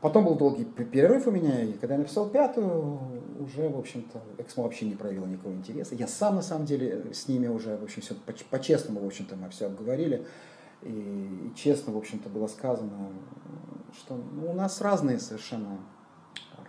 Потом 0.00 0.24
был 0.24 0.34
долгий 0.34 0.64
перерыв 0.64 1.26
у 1.26 1.30
меня, 1.30 1.62
и 1.62 1.72
когда 1.72 1.94
я 1.94 2.00
написал 2.00 2.28
пятую, 2.28 3.00
уже, 3.40 3.68
в 3.68 3.78
общем-то, 3.78 4.20
Эксмо 4.38 4.64
вообще 4.64 4.86
не 4.86 4.94
проявила 4.94 5.26
никакого 5.26 5.52
интереса. 5.54 5.94
Я 5.94 6.06
сам, 6.06 6.36
на 6.36 6.42
самом 6.42 6.66
деле, 6.66 7.12
с 7.12 7.28
ними 7.28 7.48
уже, 7.48 7.76
в 7.76 7.84
общем, 7.84 8.02
все 8.02 8.14
по-честному, 8.50 9.00
в 9.00 9.06
общем-то, 9.06 9.36
мы 9.36 9.48
все 9.50 9.66
обговорили. 9.66 10.26
И, 10.82 10.88
и 10.90 11.52
честно, 11.56 11.92
в 11.92 11.96
общем-то, 11.96 12.28
было 12.28 12.46
сказано, 12.46 13.10
что 13.94 14.14
ну, 14.14 14.50
у 14.50 14.52
нас 14.52 14.80
разные 14.80 15.18
совершенно, 15.18 15.78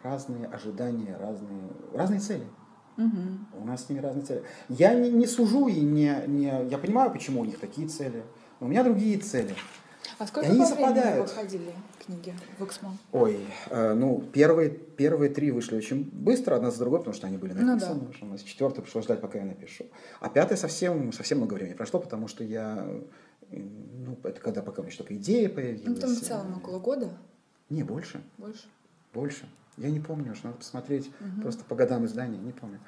разные 0.03 0.45
ожидания, 0.47 1.17
разные, 1.19 1.69
разные 1.93 2.19
цели. 2.19 2.47
Мгм. 2.95 3.47
У 3.61 3.65
нас 3.65 3.85
с 3.85 3.89
ними 3.89 3.99
разные 3.99 4.25
цели. 4.25 4.43
Я 4.69 4.93
не, 4.93 5.11
не 5.11 5.27
сужу 5.27 5.67
и 5.67 5.81
не, 5.81 6.23
не... 6.27 6.67
Я 6.69 6.77
понимаю, 6.77 7.11
почему 7.11 7.41
у 7.41 7.45
них 7.45 7.59
такие 7.59 7.87
цели. 7.87 8.23
Но 8.59 8.67
у 8.67 8.69
меня 8.69 8.83
другие 8.83 9.19
цели. 9.19 9.53
А 10.17 10.25
сколько 10.25 10.47
И 10.47 10.51
они 10.51 10.61
по 10.61 10.65
времени 10.65 10.85
совпадают. 10.85 11.29
выходили 11.29 11.73
книги 12.07 12.33
в 12.57 12.63
Эксмо? 12.65 12.97
Ой, 13.11 13.37
э, 13.69 13.93
ну, 13.93 14.23
первые, 14.33 14.69
первые 14.69 15.29
три 15.29 15.51
вышли 15.51 15.75
очень 15.77 16.09
быстро, 16.11 16.55
одна 16.55 16.71
за 16.71 16.79
другой, 16.79 16.99
потому 16.99 17.13
что 17.15 17.27
они 17.27 17.37
были 17.37 17.53
Ну 17.53 17.65
написаны. 17.65 17.95
потому 17.95 18.13
что 18.13 18.25
у 18.25 18.29
нас 18.29 18.41
четвертая 18.41 18.81
пришлось 18.81 19.03
ждать, 19.03 19.21
пока 19.21 19.37
я 19.37 19.45
напишу. 19.45 19.85
А 20.19 20.29
пятая 20.29 20.57
совсем, 20.57 21.11
совсем 21.13 21.37
много 21.37 21.53
времени 21.53 21.75
прошло, 21.75 21.99
потому 21.99 22.27
что 22.27 22.43
я... 22.43 22.85
э, 23.51 23.57
Ну, 23.59 24.17
это 24.23 24.39
когда 24.41 24.61
пока 24.61 24.81
у 24.81 24.83
меня 24.83 24.89
еще 24.91 24.97
только 25.03 25.15
идея 25.15 25.49
появилась. 25.49 25.85
Ну, 25.85 25.95
там 25.95 26.09
в 26.15 26.19
целом 26.21 26.53
э, 26.53 26.57
около 26.57 26.79
года, 26.79 27.11
Не, 27.69 27.83
больше. 27.83 28.21
больше. 28.37 28.63
Больше. 29.13 29.47
Я 29.77 29.91
не 29.91 29.99
помню 29.99 30.31
уж, 30.31 30.41
надо 30.43 30.57
посмотреть 30.57 31.11
Мгм. 31.19 31.41
просто 31.41 31.63
по 31.65 31.75
годам 31.75 32.05
издания, 32.05 32.37
не 32.39 32.51
помню. 32.51 32.79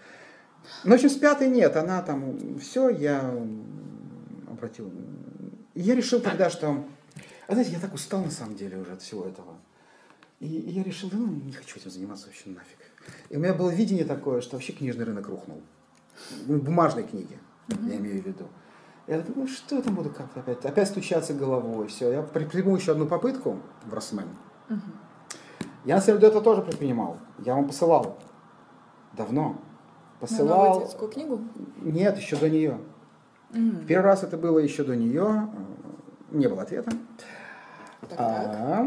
Ну, 0.84 0.92
в 0.92 0.94
общем, 0.96 1.10
с 1.10 1.16
пятой 1.16 1.50
нет, 1.50 1.76
она 1.78 2.02
там, 2.02 2.58
все, 2.60 2.90
я 2.90 3.34
обратил. 4.50 4.92
Я 5.76 5.96
решил 5.96 6.20
тогда, 6.20 6.50
что, 6.50 6.84
а 7.50 7.54
знаете, 7.54 7.72
я 7.72 7.80
так 7.80 7.94
устал 7.94 8.24
на 8.24 8.32
самом 8.32 8.56
деле 8.56 8.78
уже 8.78 8.94
от 8.94 9.02
всего 9.02 9.26
этого. 9.26 9.56
И, 10.40 10.48
и 10.48 10.70
я 10.72 10.84
решил, 10.84 11.10
да 11.10 11.18
ну, 11.18 11.28
не 11.28 11.52
хочу 11.52 11.78
этим 11.80 11.90
заниматься 11.92 12.28
вообще 12.28 12.50
нафиг. 12.52 12.78
И 13.30 13.36
у 13.36 13.40
меня 13.40 13.54
было 13.54 13.72
видение 13.72 14.06
такое, 14.06 14.42
что 14.42 14.56
вообще 14.56 14.72
книжный 14.72 15.04
рынок 15.04 15.28
рухнул. 15.28 15.62
Ну, 16.46 16.60
бумажной 16.60 17.04
книги, 17.04 17.40
я 17.68 17.96
имею 17.98 18.22
в 18.22 18.26
виду. 18.26 18.46
Я 19.08 19.22
думаю, 19.22 19.42
ну 19.42 19.48
что 19.48 19.76
я 19.78 19.82
там 19.82 19.96
буду 19.96 20.12
как-то 20.12 20.42
опять, 20.42 20.64
опять 20.64 20.88
стучаться 20.88 21.34
головой, 21.34 21.88
все. 21.88 22.12
Я 22.12 22.22
при- 22.22 22.46
приму 22.46 22.76
еще 22.76 22.92
одну 22.92 23.08
попытку 23.08 23.60
в 23.86 23.94
Росмен. 23.94 24.28
Мгм. 24.70 24.82
Я 25.86 25.96
на 25.96 26.02
самом 26.02 26.20
деле 26.20 26.32
это 26.32 26.42
тоже 26.42 26.62
предпринимал. 26.62 27.18
Я 27.40 27.56
вам 27.56 27.66
посылал. 27.68 28.20
Давно. 29.18 29.42
На 29.42 29.48
новую 29.48 29.60
Посылал. 30.20 30.82
детскую 30.82 31.10
книгу? 31.12 31.42
Нет, 31.82 32.18
еще 32.18 32.36
до 32.36 32.50
нее. 32.50 32.80
Мгм. 33.52 33.88
Первый 33.88 34.06
раз 34.06 34.22
это 34.24 34.38
было 34.38 34.60
еще 34.60 34.84
до 34.84 34.96
нее. 34.96 35.50
Не 36.32 36.48
было 36.48 36.62
ответа. 36.62 36.92
Так, 38.10 38.18
так. 38.18 38.86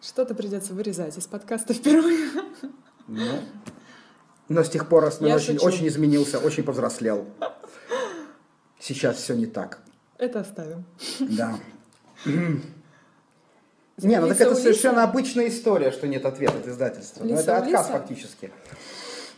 Что-то 0.00 0.34
придется 0.34 0.74
вырезать 0.74 1.16
из 1.16 1.26
подкаста 1.26 1.72
впервые. 1.72 2.30
ну, 3.06 3.40
но 4.48 4.62
с 4.62 4.68
тех 4.68 4.88
пор 4.88 5.04
Росмен 5.04 5.32
очень, 5.32 5.54
шучу. 5.54 5.66
очень 5.66 5.88
изменился, 5.88 6.38
очень 6.38 6.62
повзрослел. 6.62 7.26
Сейчас 8.78 9.16
все 9.16 9.34
не 9.34 9.46
так. 9.46 9.80
Это 10.18 10.40
оставим. 10.40 10.84
Да. 11.20 11.58
Не, 13.96 14.20
ну 14.20 14.28
так 14.28 14.40
это 14.40 14.54
совершенно 14.56 15.04
обычная 15.04 15.48
история, 15.48 15.92
что 15.92 16.08
нет 16.08 16.26
ответа 16.26 16.58
от 16.58 16.66
издательства. 16.66 17.24
Ну, 17.24 17.34
это 17.34 17.58
отказ 17.58 17.86
фактически. 17.86 18.52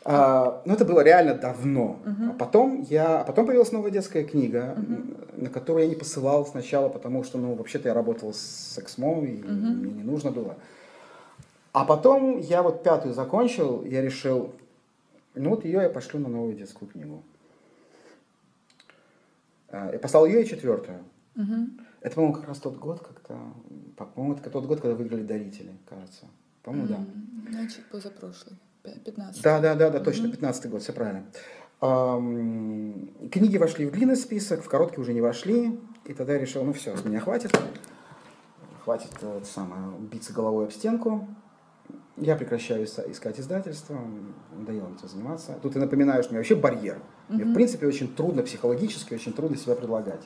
А, 0.09 0.63
ну, 0.65 0.73
это 0.75 0.85
было 0.85 1.01
реально 1.01 1.35
давно. 1.35 1.99
А 2.31 2.33
потом, 2.35 2.83
я, 2.83 3.21
а 3.21 3.25
потом 3.25 3.45
появилась 3.47 3.73
новая 3.73 3.91
детская 3.91 4.23
книга, 4.25 4.75
м, 4.77 5.17
на 5.37 5.51
которую 5.51 5.83
я 5.85 5.89
не 5.89 5.97
посылал 5.97 6.47
сначала, 6.47 6.89
потому 6.89 7.25
что, 7.25 7.39
ну, 7.39 7.55
вообще-то 7.55 7.89
я 7.89 7.95
работал 7.95 8.33
с 8.33 8.79
Эксмо, 8.79 9.25
и 9.25 9.43
мне 9.43 9.93
не 9.93 10.03
нужно 10.05 10.31
было. 10.31 10.57
А 11.73 11.85
потом 11.85 12.39
я 12.39 12.63
вот 12.63 12.83
пятую 12.85 13.15
закончил, 13.15 13.85
я 13.85 14.01
решил, 14.01 14.55
ну 15.35 15.51
вот 15.51 15.65
ее 15.65 15.83
я 15.83 15.91
пошлю 15.91 16.21
на 16.21 16.29
новую 16.29 16.55
детскую 16.55 16.89
книгу. 16.89 17.23
А, 19.71 19.91
Я 19.93 19.99
послал 19.99 20.27
ее 20.27 20.43
и 20.43 20.47
четвертую. 20.47 20.99
Мгм. 21.35 21.81
Это, 22.01 22.15
по-моему, 22.15 22.35
как 22.37 22.47
раз 22.49 22.59
тот 22.61 22.77
год, 22.77 23.01
когда... 23.01 23.41
По-моему, 23.97 24.35
это 24.37 24.49
тот 24.51 24.67
год, 24.67 24.81
когда 24.81 24.95
выиграли 24.95 25.23
дарители, 25.25 25.73
кажется. 25.89 26.27
По-моему, 26.63 26.87
да. 26.89 26.95
М, 26.97 27.49
Значит, 27.51 27.85
позапрошлый. 27.91 28.57
Пя- 28.87 29.01
15. 29.01 29.43
Да, 29.43 29.61
да, 29.61 29.75
да, 29.75 29.91
да, 29.91 30.01
точно, 30.01 30.31
15 30.31 30.71
год, 30.71 30.83
все 30.83 30.93
правильно. 30.93 31.27
Книги 33.31 33.59
вошли 33.59 33.87
в 33.87 33.93
длинный 33.93 34.17
список, 34.17 34.63
в 34.63 34.69
короткий 34.69 35.01
уже 35.01 35.13
не 35.13 35.21
вошли. 35.21 35.79
И 36.05 36.15
тогда 36.15 36.35
я 36.35 36.39
решил, 36.39 36.65
ну 36.65 36.73
все, 36.73 36.97
с 36.97 37.05
меня 37.05 37.21
хватит. 37.21 37.59
Хватит 38.85 39.11
э, 39.21 39.39
это 39.39 39.47
самое, 39.47 39.83
биться 39.99 40.33
головой 40.33 40.67
об 40.67 40.73
стенку. 40.73 41.27
я 42.17 42.37
прекращаю 42.37 42.85
искать 42.85 43.41
издательство, 43.41 43.99
надоело 44.57 44.89
этим 44.97 45.09
заниматься. 45.09 45.59
Тут 45.61 45.75
я 45.75 45.81
напоминаю, 45.81 46.23
что 46.23 46.31
у 46.31 46.33
меня 46.35 46.41
вообще 46.41 46.55
барьер. 46.55 47.01
Мне, 47.29 47.45
в 47.45 47.53
принципе, 47.55 47.89
очень 47.89 48.15
трудно 48.15 48.43
психологически, 48.45 49.15
очень 49.15 49.33
трудно 49.33 49.57
себя 49.57 49.75
предлагать. 49.75 50.23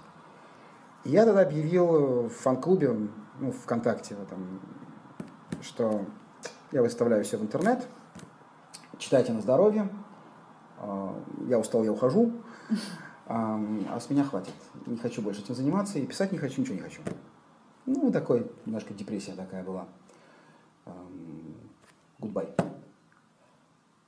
И 1.04 1.10
я 1.10 1.24
тогда 1.24 1.40
объявил 1.40 2.28
в 2.28 2.28
фан-клубе, 2.28 2.94
ну, 3.40 3.52
ВКонтакте, 3.52 4.14
там, 4.28 4.60
что 5.62 6.04
я 6.72 6.82
выставляю 6.82 7.24
все 7.24 7.38
в 7.38 7.42
интернет, 7.42 7.86
читайте 9.00 9.32
на 9.32 9.40
здоровье, 9.40 9.88
а, 10.78 11.20
я 11.48 11.58
устал, 11.58 11.82
я 11.82 11.90
ухожу, 11.90 12.32
а 13.26 13.98
с 14.00 14.10
меня 14.10 14.24
хватит. 14.24 14.54
Не 14.86 14.96
хочу 14.96 15.22
больше 15.22 15.40
этим 15.40 15.54
заниматься, 15.54 15.98
и 15.98 16.06
писать 16.06 16.32
не 16.32 16.38
хочу, 16.38 16.60
ничего 16.60 16.76
не 16.76 16.82
хочу. 16.82 17.00
Ну, 17.86 18.12
такой, 18.12 18.50
немножко 18.66 18.94
депрессия 18.94 19.32
такая 19.32 19.64
была. 19.64 19.88
Goodbye. 22.18 22.48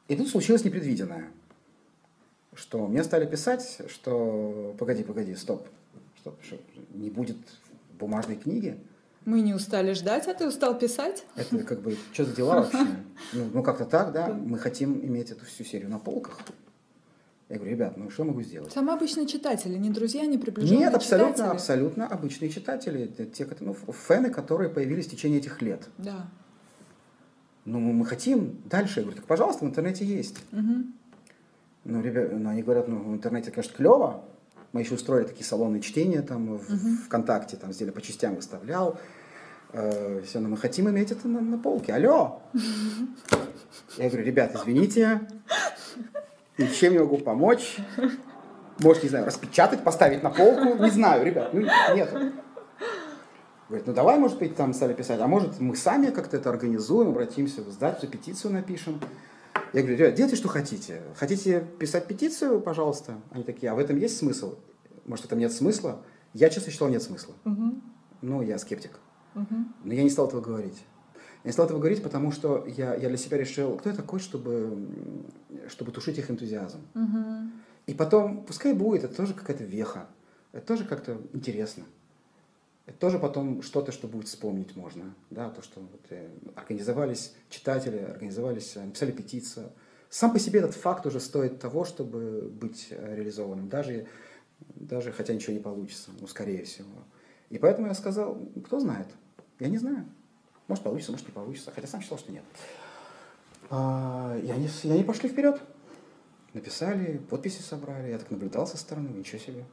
И 0.09 0.17
тут 0.17 0.29
случилось 0.29 0.65
непредвиденное, 0.65 1.31
что 2.55 2.87
мне 2.87 3.03
стали 3.03 3.27
писать, 3.27 3.83
что 3.89 4.75
погоди, 4.79 5.05
погоди, 5.05 5.35
стоп, 5.35 5.67
стоп, 6.19 6.35
что 6.43 6.59
не 6.91 7.09
будет 7.09 7.39
бумажной 7.99 8.37
книги. 8.37 8.79
Мы 9.25 9.41
не 9.41 9.55
устали 9.55 9.93
ждать, 9.93 10.27
а 10.27 10.35
ты 10.35 10.49
устал 10.49 10.79
писать? 10.79 11.25
Это 11.37 11.59
как 11.59 11.81
бы, 11.81 11.97
что 12.13 12.25
за 12.25 12.35
дела 12.35 12.63
вообще? 12.63 12.79
Ну, 13.33 13.51
ну 13.55 13.63
как-то 13.63 13.85
так, 13.85 14.13
да, 14.13 14.29
мы 14.29 14.59
хотим 14.59 14.99
иметь 15.05 15.31
эту 15.31 15.45
всю 15.47 15.65
серию 15.65 15.89
на 15.91 15.99
полках. 15.99 16.41
Я 17.49 17.57
говорю, 17.57 17.73
ребят, 17.73 17.97
ну 17.97 18.11
что 18.11 18.25
могу 18.25 18.43
сделать? 18.43 18.73
Там 18.73 18.91
обычные 18.91 19.27
читатели, 19.27 19.77
не 19.77 19.91
друзья, 19.91 20.25
не 20.27 20.39
приближенные 20.39 20.87
Нет, 20.87 20.95
абсолютно, 20.95 21.35
читатели. 21.35 21.55
абсолютно 21.55 22.07
обычные 22.09 22.51
читатели. 22.51 23.07
Те, 23.07 23.47
ну, 23.61 23.75
фэны, 23.75 24.31
которые 24.31 24.71
появились 24.71 25.07
в 25.07 25.11
течение 25.11 25.39
этих 25.39 25.61
лет. 25.63 25.89
Да. 25.99 26.31
Ну, 27.65 27.79
мы 27.79 28.07
хотим 28.07 28.61
дальше. 28.65 29.01
Я 29.01 29.03
говорю, 29.05 29.19
так, 29.19 29.27
пожалуйста, 29.27 29.65
в 29.65 29.69
интернете 29.69 30.05
есть. 30.05 30.39
Угу. 30.51 30.85
Ну, 31.85 32.03
ребят, 32.03 32.33
ну, 32.33 32.49
они 32.49 32.63
говорят, 32.63 32.89
ну, 32.89 32.99
в 32.99 33.15
интернете, 33.15 33.51
конечно, 33.51 33.77
клево. 33.77 34.25
Мы 34.73 34.81
еще 34.81 34.95
устроили 34.95 35.27
такие 35.27 35.45
салонные 35.45 35.83
чтения 35.83 36.23
там 36.23 36.57
в 36.59 36.73
угу. 36.73 36.97
ВКонтакте, 37.07 37.57
там 37.57 37.73
сделали 37.73 37.93
по 37.93 38.01
частям 38.01 38.37
выставлял. 38.37 38.99
Э, 39.73 40.23
все, 40.27 40.41
но 40.41 40.49
мы 40.49 40.57
хотим 40.57 40.89
иметь 40.89 41.13
это 41.13 41.29
на, 41.29 41.41
на 41.41 41.59
полке. 41.59 41.93
Алло! 41.93 42.43
Я 43.99 44.09
говорю, 44.09 44.25
ребят, 44.25 44.55
извините, 44.55 45.21
Ничем 46.59 46.93
не 46.93 46.99
могу 46.99 47.19
помочь. 47.19 47.77
Может, 48.79 49.03
не 49.03 49.09
знаю, 49.09 49.27
распечатать, 49.27 49.85
поставить 49.85 50.23
на 50.23 50.31
полку. 50.31 50.83
Не 50.83 50.91
знаю, 50.91 51.25
ребят, 51.25 51.53
ну 51.53 51.61
нет. 51.95 52.11
Говорит, 53.69 53.87
ну 53.87 53.93
давай, 53.95 54.19
может 54.19 54.39
быть, 54.39 54.55
там 54.55 54.75
стали 54.75 54.93
писать, 54.93 55.21
а 55.21 55.27
может, 55.27 55.61
мы 55.61 55.77
сами 55.77 56.11
как-то 56.11 56.37
это 56.37 56.51
организуем, 56.51 57.09
обратимся 57.09 57.63
в 57.63 57.71
издательство, 57.71 58.09
петицию 58.09 58.53
напишем. 58.53 59.01
Я 59.73 59.81
говорю, 59.81 59.97
ребят, 59.97 60.15
делайте, 60.15 60.37
что 60.37 60.49
хотите. 60.49 61.03
Хотите 61.17 61.67
писать 61.79 62.07
петицию, 62.07 62.61
пожалуйста. 62.61 63.19
Они 63.31 63.43
такие, 63.43 63.73
а 63.73 63.75
в 63.75 63.79
этом 63.79 63.97
есть 63.97 64.19
смысл? 64.19 64.57
Может, 65.07 65.25
в 65.25 65.29
этом 65.29 65.39
нет 65.39 65.53
смысла? 65.53 66.03
Я, 66.35 66.51
честно, 66.51 66.71
считал, 66.71 66.89
нет 66.89 67.03
смысла. 67.03 67.35
Угу. 67.45 67.75
Ну, 68.21 68.43
я 68.43 68.59
скептик. 68.59 68.93
Угу. 69.35 69.55
Но 69.85 69.95
я 69.95 70.03
не 70.03 70.11
стал 70.11 70.29
этого 70.29 70.41
говорить. 70.41 70.85
Я 71.45 71.49
не 71.49 71.53
стал 71.53 71.67
этого 71.67 71.79
говорить, 71.79 72.03
потому 72.03 72.33
что 72.33 72.67
я, 72.77 72.95
я 72.95 73.09
для 73.09 73.17
себя 73.17 73.39
решил, 73.39 73.77
кто 73.77 73.89
я 73.89 73.97
такой, 73.97 74.21
чтобы, 74.21 74.89
чтобы 75.69 75.91
тушить 75.91 76.19
их 76.19 76.31
энтузиазм. 76.31 76.81
Угу. 76.95 77.51
И 77.87 77.95
потом, 77.95 78.45
пускай 78.45 78.75
будет, 78.75 79.05
это 79.05 79.15
тоже 79.15 79.35
какая-то 79.35 79.65
веха. 79.65 80.07
Это 80.53 80.67
тоже 80.67 80.85
как-то 80.85 81.17
интересно. 81.33 81.85
Это 82.87 82.99
тоже 82.99 83.19
потом 83.19 83.63
что-то, 83.63 83.93
что 83.93 84.09
будет 84.09 84.27
вспомнить 84.27 84.75
можно. 84.75 85.15
Да, 85.31 85.51
то, 85.51 85.63
что 85.63 85.81
вот, 85.81 86.01
э, 86.11 86.29
организовались 86.57 87.35
читатели, 87.49 87.99
организовались, 87.99 88.77
э, 88.77 88.85
написали 88.85 89.13
петицию. 89.13 89.71
Сам 90.11 90.33
по 90.33 90.41
себе 90.41 90.59
этот 90.59 90.75
факт 90.75 91.07
уже 91.07 91.21
стоит 91.21 91.61
того, 91.61 91.85
чтобы 91.85 92.49
быть 92.49 92.89
э, 92.91 93.15
реализованным. 93.15 93.69
Даже, 93.69 94.09
даже 94.75 95.13
хотя 95.13 95.33
ничего 95.33 95.53
не 95.53 95.61
получится, 95.61 96.11
ну, 96.21 96.27
скорее 96.27 96.65
всего. 96.65 97.05
И 97.51 97.59
поэтому 97.59 97.87
я 97.87 97.95
сказал, 97.95 98.37
кто 98.65 98.81
знает. 98.81 99.07
Я 99.61 99.69
не 99.69 99.79
знаю. 99.79 100.05
Может 100.67 100.83
получится, 100.83 101.13
может 101.13 101.27
не 101.29 101.33
получится. 101.33 101.71
Хотя 101.73 101.87
сам 101.87 102.01
считал, 102.01 102.19
что 102.19 102.33
нет. 102.33 102.43
А, 103.71 104.37
и, 104.43 104.51
они, 104.51 104.69
и 104.83 104.91
они 104.91 105.05
пошли 105.05 105.29
вперед. 105.29 105.61
Написали, 106.53 107.19
подписи 107.19 107.63
собрали. 107.63 108.11
Я 108.11 108.19
так 108.19 108.31
наблюдал 108.31 108.67
со 108.67 108.77
стороны, 108.77 109.09
ничего 109.09 109.39
себе. 109.39 109.65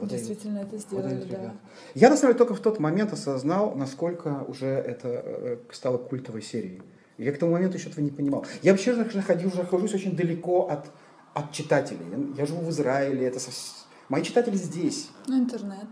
Вот 0.00 0.10
Действительно 0.10 0.60
дают, 0.60 0.72
это 0.72 0.78
сделали, 0.82 1.14
вот 1.16 1.28
да. 1.28 1.54
Я, 1.94 2.10
на 2.10 2.16
самом 2.16 2.32
деле, 2.32 2.38
только 2.38 2.54
в 2.54 2.60
тот 2.60 2.78
момент 2.78 3.12
осознал, 3.12 3.74
насколько 3.74 4.44
уже 4.48 4.66
это 4.66 5.08
э, 5.08 5.56
стало 5.72 5.98
культовой 5.98 6.42
серией. 6.42 6.82
Я 7.18 7.32
к 7.32 7.38
тому 7.38 7.52
моменту 7.52 7.76
еще 7.76 7.88
этого 7.88 8.04
не 8.04 8.10
понимал. 8.10 8.44
Я 8.62 8.72
вообще 8.72 8.92
находил, 8.94 9.50
нахожусь 9.54 9.94
очень 9.94 10.16
далеко 10.16 10.68
от, 10.68 10.90
от 11.32 11.52
читателей. 11.52 12.34
Я, 12.36 12.46
живу 12.46 12.62
в 12.62 12.70
Израиле, 12.70 13.26
это 13.26 13.38
со... 13.38 13.50
мои 14.08 14.22
читатели 14.22 14.56
здесь. 14.56 15.10
Ну, 15.26 15.38
интернет. 15.38 15.86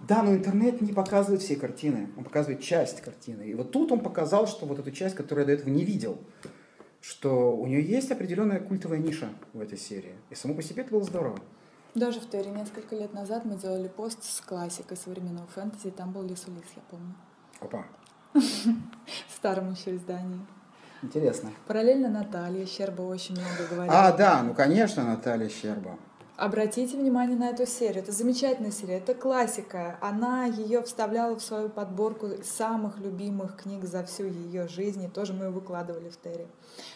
Да, 0.00 0.22
но 0.22 0.34
интернет 0.34 0.80
не 0.80 0.92
показывает 0.92 1.42
все 1.42 1.56
картины, 1.56 2.10
он 2.16 2.24
показывает 2.24 2.60
часть 2.60 3.00
картины. 3.00 3.42
И 3.44 3.54
вот 3.54 3.70
тут 3.70 3.92
он 3.92 4.00
показал, 4.00 4.46
что 4.46 4.66
вот 4.66 4.78
эту 4.78 4.90
часть, 4.90 5.14
которую 5.14 5.46
я 5.46 5.46
до 5.46 5.52
этого 5.60 5.70
не 5.70 5.84
видел, 5.84 6.18
что 7.00 7.56
у 7.56 7.66
нее 7.66 7.82
есть 7.82 8.10
определенная 8.10 8.60
культовая 8.60 8.98
ниша 8.98 9.28
в 9.52 9.60
этой 9.60 9.78
серии. 9.78 10.14
И 10.30 10.34
само 10.34 10.54
по 10.54 10.62
себе 10.62 10.82
это 10.82 10.90
было 10.90 11.04
здорово. 11.04 11.38
Даже 11.94 12.20
в 12.20 12.28
Терри 12.28 12.48
несколько 12.48 12.96
лет 12.96 13.12
назад 13.14 13.44
мы 13.44 13.56
делали 13.56 13.86
пост 13.86 14.24
с 14.24 14.40
классикой 14.40 14.96
современного 14.96 15.46
фэнтези, 15.46 15.90
там 15.90 16.10
был 16.10 16.22
Лис 16.22 16.44
Улис, 16.48 16.64
я 16.74 16.82
помню. 16.90 17.14
Опа. 17.60 17.84
В 18.34 19.36
старом 19.36 19.72
еще 19.72 19.94
издании. 19.94 20.40
Интересно. 21.02 21.50
Параллельно 21.66 22.08
Наталья 22.08 22.66
Щерба 22.66 23.02
очень 23.02 23.34
много 23.34 23.68
говорит. 23.70 23.92
А, 23.94 24.10
да, 24.12 24.42
ну 24.42 24.54
конечно, 24.54 25.04
Наталья 25.04 25.48
Щерба. 25.48 25.96
Обратите 26.36 26.96
внимание 26.96 27.36
на 27.36 27.50
эту 27.50 27.64
серию. 27.64 28.02
Это 28.02 28.10
замечательная 28.10 28.72
серия, 28.72 28.96
это 28.96 29.14
классика. 29.14 29.98
Она 30.00 30.46
ее 30.46 30.82
вставляла 30.82 31.36
в 31.36 31.42
свою 31.42 31.68
подборку 31.68 32.26
самых 32.42 32.98
любимых 32.98 33.56
книг 33.56 33.84
за 33.84 34.02
всю 34.02 34.24
ее 34.24 34.66
жизнь. 34.66 35.04
И 35.04 35.08
тоже 35.08 35.32
мы 35.32 35.44
ее 35.44 35.50
выкладывали 35.50 36.08
в 36.08 36.16
Терри. 36.16 36.48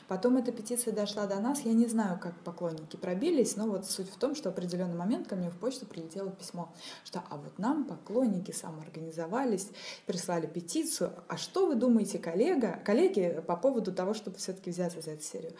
Потом 0.08 0.38
эта 0.38 0.50
петиция 0.50 0.92
дошла 0.92 1.28
до 1.28 1.38
нас. 1.38 1.60
Я 1.60 1.72
не 1.72 1.86
знаю, 1.86 2.18
как 2.18 2.34
поклонники 2.40 2.96
пробились, 2.96 3.54
но 3.54 3.68
вот 3.68 3.86
суть 3.86 4.10
в 4.10 4.16
том, 4.18 4.34
что 4.34 4.50
в 4.50 4.54
определенный 4.54 4.96
момент 4.96 5.28
ко 5.28 5.36
мне 5.36 5.50
в 5.50 5.56
почту 5.56 5.86
прилетело 5.86 6.32
письмо, 6.32 6.74
что 7.04 7.22
а 7.30 7.36
вот 7.36 7.60
нам 7.60 7.84
поклонники 7.84 8.50
самоорганизовались, 8.50 9.68
прислали 10.06 10.48
петицию. 10.48 11.12
А 11.28 11.36
что 11.36 11.66
вы 11.66 11.76
думаете, 11.76 12.18
коллега, 12.18 12.80
коллеги, 12.84 13.40
по 13.46 13.56
поводу 13.56 13.92
того, 13.92 14.14
чтобы 14.14 14.38
все-таки 14.38 14.70
взяться 14.70 15.00
за 15.00 15.12
эту 15.12 15.22
серию? 15.22 15.52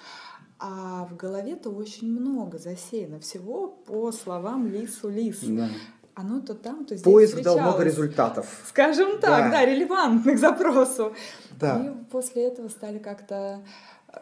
А 0.61 1.07
в 1.07 1.17
голове-то 1.17 1.71
очень 1.71 2.11
много 2.11 2.59
засеяно 2.59 3.21
всего 3.21 3.69
по 3.69 4.11
словам 4.11 4.67
Лису 4.67 5.09
Лис. 5.09 5.39
Да. 5.43 5.69
Оно 6.15 6.41
то 6.41 6.55
там, 6.55 6.85
то 6.85 6.97
здесь 6.97 7.05
Поиск 7.05 7.41
дал 7.43 7.61
много 7.61 7.85
результатов. 7.85 8.47
Скажем 8.67 9.21
так, 9.21 9.45
да, 9.45 9.51
да 9.51 9.65
релевантных 9.65 10.37
запросу. 10.37 11.15
Да. 11.61 11.79
И 11.79 12.11
после 12.11 12.49
этого 12.49 12.69
стали 12.69 12.99
как-то 12.99 13.63
э, 14.13 14.19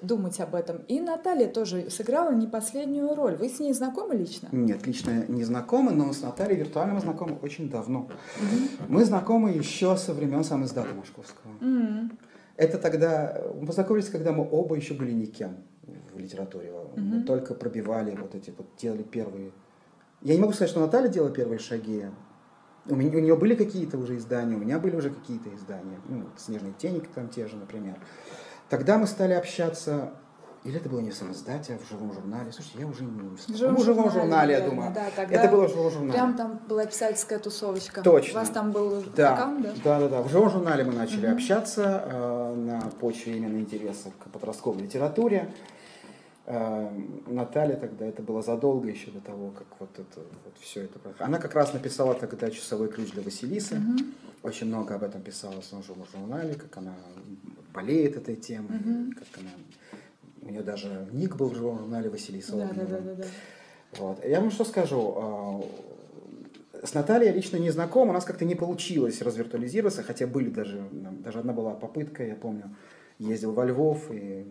думать 0.00 0.38
об 0.38 0.54
этом. 0.54 0.76
И 0.86 1.00
Наталья 1.00 1.48
тоже 1.48 1.90
сыграла 1.90 2.32
не 2.32 2.46
последнюю 2.46 3.16
роль. 3.16 3.34
Вы 3.34 3.48
с 3.48 3.58
ней 3.58 3.72
знакомы 3.72 4.14
лично? 4.14 4.48
Нет, 4.52 4.86
лично 4.86 5.24
не 5.26 5.42
знакомы, 5.42 5.90
но 5.90 6.12
с 6.12 6.22
Натальей 6.22 6.56
виртуально 6.56 6.94
мы 6.94 7.00
знакомы 7.00 7.36
очень 7.42 7.68
давно. 7.68 8.02
Угу. 8.02 8.86
Мы 8.86 9.04
знакомы 9.04 9.50
еще 9.50 9.96
со 9.96 10.14
времен 10.14 10.44
сам 10.44 10.62
издата 10.62 10.94
Машковского. 10.94 11.50
Угу. 11.60 12.10
Это 12.58 12.78
тогда, 12.78 13.42
мы 13.60 13.66
познакомились, 13.66 14.08
когда 14.08 14.30
мы 14.30 14.48
оба 14.48 14.76
еще 14.76 14.94
были 14.94 15.10
никем 15.10 15.56
в 15.82 16.18
литературе. 16.18 16.72
Угу. 16.72 17.00
Мы 17.00 17.22
только 17.22 17.54
пробивали 17.54 18.14
вот 18.16 18.34
эти, 18.34 18.50
вот 18.50 18.66
делали 18.76 19.02
первые... 19.02 19.52
Я 20.22 20.34
не 20.34 20.40
могу 20.40 20.52
сказать, 20.52 20.70
что 20.70 20.80
Наталья 20.80 21.08
делала 21.08 21.30
первые 21.30 21.58
шаги. 21.58 22.04
У, 22.86 22.94
меня, 22.94 23.16
у 23.16 23.20
нее 23.20 23.36
были 23.36 23.54
какие-то 23.54 23.98
уже 23.98 24.16
издания, 24.16 24.56
у 24.56 24.58
меня 24.58 24.78
были 24.78 24.96
уже 24.96 25.10
какие-то 25.10 25.54
издания. 25.54 25.98
Ну, 26.08 26.26
«Снежные 26.36 26.74
тени» 26.74 27.00
там 27.14 27.28
те 27.28 27.46
же, 27.46 27.56
например. 27.56 27.98
Тогда 28.68 28.98
мы 28.98 29.06
стали 29.06 29.32
общаться 29.32 30.12
или 30.62 30.76
это 30.76 30.90
было 30.90 31.00
не 31.00 31.10
в 31.10 31.14
самоиздате, 31.14 31.74
а 31.74 31.78
в 31.78 31.88
живом 31.88 32.12
журнале. 32.12 32.52
Слушайте, 32.52 32.80
я 32.80 32.86
уже 32.86 33.04
не 33.04 33.10
в 33.10 33.56
живом, 33.56 33.76
в 33.76 33.84
живом 33.84 34.10
журнале, 34.10 34.54
я 34.54 34.68
думаю. 34.68 34.92
Да, 34.94 35.06
тогда 35.16 35.42
это 35.42 35.50
было 35.50 35.66
в 35.66 35.70
живом 35.70 35.90
журнале. 35.90 36.12
Прям 36.12 36.36
там 36.36 36.60
была 36.68 36.84
писательская 36.84 37.38
тусовочка. 37.38 38.02
Точно. 38.02 38.32
У 38.32 38.42
вас 38.42 38.50
там 38.50 38.70
был 38.70 39.02
да. 39.16 39.34
аккаунт, 39.34 39.62
да? 39.62 39.72
Да, 39.82 40.00
да, 40.00 40.08
да. 40.08 40.22
В 40.22 40.28
живом 40.28 40.50
журнале 40.50 40.84
мы 40.84 40.92
начали 40.92 41.26
угу. 41.26 41.34
общаться 41.34 42.04
э, 42.04 42.54
на 42.56 42.80
почве 43.00 43.38
именно 43.38 43.58
интереса 43.58 44.10
к 44.18 44.30
подростковой 44.30 44.82
литературе. 44.82 45.50
Э, 46.44 46.90
Наталья 47.26 47.76
тогда, 47.76 48.04
это 48.04 48.22
было 48.22 48.42
задолго 48.42 48.86
еще 48.86 49.10
до 49.12 49.20
того, 49.20 49.52
как 49.52 49.66
вот 49.78 49.98
это 49.98 50.20
вот 50.44 50.54
все 50.60 50.82
это. 50.82 50.98
Она 51.20 51.38
как 51.38 51.54
раз 51.54 51.72
написала 51.72 52.14
тогда 52.14 52.50
часовой 52.50 52.88
ключ 52.88 53.12
для 53.12 53.22
Василисы. 53.22 53.76
Угу. 53.76 54.04
Очень 54.42 54.66
много 54.66 54.94
об 54.94 55.04
этом 55.04 55.22
писала 55.22 55.62
в 55.62 55.64
своем 55.64 55.84
журнале, 56.12 56.52
как 56.54 56.76
она 56.76 56.94
болеет 57.72 58.18
этой 58.18 58.36
темой, 58.36 58.76
угу. 58.76 59.12
как 59.18 59.28
она 59.38 59.50
у 60.42 60.50
нее 60.50 60.62
даже 60.62 61.08
ник 61.12 61.36
был 61.36 61.48
в 61.48 61.54
живом 61.54 61.78
журнале 61.78 62.10
Василиса 62.10 62.56
да, 62.56 62.70
да, 62.74 62.84
да, 62.84 62.98
да, 62.98 63.14
да. 63.14 63.24
Вот. 63.98 64.24
Я 64.24 64.40
вам 64.40 64.50
что 64.50 64.64
скажу. 64.64 65.14
А, 65.16 65.64
с 66.82 66.94
Натальей 66.94 67.28
я 67.28 67.34
лично 67.34 67.56
не 67.56 67.70
знаком, 67.70 68.08
у 68.08 68.12
нас 68.12 68.24
как-то 68.24 68.44
не 68.44 68.54
получилось 68.54 69.20
развиртуализироваться, 69.20 70.02
хотя 70.02 70.26
были 70.26 70.48
даже, 70.48 70.82
даже 70.92 71.40
одна 71.40 71.52
была 71.52 71.74
попытка, 71.74 72.24
я 72.24 72.34
помню, 72.34 72.74
ездил 73.18 73.52
во 73.52 73.66
Львов, 73.66 74.10
и 74.10 74.46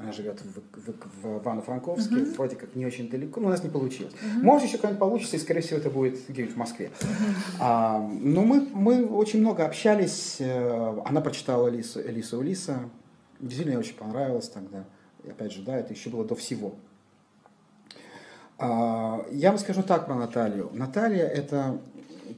она 0.00 0.12
живет 0.12 0.40
в, 0.40 0.60
в, 0.72 1.22
в 1.22 1.42
Ивано-Франковске, 1.42 2.14
uh-huh. 2.14 2.34
вроде 2.36 2.56
как 2.56 2.74
не 2.74 2.86
очень 2.86 3.10
далеко, 3.10 3.40
но 3.40 3.48
у 3.48 3.50
нас 3.50 3.62
не 3.62 3.68
получилось. 3.68 4.14
Uh-huh. 4.14 4.42
Может, 4.42 4.68
еще 4.68 4.78
когда-нибудь 4.78 5.00
получится, 5.00 5.36
и, 5.36 5.38
скорее 5.38 5.60
всего, 5.60 5.78
это 5.78 5.90
будет 5.90 6.18
где-нибудь 6.28 6.54
в 6.54 6.58
Москве. 6.58 6.90
Uh-huh. 6.98 7.34
А, 7.60 7.98
но 7.98 8.42
мы, 8.42 8.66
мы 8.72 9.04
очень 9.04 9.40
много 9.40 9.66
общались, 9.66 10.36
э, 10.38 11.02
она 11.04 11.20
прочитала 11.20 11.68
Лису, 11.68 12.00
Элису 12.00 12.38
Улиса, 12.38 12.88
действительно, 13.40 13.74
ей 13.74 13.80
очень 13.80 13.96
понравилось 13.96 14.48
тогда. 14.48 14.84
И 15.24 15.30
опять 15.30 15.52
же, 15.52 15.62
да, 15.62 15.76
это 15.76 15.92
еще 15.92 16.10
было 16.10 16.24
до 16.24 16.34
всего. 16.34 16.74
А, 18.58 19.24
я 19.30 19.50
вам 19.50 19.58
скажу 19.58 19.82
так 19.82 20.06
про 20.06 20.14
Наталью. 20.14 20.70
Наталья– 20.72 21.26
это 21.26 21.80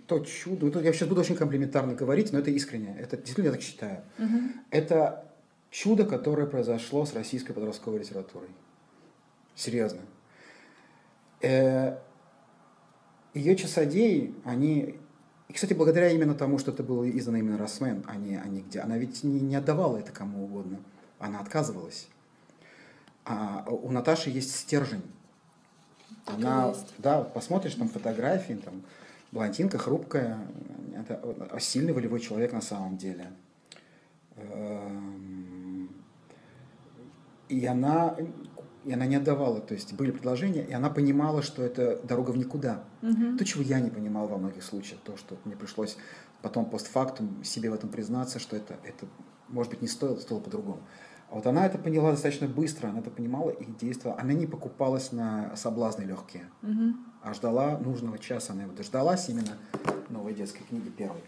то 0.06 0.20
чудо, 0.20 0.66
ну, 0.66 0.80
я 0.80 0.92
сейчас 0.92 1.08
буду 1.08 1.20
очень 1.20 1.36
комплиментарно 1.36 1.94
говорить, 1.94 2.32
но 2.32 2.38
это 2.38 2.50
искренне, 2.50 2.96
это 2.98 3.16
действительно 3.16 3.46
я 3.46 3.52
так 3.52 3.62
считаю. 3.62 4.02
Угу. 4.18 4.38
Это 4.70 5.24
чудо, 5.70 6.04
которое 6.04 6.46
произошло 6.46 7.04
с 7.06 7.14
российской 7.14 7.52
подростковой 7.52 8.00
литературой. 8.00 8.50
Серьезно. 9.54 10.00
Э, 11.42 11.96
ее 13.34 13.56
часодеи, 13.56 14.34
они... 14.44 14.96
И, 15.50 15.52
кстати, 15.52 15.72
благодаря 15.72 16.10
именно 16.10 16.36
тому, 16.36 16.60
что 16.60 16.70
это 16.70 16.84
было 16.84 17.10
издано 17.10 17.38
именно 17.38 17.58
Росмен, 17.58 18.04
а 18.06 18.14
не, 18.14 18.36
а 18.36 18.46
не 18.46 18.60
где. 18.60 18.78
Она 18.78 18.96
ведь 18.98 19.24
не, 19.24 19.40
не 19.40 19.56
отдавала 19.56 19.96
это 19.96 20.12
кому 20.12 20.44
угодно. 20.44 20.78
Она 21.18 21.40
отказывалась. 21.40 22.06
А 23.24 23.64
у 23.68 23.90
Наташи 23.90 24.30
есть 24.30 24.54
стержень. 24.54 25.02
Так 26.24 26.36
она, 26.36 26.68
есть. 26.68 26.94
да, 26.98 27.22
посмотришь 27.22 27.74
там 27.74 27.88
фотографии, 27.88 28.52
там, 28.64 28.84
блондинка 29.32 29.76
хрупкая, 29.76 30.38
это 30.96 31.58
сильный 31.58 31.94
волевой 31.94 32.20
человек 32.20 32.52
на 32.52 32.60
самом 32.60 32.96
деле. 32.96 33.26
Эм, 34.36 35.90
и 37.48 37.66
она, 37.66 38.16
и 38.84 38.92
она 38.92 39.06
не 39.06 39.16
отдавала, 39.16 39.60
то 39.60 39.74
есть 39.74 39.92
были 39.92 40.10
предложения, 40.10 40.64
и 40.64 40.72
она 40.72 40.90
понимала, 40.90 41.42
что 41.42 41.62
это 41.62 42.00
дорога 42.02 42.30
в 42.30 42.36
никуда. 42.36 42.84
Угу. 43.02 43.36
То, 43.38 43.44
чего 43.44 43.62
я 43.62 43.80
не 43.80 43.90
понимал 43.90 44.26
во 44.26 44.38
многих 44.38 44.62
случаях, 44.62 45.00
то, 45.04 45.16
что 45.16 45.36
мне 45.44 45.56
пришлось 45.56 45.96
потом 46.42 46.64
постфактум 46.64 47.44
себе 47.44 47.70
в 47.70 47.74
этом 47.74 47.90
признаться, 47.90 48.38
что 48.38 48.56
это, 48.56 48.78
это 48.84 49.06
может 49.48 49.70
быть, 49.70 49.82
не 49.82 49.88
стоило, 49.88 50.16
стоило 50.16 50.40
по-другому. 50.40 50.80
А 51.30 51.36
вот 51.36 51.46
она 51.46 51.64
это 51.64 51.78
поняла 51.78 52.10
достаточно 52.10 52.48
быстро, 52.48 52.88
она 52.88 53.00
это 53.00 53.10
понимала 53.10 53.50
и 53.50 53.64
действовала. 53.64 54.18
Она 54.18 54.32
не 54.32 54.46
покупалась 54.46 55.12
на 55.12 55.54
соблазны 55.54 56.02
легкие, 56.02 56.44
угу. 56.62 56.96
а 57.22 57.34
ждала 57.34 57.78
нужного 57.78 58.18
часа. 58.18 58.52
Она 58.52 58.62
его 58.62 58.72
дождалась 58.72 59.28
именно 59.28 59.56
новой 60.08 60.34
детской 60.34 60.64
книги 60.64 60.88
первой. 60.88 61.22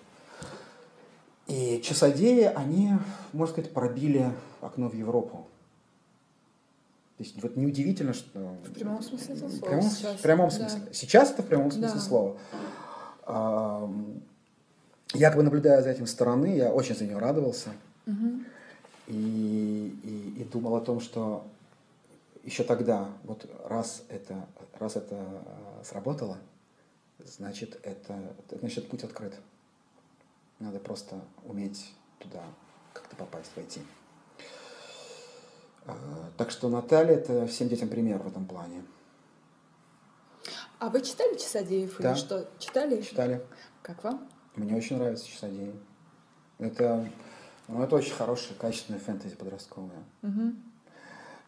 И 1.46 1.80
часодеи, 1.84 2.44
они, 2.44 2.94
можно 3.32 3.52
сказать, 3.52 3.72
пробили 3.72 4.32
окно 4.60 4.88
в 4.88 4.94
Европу. 4.94 5.48
То 7.18 7.24
есть 7.24 7.42
вот 7.42 7.56
неудивительно, 7.56 8.14
что... 8.14 8.56
В 8.64 8.72
прямом 8.72 9.02
смысле 9.02 9.34
этого 9.34 9.48
слова. 9.50 9.66
Прямом, 9.66 9.90
сейчас. 9.90 10.16
В 10.16 10.22
прямом 10.22 10.50
смысле. 10.50 10.80
Да. 10.86 10.92
Сейчас 10.92 11.30
это 11.30 11.42
в 11.42 11.46
прямом 11.46 11.70
смысле 11.70 11.94
да. 11.94 12.00
слова. 12.00 12.36
Я 15.14 15.28
как 15.28 15.36
бы 15.36 15.42
наблюдая 15.42 15.82
за 15.82 15.90
этим 15.90 16.06
стороны, 16.06 16.56
я 16.56 16.72
очень 16.72 16.96
за 16.96 17.04
нее 17.04 17.18
радовался. 17.18 17.70
Угу. 18.06 18.40
И, 19.08 19.98
и, 20.02 20.40
и 20.40 20.44
думал 20.44 20.76
о 20.76 20.80
том, 20.80 21.00
что 21.00 21.44
еще 22.44 22.64
тогда, 22.64 23.08
вот 23.24 23.46
раз 23.66 24.02
это, 24.08 24.46
раз 24.78 24.96
это 24.96 25.22
сработало, 25.84 26.38
значит, 27.24 27.78
это, 27.82 28.18
значит, 28.58 28.88
путь 28.88 29.04
открыт. 29.04 29.34
Надо 30.58 30.78
просто 30.78 31.20
уметь 31.44 31.92
туда 32.18 32.42
как-то 32.92 33.16
попасть, 33.16 33.50
войти. 33.54 33.80
А, 35.86 36.30
так 36.36 36.50
что 36.50 36.68
Наталья– 36.68 37.14
это 37.16 37.46
всем 37.46 37.68
детям 37.68 37.88
пример 37.88 38.18
в 38.18 38.28
этом 38.28 38.46
плане. 38.46 38.82
А 40.78 40.88
вы 40.88 41.00
читали 41.02 41.36
Часодеев 41.36 41.96
да. 41.98 42.10
или 42.10 42.18
что? 42.18 42.48
Читали? 42.58 43.02
Читали. 43.02 43.40
Как 43.82 44.02
вам? 44.04 44.28
Мне 44.56 44.76
очень 44.76 44.96
нравится 44.96 45.28
Часодеи. 45.28 45.74
Это, 46.58 47.08
ну, 47.68 47.82
это 47.82 47.96
очень 47.96 48.12
хорошая, 48.12 48.56
качественная 48.58 49.00
фэнтези 49.00 49.34
подростковая. 49.36 50.02
Угу. 50.22 50.52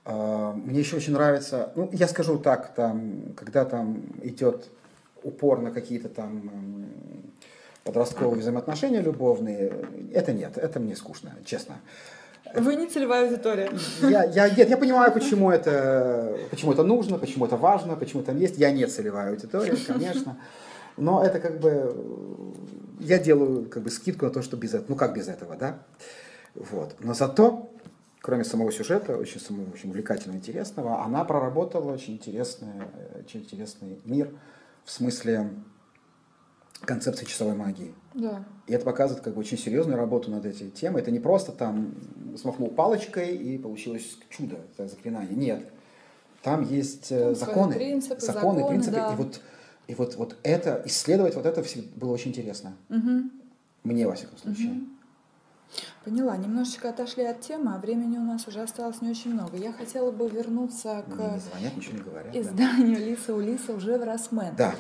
Мне 0.07 0.81
еще 0.81 0.97
очень 0.97 1.15
нравится, 1.15 1.73
ну, 1.77 1.89
я 1.93 2.09
скажу 2.09 2.39
так, 2.39 2.75
там, 2.75 3.33
когда 3.37 3.65
там 3.65 4.05
идет 4.23 4.69
упор 5.23 5.61
на 5.61 5.71
какие-то 5.71 6.11
там 6.11 6.91
подростковые 7.85 8.41
взаимоотношения 8.41 9.01
любовные, 9.01 9.73
это 10.13 10.33
нет, 10.33 10.59
это 10.59 10.79
мне 10.79 10.95
скучно, 10.95 11.35
честно. 11.45 11.77
Вы 12.55 12.77
не 12.77 12.87
целевая 12.89 13.25
аудитория. 13.25 13.71
Я, 14.03 14.25
я, 14.25 14.51
нет, 14.51 14.69
я 14.69 14.77
понимаю, 14.77 15.13
почему 15.13 15.51
это, 15.51 16.37
почему 16.51 16.73
это 16.73 16.83
нужно, 16.85 17.19
почему 17.19 17.47
это 17.47 17.57
важно, 17.57 17.97
почему 17.97 18.23
там 18.23 18.39
есть. 18.39 18.59
Я 18.59 18.71
не 18.71 18.87
целевая 18.87 19.31
аудитория, 19.31 19.77
конечно. 19.87 20.37
Но 20.97 21.25
это 21.25 21.41
как 21.41 21.59
бы... 21.59 22.55
Я 23.01 23.19
делаю 23.19 23.69
как 23.69 23.83
бы 23.83 23.91
скидку 23.91 24.27
на 24.27 24.31
то, 24.31 24.43
что 24.43 24.57
без 24.57 24.71
этого... 24.75 24.87
Ну, 24.89 24.97
как 24.97 25.15
без 25.15 25.29
этого, 25.29 25.57
да? 25.57 25.79
Вот. 26.55 26.95
Но 27.01 27.15
зато, 27.15 27.71
кроме 28.21 28.45
самого 28.45 28.71
сюжета, 28.71 29.17
очень, 29.17 29.41
самого, 29.41 29.73
очень 29.73 29.91
увлекательного, 29.91 30.39
интересного, 30.39 31.03
она 31.03 31.25
проработала 31.25 31.93
очень 31.93 32.15
интересный, 32.15 32.85
очень 33.19 33.41
интересный 33.41 33.99
мир 34.05 34.31
в 34.85 34.91
смысле 34.91 35.51
концепции 36.87 37.25
часовой 37.25 37.55
магии. 37.55 37.95
Да. 38.15 38.45
И 38.67 38.73
это 38.73 38.85
показывает 38.85 39.25
как 39.25 39.35
бы 39.35 39.41
очень 39.41 39.59
серьезную 39.59 39.99
работу 39.99 40.31
над 40.31 40.45
этой 40.47 40.71
темой. 40.71 41.03
Это 41.03 41.11
не 41.11 41.21
просто 41.21 41.53
там 41.53 41.95
смахнул 42.37 42.69
палочкой 42.69 43.37
и 43.37 43.59
получилось 43.59 44.19
чудо, 44.31 44.57
это 44.73 44.89
заклинание. 44.89 45.35
Нет. 45.35 45.71
Там 46.43 46.63
есть 46.63 47.11
э, 47.11 47.25
там 47.25 47.35
законы, 47.35 47.75
принципы, 47.75 48.21
законы, 48.21 48.61
законы, 48.61 48.69
принципы. 48.69 48.97
Да. 48.97 49.13
И 49.13 49.17
вот, 49.17 49.41
и 49.87 49.95
вот, 49.95 50.17
вот 50.17 50.37
это, 50.43 50.83
исследовать 50.85 51.35
вот 51.35 51.47
это 51.47 51.65
было 51.97 52.13
очень 52.13 52.31
интересно. 52.31 52.75
Угу. 52.91 53.31
Мне, 53.85 54.07
во 54.07 54.15
всяком 54.15 54.39
случае. 54.39 54.73
Угу. 54.73 54.81
Поняла. 56.05 56.37
Немножечко 56.37 56.91
отошли 56.91 57.25
от 57.25 57.41
темы, 57.41 57.75
а 57.75 57.79
времени 57.79 58.19
у 58.19 58.23
нас 58.23 58.47
уже 58.47 58.61
осталось 58.61 59.01
не 59.01 59.11
очень 59.11 59.33
много. 59.33 59.57
Я 59.57 59.73
хотела 59.73 60.11
бы 60.11 60.29
вернуться 60.29 61.05
к 61.09 61.19
не 61.19 61.41
звонят, 61.41 61.77
ничего 61.77 61.97
не 61.97 62.03
говорят, 62.03 62.37
изданию 62.37 62.99
да. 62.99 63.05
Лиса 63.05 63.35
Улиса 63.35 63.73
уже 63.73 63.99
в 63.99 64.05
Росмен. 64.05 64.55
Да. 64.57 64.75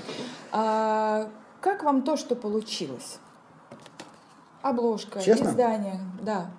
А, 0.52 1.30
как 1.64 1.82
вам 1.82 2.02
то, 2.02 2.18
что 2.18 2.36
получилось? 2.36 3.18
Обложка, 4.60 5.22
Честно? 5.22 5.48
издание, 5.48 5.98
да. 6.20 6.50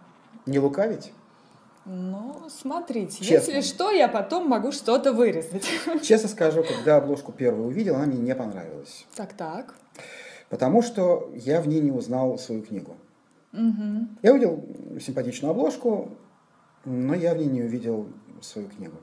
Не 0.48 0.58
лукавить? 0.58 1.14
Ну, 1.86 2.42
смотрите, 2.50 3.24
Честно. 3.24 3.52
если 3.52 3.62
что, 3.62 3.92
я 3.92 4.08
потом 4.08 4.50
могу 4.50 4.72
что-то 4.72 5.14
вырезать. 5.14 5.68
Честно 6.02 6.28
скажу, 6.28 6.64
когда 6.64 6.98
обложку 6.98 7.32
первую 7.32 7.68
увидел, 7.68 7.98
она 7.98 8.08
мне 8.08 8.18
не 8.18 8.34
понравилась. 8.34 9.06
Так, 9.16 9.34
так. 9.34 9.76
Потому 10.50 10.82
что 10.82 11.30
я 11.36 11.62
в 11.62 11.68
ней 11.68 11.82
не 11.82 11.92
узнал 11.92 12.40
свою 12.40 12.64
книгу. 12.64 12.96
Угу. 13.54 14.08
Я 14.24 14.32
увидел 14.32 14.66
симпатичную 15.00 15.52
обложку, 15.52 16.10
но 16.84 17.14
я 17.14 17.36
в 17.36 17.38
ней 17.38 17.46
не 17.48 17.62
увидел 17.62 18.08
свою 18.42 18.70
книгу. 18.70 18.98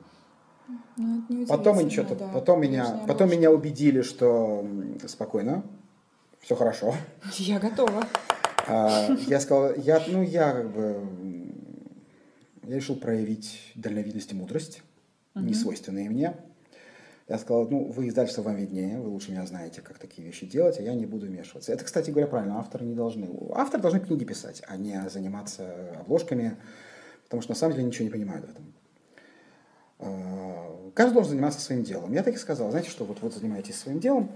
Ну, 0.97 1.47
потом 1.47 1.77
да, 1.87 2.29
потом 2.33 2.59
меня, 2.59 2.99
потом 3.07 3.29
меня 3.29 3.51
убедили, 3.51 4.01
что 4.01 4.65
спокойно, 5.07 5.63
все 6.43 6.55
хорошо. 6.55 6.93
Я 7.37 7.59
готова. 7.59 8.05
А, 8.67 9.09
я 9.27 9.39
сказал, 9.39 9.75
я, 9.75 10.03
ну, 10.07 10.21
я 10.21 10.51
как 10.51 10.71
бы, 10.71 11.01
я 12.63 12.75
решил 12.75 12.97
проявить 12.97 13.71
дальновидность 13.75 14.31
и 14.33 14.35
мудрость, 14.35 14.83
угу. 15.35 15.45
не 15.45 15.53
свойственные 15.53 16.09
мне. 16.09 16.35
Я 17.29 17.37
сказал, 17.37 17.69
ну, 17.69 17.85
вы 17.85 18.09
издательство 18.09 18.41
вам 18.41 18.57
виднее, 18.57 18.99
вы 18.99 19.07
лучше 19.07 19.31
меня 19.31 19.45
знаете, 19.45 19.81
как 19.81 19.97
такие 19.97 20.27
вещи 20.27 20.45
делать, 20.45 20.77
а 20.77 20.81
я 20.81 20.93
не 20.93 21.05
буду 21.05 21.25
вмешиваться. 21.27 21.71
Это, 21.71 21.85
кстати 21.85 22.11
говоря, 22.11 22.27
правильно, 22.27 22.59
авторы 22.59 22.85
не 22.85 22.93
должны. 22.93 23.29
Авторы 23.55 23.81
должны 23.81 24.01
книги 24.01 24.25
писать, 24.25 24.61
а 24.67 24.75
не 24.75 25.09
заниматься 25.09 25.95
обложками, 26.01 26.57
потому 27.23 27.41
что 27.41 27.51
на 27.53 27.55
самом 27.55 27.75
деле 27.75 27.87
ничего 27.87 28.03
не 28.03 28.11
понимают 28.11 28.45
в 28.45 28.49
этом. 28.49 28.73
А, 29.99 30.91
каждый 30.93 31.13
должен 31.13 31.31
заниматься 31.31 31.61
своим 31.61 31.83
делом. 31.83 32.11
Я 32.11 32.23
так 32.23 32.35
и 32.35 32.37
сказал, 32.37 32.69
знаете 32.69 32.89
что, 32.89 33.05
вот 33.05 33.21
вы 33.21 33.31
занимаетесь 33.31 33.77
своим 33.77 34.01
делом, 34.01 34.29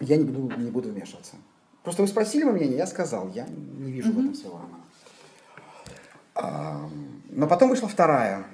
я 0.00 0.16
не 0.16 0.24
буду, 0.24 0.56
не 0.56 0.70
буду 0.70 0.90
вмешиваться. 0.90 1.36
Просто 1.82 2.02
вы 2.02 2.08
спросили 2.08 2.44
мое 2.44 2.54
мнение, 2.54 2.76
я 2.76 2.86
сказал, 2.86 3.28
я 3.28 3.46
не 3.46 3.92
вижу 3.92 4.10
mm-hmm. 4.10 4.34
в 4.34 4.40
этом 4.40 4.52
романа. 4.52 4.84
А, 6.34 6.88
но 7.30 7.46
потом 7.46 7.70
вышла 7.70 7.88
вторая. 7.88 8.44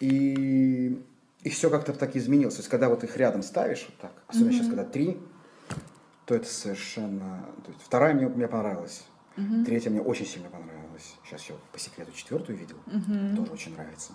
И, 0.00 1.02
и 1.42 1.48
все 1.50 1.70
как-то 1.70 1.92
так 1.92 2.16
изменилось. 2.16 2.54
То 2.54 2.60
есть, 2.60 2.70
когда 2.70 2.88
вот 2.88 3.04
их 3.04 3.16
рядом 3.16 3.42
ставишь, 3.42 3.86
вот 3.88 3.98
так, 3.98 4.12
особенно 4.28 4.50
mm-hmm. 4.50 4.52
сейчас, 4.52 4.66
когда 4.66 4.84
три, 4.84 5.18
то 6.26 6.34
это 6.34 6.46
совершенно... 6.46 7.44
То 7.64 7.70
есть, 7.70 7.82
вторая 7.82 8.14
мне, 8.14 8.28
мне 8.28 8.48
понравилась. 8.48 9.04
Mm-hmm. 9.36 9.64
Третья 9.64 9.90
мне 9.90 10.00
очень 10.00 10.26
сильно 10.26 10.48
понравилась. 10.48 11.16
Сейчас 11.24 11.42
еще 11.42 11.54
по 11.72 11.78
секрету 11.78 12.12
четвертую 12.12 12.58
видел. 12.58 12.76
Mm-hmm. 12.86 13.36
Тоже 13.36 13.52
очень 13.52 13.74
нравится. 13.74 14.12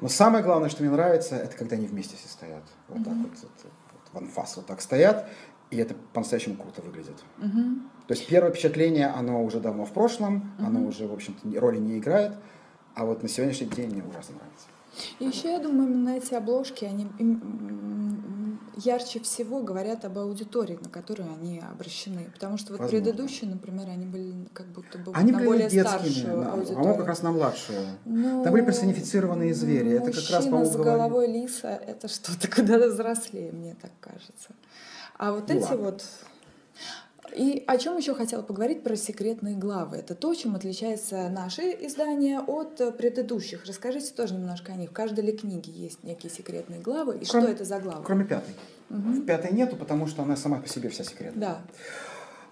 Но 0.00 0.08
самое 0.08 0.44
главное, 0.44 0.68
что 0.68 0.82
мне 0.82 0.92
нравится, 0.92 1.36
это 1.36 1.56
когда 1.56 1.76
они 1.76 1.86
вместе 1.86 2.16
все 2.16 2.28
стоят. 2.28 2.64
Вот 2.88 2.98
mm-hmm. 2.98 3.04
так 3.04 3.14
вот, 3.14 3.30
вот 3.64 3.72
в 4.12 4.18
анфас 4.18 4.56
вот 4.56 4.66
так 4.66 4.80
стоят 4.80 5.28
И 5.70 5.76
это 5.78 5.94
по-настоящему 6.12 6.56
круто 6.56 6.82
выглядит. 6.82 7.16
Угу. 7.38 7.60
То 8.08 8.14
есть 8.14 8.26
первое 8.26 8.50
впечатление, 8.50 9.06
оно 9.06 9.42
уже 9.42 9.58
давно 9.58 9.84
в 9.86 9.92
прошлом, 9.92 10.52
Мгм. 10.58 10.66
оно 10.66 10.86
уже, 10.86 11.06
в 11.06 11.12
общем-то, 11.14 11.60
роли 11.60 11.78
не 11.78 11.98
играет, 11.98 12.32
а 12.94 13.06
вот 13.06 13.22
на 13.22 13.28
сегодняшний 13.28 13.68
день 13.68 13.90
мне 13.90 14.02
ужасно 14.02 14.34
нравится. 14.36 14.66
И 15.18 15.24
еще 15.24 15.52
я 15.52 15.58
думаю, 15.58 15.90
именно 15.90 16.10
эти 16.10 16.34
обложки, 16.34 16.84
они 16.84 17.06
ярче 18.76 19.20
всего 19.20 19.60
говорят 19.62 20.04
об 20.04 20.18
аудитории, 20.18 20.78
на 20.82 20.88
которую 20.88 21.28
они 21.32 21.60
обращены. 21.60 22.30
Потому 22.32 22.56
что 22.56 22.72
вот 22.72 22.80
Возможно. 22.80 23.04
предыдущие, 23.04 23.50
например, 23.50 23.88
они 23.88 24.06
были 24.06 24.34
как 24.52 24.66
будто 24.66 24.98
бы 24.98 25.12
Они 25.14 25.30
на 25.32 25.38
были 25.38 25.46
более 25.48 25.68
детскими, 25.68 25.98
старшую 26.10 26.36
на- 26.40 26.52
аудиторию. 26.52 26.76
по-моему, 26.76 26.98
как 26.98 27.06
раз 27.06 27.22
на 27.22 27.32
младшую. 27.32 27.86
Ну, 28.04 28.42
Там 28.44 28.52
были 28.52 28.64
персонифицированные 28.64 29.54
звери. 29.54 29.92
Это 29.92 30.10
как 30.12 30.30
раз, 30.30 30.44
по-моему, 30.46 30.70
с 30.70 30.76
головой 30.76 31.26
лиса— 31.26 31.68
это 31.86 32.08
что-то 32.08 32.48
куда-то 32.48 32.88
взрослее, 32.88 33.52
мне 33.52 33.76
так 33.80 33.92
кажется. 34.00 34.48
А 35.18 35.32
вот 35.32 35.48
Ну 35.48 35.54
эти 35.54 35.62
ладно. 35.64 35.76
вот... 35.78 36.04
И 37.34 37.64
о 37.66 37.78
чем 37.78 37.96
еще 37.96 38.14
хотела 38.14 38.42
поговорить 38.42 38.82
про 38.82 38.94
секретные 38.96 39.56
главы. 39.56 39.96
Это 39.96 40.14
то, 40.14 40.34
чем 40.34 40.54
отличается 40.54 41.28
наше 41.30 41.62
издание 41.62 42.40
от 42.40 42.80
э, 42.80 42.92
предыдущих. 42.92 43.64
Расскажите 43.66 44.12
тоже 44.12 44.34
немножко 44.34 44.72
о 44.72 44.76
них. 44.76 44.90
В 44.90 44.92
каждой 44.92 45.24
ли 45.24 45.32
книге 45.32 45.72
есть 45.72 46.04
некие 46.04 46.30
секретные 46.30 46.80
главы? 46.80 47.18
И 47.18 47.24
Кроме- 47.24 47.46
что 47.46 47.52
это 47.52 47.64
за 47.64 47.80
главы? 47.80 48.04
Кроме 48.04 48.24
пятой. 48.24 48.54
Мгм. 48.90 49.12
В 49.22 49.24
пятой 49.24 49.52
нету, 49.52 49.76
потому 49.76 50.06
что 50.06 50.22
она 50.22 50.36
сама 50.36 50.58
по 50.60 50.68
себе 50.68 50.90
вся 50.90 51.04
секретная. 51.04 51.40
Да. 51.40 51.62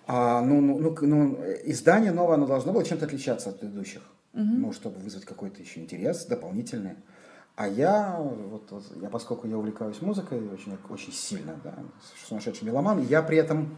А, 0.07 0.41
ну, 0.41 0.61
ну, 0.61 0.79
ну, 0.79 0.97
ну, 1.03 1.37
издание 1.65 2.13
новое, 2.13 2.35
оно 2.35 2.47
должно 2.47 2.73
было 2.73 2.83
чем-то 2.83 3.05
отличаться 3.05 3.51
от 3.51 3.61
предыдущих. 3.61 4.03
Мгм. 4.33 4.63
Ну, 4.63 4.73
чтобы 4.73 4.99
вызвать 5.01 5.25
какой-то 5.25 5.61
еще 5.61 5.81
интерес 5.81 6.25
дополнительный. 6.25 6.97
А 7.57 7.69
я, 7.69 8.17
вот, 8.19 8.71
вот, 8.71 8.85
я, 9.03 9.11
поскольку 9.11 9.47
я 9.47 9.59
увлекаюсь 9.59 10.01
музыкой 10.01 10.39
очень, 10.49 10.79
очень 10.89 11.13
сильно, 11.13 11.61
да, 11.63 11.75
сумасшедший 12.27 12.67
меломан, 12.67 13.05
я 13.07 13.23
при 13.23 13.37
этом 13.37 13.77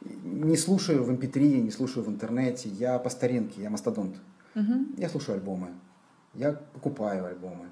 не 0.00 0.56
слушаю 0.56 1.02
в 1.04 1.10
MP3, 1.10 1.60
не 1.60 1.70
слушаю 1.70 2.04
в 2.04 2.08
интернете, 2.08 2.68
я 2.68 2.98
по 2.98 3.10
старинке, 3.10 3.62
я 3.62 3.70
мастодонт. 3.70 4.16
Мгм. 4.54 4.94
Я 4.96 5.08
слушаю 5.08 5.36
альбомы, 5.36 5.68
я 6.34 6.52
покупаю 6.52 7.26
альбомы. 7.26 7.66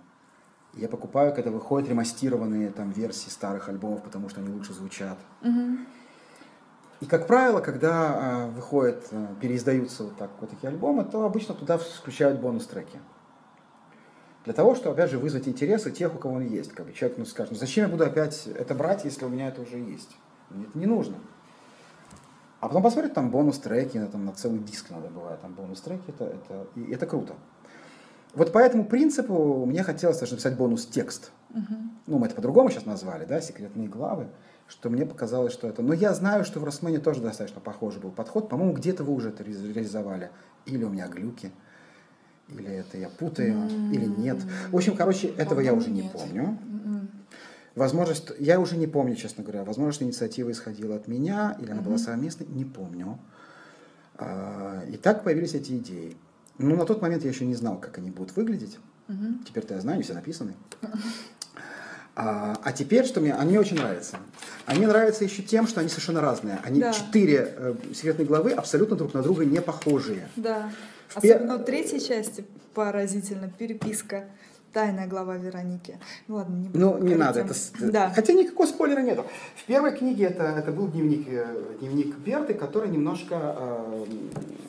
Я 0.75 0.89
покупаю, 0.89 1.35
когда 1.35 1.51
выходят 1.51 1.89
ремастированные 1.89 2.71
там 2.71 2.93
версии 2.93 3.29
старых 3.29 3.69
альбомов, 3.69 4.03
потому 4.03 4.31
что 4.31 4.41
они 4.41 4.49
лучше 4.51 4.73
звучат. 4.73 5.19
Мгм. 5.43 5.87
И, 7.03 7.07
как 7.07 7.27
правило, 7.27 7.61
когда 7.61 7.93
а, 7.93 8.47
выходят, 8.47 9.07
а, 9.11 9.35
переиздаются 9.41 10.05
вот 10.05 10.17
так 10.17 10.31
вот 10.41 10.51
такие 10.51 10.69
альбомы, 10.69 11.05
то 11.05 11.25
обычно 11.25 11.55
туда 11.55 11.77
включают 11.77 12.41
бонус-треки. 12.41 13.01
Для 14.45 14.55
того, 14.55 14.75
чтобы, 14.75 14.95
опять 14.95 15.11
же, 15.11 15.19
вызвать 15.19 15.47
интерес 15.47 15.85
у 15.87 15.91
тех, 15.91 16.15
у 16.15 16.19
кого 16.19 16.37
он 16.37 16.47
есть. 16.47 16.73
Как 16.73 16.87
бы 16.87 16.93
человек 16.93 17.19
ну, 17.19 17.27
скажет, 17.27 17.53
ну 17.53 17.59
зачем 17.59 17.85
я 17.85 17.91
буду 17.91 18.05
опять 18.05 18.47
это 18.47 18.75
брать, 18.75 19.05
если 19.05 19.25
у 19.25 19.29
меня 19.29 19.49
это 19.49 19.63
уже 19.63 19.79
есть? 19.79 20.17
Мне 20.51 20.65
это 20.65 20.79
не 20.79 20.87
нужно. 20.87 21.17
А 22.63 22.69
потом 22.69 22.81
посмотрит 22.85 23.13
там 23.13 23.31
бонус-треки, 23.33 23.99
ну, 23.99 24.07
там 24.07 24.25
на 24.25 24.33
целый 24.33 24.61
диск 24.61 24.91
надо 24.91 25.09
бывает, 25.09 25.41
там 25.41 25.53
бонус-треки, 25.53 26.05
это, 26.11 26.27
это, 26.27 26.67
и 26.77 26.93
это 26.93 27.07
круто. 27.07 27.35
Вот 28.37 28.53
по 28.53 28.59
этому 28.59 28.85
принципу 28.85 29.67
мне 29.67 29.83
хотелось 29.83 30.21
даже 30.21 30.35
написать 30.35 30.57
бонус-текст. 30.57 31.33
Мгм. 31.51 31.91
Ну, 32.07 32.19
мы 32.19 32.27
это 32.27 32.37
по-другому 32.37 32.71
сейчас 32.71 32.87
назвали, 32.87 33.25
да, 33.25 33.41
секретные 33.41 33.89
главы, 33.89 34.29
что 34.69 34.91
мне 34.91 35.05
показалось, 35.05 35.53
что 35.53 35.67
это... 35.67 35.83
Но 35.83 35.93
я 35.93 36.15
знаю, 36.15 36.45
что 36.45 36.61
в 36.61 36.65
Росмене 36.65 37.01
тоже 37.01 37.21
достаточно 37.21 37.61
похожий 37.61 38.01
был 38.01 38.13
подход. 38.13 38.49
По-моему, 38.49 38.75
где-то 38.75 39.03
вы 39.03 39.13
уже 39.13 39.31
это 39.31 39.43
ре- 39.43 39.73
реализовали. 39.73 40.31
Или 40.65 40.85
у 40.85 40.89
меня 40.89 41.09
глюки, 41.09 41.51
или 42.49 42.71
это 42.71 42.97
я 42.97 43.09
путаю, 43.09 43.69
или 43.91 44.05
нет. 44.05 44.39
В 44.71 44.77
общем, 44.77 44.97
короче, 44.97 45.27
этого 45.31 45.59
я 45.59 45.75
уже 45.75 45.91
не 45.91 46.03
нет. 46.03 46.13
помню. 46.13 46.59
Возможность, 47.75 48.33
я 48.39 48.61
уже 48.61 48.77
не 48.77 48.87
помню, 48.87 49.15
честно 49.17 49.43
говоря. 49.43 49.65
Возможно, 49.65 49.93
что 49.93 50.05
инициатива 50.05 50.51
исходила 50.51 50.97
от 50.97 51.09
меня, 51.09 51.57
или 51.61 51.71
она 51.71 51.81
была 51.81 51.95
Мгм. 51.97 52.05
совместной, 52.05 52.47
не 52.49 52.65
помню. 52.65 53.19
А, 54.19 54.83
И 54.89 54.97
так 54.97 55.25
появились 55.25 55.55
эти 55.55 55.73
идеи. 55.79 56.17
Но 56.59 56.77
на 56.77 56.85
тот 56.85 57.01
момент 57.01 57.25
я 57.25 57.31
еще 57.31 57.47
не 57.47 57.55
знал, 57.55 57.79
как 57.79 57.97
они 57.99 58.11
будут 58.11 58.37
выглядеть. 58.37 58.79
Мгм. 59.09 59.43
Теперь-то 59.49 59.75
я 59.75 59.81
знаю, 59.81 59.95
они 59.95 60.03
все 60.03 60.13
написаны. 60.15 60.55
А, 62.15 62.59
а 62.63 62.73
теперь, 62.73 63.07
что 63.07 63.21
мне, 63.23 63.33
они 63.35 63.51
мне 63.51 63.61
очень 63.61 63.77
нравятся. 63.79 64.19
Они 64.67 64.85
нравятся 64.87 65.25
еще 65.25 65.43
тем, 65.43 65.67
что 65.67 65.81
они 65.81 65.89
совершенно 65.89 66.21
разные. 66.21 66.59
Они 66.63 66.79
Да. 66.81 66.93
четыре 66.93 67.55
э, 67.57 67.75
секретные 67.95 68.27
главы 68.27 68.51
абсолютно 68.53 68.97
друг 68.97 69.15
на 69.15 69.23
друга 69.23 69.47
не 69.47 69.63
похожие. 69.63 70.29
Да. 70.37 70.71
В 71.09 71.17
Особенно 71.17 71.57
в 71.57 71.65
третьей 71.65 72.01
части 72.01 72.45
поразительно 72.75 73.51
переписка. 73.51 74.27
Тайная 74.73 75.07
глава 75.07 75.37
Вероники. 75.37 75.99
Ну 76.29 76.37
ладно, 76.37 76.55
не 76.57 76.71
Ну, 76.73 76.99
не 76.99 77.15
надо. 77.15 77.41
Это, 77.41 77.55
Да. 77.93 78.11
Хотя 78.11 78.33
никакого 78.33 78.67
спойлера 78.67 79.01
нету. 79.01 79.27
В 79.55 79.65
первой 79.67 79.95
книге 79.95 80.25
это, 80.27 80.45
это 80.45 80.73
был 80.73 80.89
дневник, 80.89 81.27
э, 81.29 81.77
дневник 81.81 82.17
Берты, 82.17 82.55
который 82.55 82.89
немножко, 82.89 83.57
э, 83.59 84.07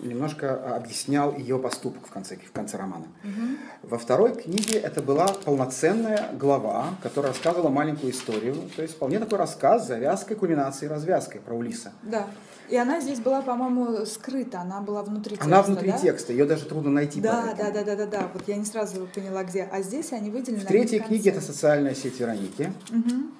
немножко 0.02 0.76
объяснял 0.76 1.34
ее 1.38 1.58
поступок 1.58 2.06
в 2.06 2.12
конце, 2.12 2.36
в 2.36 2.52
конце 2.52 2.78
романа. 2.78 3.06
Мгм. 3.24 3.58
Во 3.84 3.98
второй 3.98 4.36
книге 4.36 4.78
это 4.78 5.02
была 5.02 5.28
полноценная 5.46 6.32
глава, 6.34 6.88
которая 7.02 7.32
рассказывала 7.32 7.70
маленькую 7.70 8.12
историю. 8.12 8.56
То 8.76 8.82
есть 8.82 8.96
вполне 8.96 9.20
такой 9.20 9.38
рассказ 9.38 9.86
с 9.86 9.88
завязкой, 9.88 10.36
кульминацией, 10.36 10.90
развязкой 10.90 11.40
про 11.40 11.56
Улиса. 11.56 11.94
Да. 12.02 12.28
И 12.70 12.76
она 12.76 13.02
здесь 13.02 13.20
была, 13.20 13.42
по-моему, 13.42 14.06
скрыта. 14.06 14.62
Она 14.62 14.82
была 14.82 15.04
внутри 15.04 15.36
текста. 15.36 15.46
Она 15.46 15.62
внутри 15.62 15.92
да? 15.92 15.98
текста, 15.98 16.32
ее 16.32 16.46
даже 16.46 16.66
трудно 16.66 16.92
найти. 16.92 17.22
Да, 17.22 17.54
да, 17.58 17.72
да, 17.72 17.84
да, 17.84 17.96
да, 17.96 18.06
да. 18.06 18.30
Вот 18.34 18.48
я 18.48 18.56
не 18.56 18.66
сразу 18.66 19.08
поняла, 19.14 19.44
где. 19.44 19.68
А 19.72 19.82
здесь 19.82 20.12
они 20.14 20.30
выделены. 20.30 20.62
В 20.62 20.66
третьей 20.66 21.00
книге 21.00 21.32
это 21.32 21.42
социальная 21.42 21.96
сеть 21.96 22.20
Вероники. 22.20 22.74
Мгм. 22.90 23.32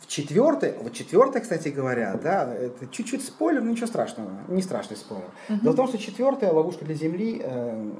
В 0.00 0.08
четвертой, 0.08 0.74
вот 0.80 0.92
четвертая, 0.92 1.42
кстати 1.42 1.68
говоря, 1.68 2.18
да, 2.22 2.54
это 2.54 2.86
чуть-чуть 2.86 3.24
спойлер, 3.24 3.60
но 3.60 3.72
ничего 3.72 3.88
страшного, 3.88 4.30
не 4.46 4.62
страшный 4.62 4.96
спойлер. 4.96 5.28
Дело 5.48 5.72
в 5.72 5.76
том, 5.76 5.88
что 5.88 5.98
четвертая 5.98 6.52
ловушка 6.52 6.84
для 6.84 6.94
Земли, 6.94 7.40
э, 7.42 7.90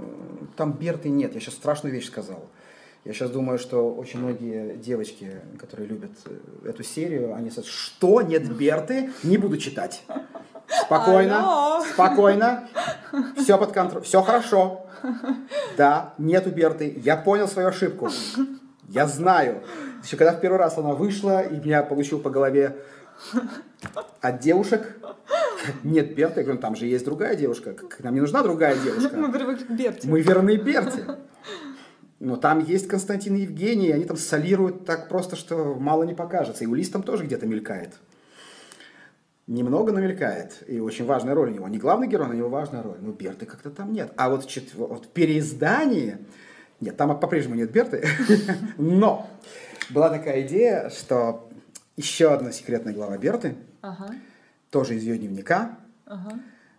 там 0.56 0.72
Берты 0.72 1.08
нет. 1.08 1.34
Я 1.34 1.40
сейчас 1.40 1.54
страшную 1.54 1.92
вещь 1.92 2.06
сказал. 2.06 2.48
Я 3.06 3.12
сейчас 3.12 3.30
думаю, 3.30 3.56
что 3.56 3.94
очень 3.94 4.18
многие 4.18 4.74
девочки, 4.78 5.30
которые 5.60 5.86
любят 5.86 6.10
э, 6.24 6.70
эту 6.70 6.82
серию, 6.82 7.36
они 7.36 7.50
скажут, 7.50 7.70
что 7.70 8.20
нет 8.20 8.52
Берты, 8.56 9.12
не 9.22 9.38
буду 9.38 9.58
читать. 9.58 10.02
Спокойно, 10.66 11.38
Алло. 11.38 11.84
спокойно, 11.84 12.68
все 13.36 13.56
под 13.58 13.70
контролем, 13.70 14.02
все 14.04 14.22
хорошо. 14.22 14.86
Да, 15.76 16.14
нету 16.18 16.50
Берты, 16.50 17.00
я 17.04 17.16
понял 17.16 17.46
свою 17.46 17.68
ошибку. 17.68 18.08
Я 18.88 19.06
знаю. 19.06 19.62
Еще 20.02 20.16
когда 20.16 20.32
в 20.32 20.40
первый 20.40 20.56
раз 20.58 20.76
она 20.76 20.94
вышла, 20.94 21.42
и 21.42 21.60
меня 21.60 21.84
получил 21.84 22.18
по 22.18 22.30
голове 22.30 22.76
от 24.20 24.40
девушек. 24.40 24.96
Нет 25.84 26.12
Берты, 26.16 26.40
я 26.40 26.44
говорю, 26.44 26.58
«Ну, 26.58 26.60
там 26.62 26.74
же 26.74 26.86
есть 26.86 27.04
другая 27.04 27.36
девушка. 27.36 27.76
Нам 28.00 28.14
не 28.14 28.20
нужна 28.20 28.42
другая 28.42 28.74
Мы 28.74 28.82
девушка. 28.82 29.30
привыкли 29.32 29.64
к 29.64 29.70
Берти. 29.70 30.06
Мы 30.08 30.20
верны 30.22 30.56
Берте. 30.56 31.04
Но 32.18 32.36
там 32.36 32.60
есть 32.64 32.88
Константин 32.88 33.36
и 33.36 33.40
Евгений, 33.42 33.88
и 33.88 33.92
они 33.92 34.04
там 34.04 34.16
солируют 34.16 34.86
так 34.86 35.08
просто, 35.08 35.36
что 35.36 35.74
мало 35.74 36.04
не 36.04 36.14
покажется. 36.14 36.64
И 36.64 36.66
Улис 36.66 36.88
там 36.88 37.02
тоже 37.02 37.24
где-то 37.24 37.46
мелькает. 37.46 37.94
Немного, 39.46 39.92
но 39.92 40.00
мелькает. 40.00 40.64
И 40.66 40.80
очень 40.80 41.04
важная 41.04 41.34
роль 41.34 41.50
у 41.50 41.54
него. 41.54 41.68
Не 41.68 41.78
главный 41.78 42.08
герой, 42.08 42.26
но 42.26 42.32
у 42.32 42.36
него 42.36 42.48
важная 42.48 42.82
роль. 42.82 42.98
Но 43.00 43.12
Берты 43.12 43.46
как-то 43.46 43.70
там 43.70 43.92
нет. 43.92 44.12
А 44.16 44.30
вот, 44.30 44.46
чет- 44.46 44.74
вот 44.74 45.04
в 45.04 45.08
переиздании... 45.08 46.18
Нет, 46.80 46.96
там 46.96 47.18
по-прежнему 47.18 47.54
нет 47.54 47.70
Берты. 47.70 48.06
Но 48.76 49.30
была 49.90 50.10
такая 50.10 50.42
идея, 50.42 50.90
что 50.90 51.48
еще 51.96 52.32
одна 52.32 52.52
секретная 52.52 52.92
глава 52.92 53.16
Берты, 53.16 53.56
тоже 54.70 54.96
из 54.96 55.02
ее 55.02 55.16
дневника, 55.16 55.78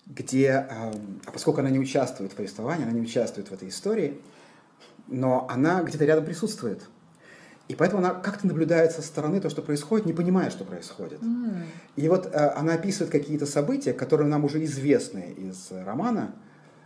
где, 0.05 0.67
эм, 0.69 1.21
а 1.25 1.31
поскольку 1.31 1.61
она 1.61 1.69
не 1.69 1.79
участвует 1.79 2.33
в 2.33 2.35
повествовании, 2.35 2.83
она 2.83 2.91
не 2.91 3.01
участвует 3.01 3.49
в 3.49 3.53
этой 3.53 3.69
истории, 3.69 4.21
но 5.07 5.47
она 5.49 5.83
где-то 5.83 6.05
рядом 6.05 6.25
присутствует. 6.25 6.81
И 7.67 7.75
поэтому 7.75 7.99
она 8.01 8.13
как-то 8.13 8.47
наблюдает 8.47 8.91
со 8.93 9.01
стороны 9.01 9.41
то, 9.41 9.49
что 9.49 9.61
происходит, 9.61 10.05
не 10.05 10.13
понимая, 10.13 10.49
что 10.49 10.63
происходит. 10.63 11.21
М, 11.21 11.63
И 11.97 12.07
вот 12.07 12.25
э, 12.27 12.29
она 12.55 12.73
описывает 12.75 13.11
какие-то 13.11 13.45
события, 13.45 13.91
которые 13.93 14.27
нам 14.29 14.45
уже 14.45 14.63
известны 14.63 15.33
из 15.37 15.67
э, 15.71 15.83
романа, 15.83 16.33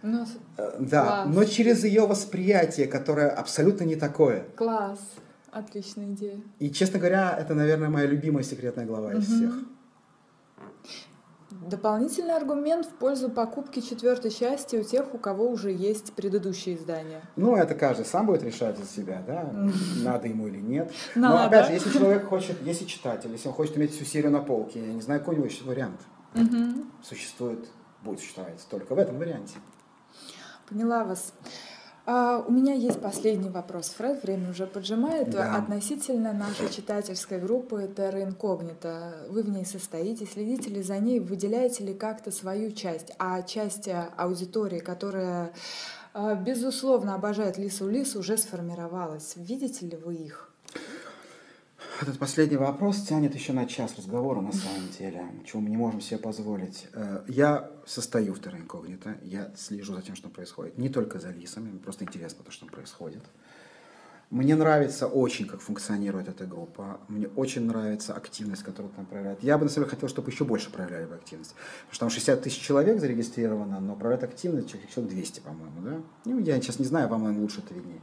Ну, 0.02 0.26
с- 0.26 0.38
э, 0.58 0.78
да, 0.80 1.04
Класс. 1.06 1.28
но 1.36 1.44
через 1.46 1.84
ее 1.84 2.08
восприятие, 2.08 2.88
которое 2.88 3.30
абсолютно 3.30 3.84
не 3.84 3.96
такое. 3.96 4.46
класс. 4.56 5.00
Отличная 5.52 6.06
идея. 6.14 6.40
И, 6.60 6.72
честно 6.72 6.98
говоря, 6.98 7.36
это, 7.38 7.54
наверное, 7.54 7.90
моя 7.90 8.06
любимая 8.08 8.44
секретная 8.44 8.86
глава 8.86 9.14
из 9.14 9.28
Мгм. 9.30 9.38
всех. 9.38 9.54
Дополнительный 11.62 12.36
аргумент 12.36 12.88
в 12.88 12.90
пользу 12.90 13.30
покупки 13.30 13.82
четвертой 13.82 14.32
части 14.32 14.78
у 14.78 14.84
тех, 14.84 15.14
у 15.14 15.20
кого 15.20 15.48
уже 15.48 15.72
есть 15.72 16.12
предыдущие 16.14 16.76
издания. 16.76 17.22
Ну, 17.36 17.56
это 17.56 17.76
каждый 17.76 18.04
сам 18.04 18.26
будет 18.26 18.42
решать 18.42 18.80
за 18.80 18.86
себя, 18.86 19.22
да, 19.28 19.54
надо 20.04 20.28
ему 20.28 20.48
или 20.48 20.58
нет. 20.58 20.92
Но 21.14 21.30
Надо. 21.30 21.46
опять 21.46 21.68
же, 21.68 21.74
если 21.74 21.92
человек 21.92 22.26
хочет, 22.28 22.60
если 22.64 22.86
читатель, 22.86 23.32
если 23.32 23.48
он 23.48 23.54
хочет 23.54 23.78
иметь 23.78 23.94
всю 23.94 24.06
серию 24.06 24.32
на 24.32 24.40
полке, 24.42 24.84
я 24.84 24.92
не 24.92 25.02
знаю, 25.02 25.20
какой 25.20 25.36
у 25.36 25.38
него 25.38 25.48
еще 25.48 25.64
вариант 25.64 26.02
Мгм. 26.34 26.92
существует, 27.04 27.70
будет 28.02 28.20
существовать 28.20 28.66
только 28.68 28.96
в 28.96 28.98
этом 28.98 29.20
варианте. 29.20 29.58
Поняла 30.68 31.04
вас. 31.04 31.32
А, 32.14 32.44
у 32.46 32.52
меня 32.52 32.74
есть 32.74 33.00
последний 33.00 33.50
вопрос, 33.50 33.88
Фред, 33.98 34.22
время 34.24 34.50
уже 34.50 34.68
поджимает. 34.68 35.30
Да. 35.30 35.56
Относительно 35.56 36.34
нашей 36.34 36.70
читательской 36.70 37.40
группы 37.40 37.90
Terra 37.96 38.28
Incognita. 38.28 39.30
Вы 39.30 39.44
в 39.44 39.50
ней 39.50 39.66
состоите, 39.66 40.26
следите 40.26 40.70
ли 40.70 40.84
за 40.84 40.98
ней, 40.98 41.22
выделяете 41.22 41.86
ли 41.86 41.94
как-то 41.94 42.32
свою 42.32 42.74
часть, 42.74 43.14
а 43.18 43.42
часть 43.44 43.88
э, 43.88 44.10
аудитории, 44.18 44.80
которая, 44.80 45.54
э, 46.14 46.36
безусловно, 46.36 47.16
обожает 47.16 47.58
Лису 47.58 47.88
Лис, 47.88 48.18
уже 48.18 48.36
сформировалась. 48.36 49.36
Видите 49.38 49.86
ли 49.86 49.96
вы 49.96 50.16
их? 50.16 50.51
Этот 52.02 52.18
последний 52.18 52.58
вопрос 52.58 53.04
тянет 53.04 53.36
еще 53.36 53.54
на 53.54 53.68
час 53.68 53.96
разговора 53.96 54.42
на 54.42 54.52
самом 54.52 54.90
деле, 54.98 55.24
чего 55.46 55.62
мы 55.62 55.70
не 55.70 55.78
можем 55.78 56.02
себе 56.02 56.18
позволить. 56.18 56.88
Э, 56.94 57.24
я 57.28 57.70
состою 57.86 58.34
в 58.34 58.42
Терра 58.42 58.58
Инкогнито, 58.58 59.18
я 59.22 59.52
слежу 59.56 59.94
за 59.94 60.02
тем, 60.02 60.16
что 60.16 60.28
происходит. 60.28 60.80
Не 60.80 60.90
только 60.90 61.20
за 61.20 61.30
лисами, 61.30 61.78
просто 61.78 62.04
интересно 62.04 62.44
то, 62.44 62.52
что 62.52 62.66
происходит. 62.66 63.22
Мне 64.32 64.56
нравится 64.56 65.06
очень, 65.06 65.46
как 65.46 65.62
функционирует 65.62 66.28
эта 66.28 66.48
группа. 66.48 67.02
Мне 67.08 67.28
очень 67.28 67.68
нравится 67.68 68.16
активность, 68.16 68.64
которую 68.64 68.92
там 68.96 69.06
проявляют. 69.06 69.44
Я 69.44 69.60
бы, 69.60 69.66
на 69.66 69.70
самом 69.70 69.86
деле, 69.86 69.96
хотел, 69.96 70.10
чтобы 70.10 70.32
еще 70.32 70.44
больше 70.44 70.72
проявляли 70.72 71.06
бы 71.06 71.14
активность. 71.14 71.54
Потому 71.92 71.94
что 71.94 72.00
там 72.00 72.10
60 72.10 72.42
тысяч 72.42 72.62
человек 72.62 73.00
зарегистрировано, 73.00 73.80
но 73.80 73.96
проявляют 73.96 74.24
активность 74.24 74.70
человек 74.92 75.14
200, 75.14 75.42
по-моему, 75.42 75.82
да? 75.82 76.02
Ну, 76.26 76.40
я 76.40 76.60
сейчас 76.62 76.80
не 76.80 76.86
знаю, 76.86 77.10
по-моему, 77.10 77.42
лучше 77.42 77.60
это 77.60 77.76
виднее 77.76 78.02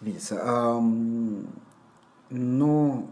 видится. 0.00 0.80
Но 2.30 3.08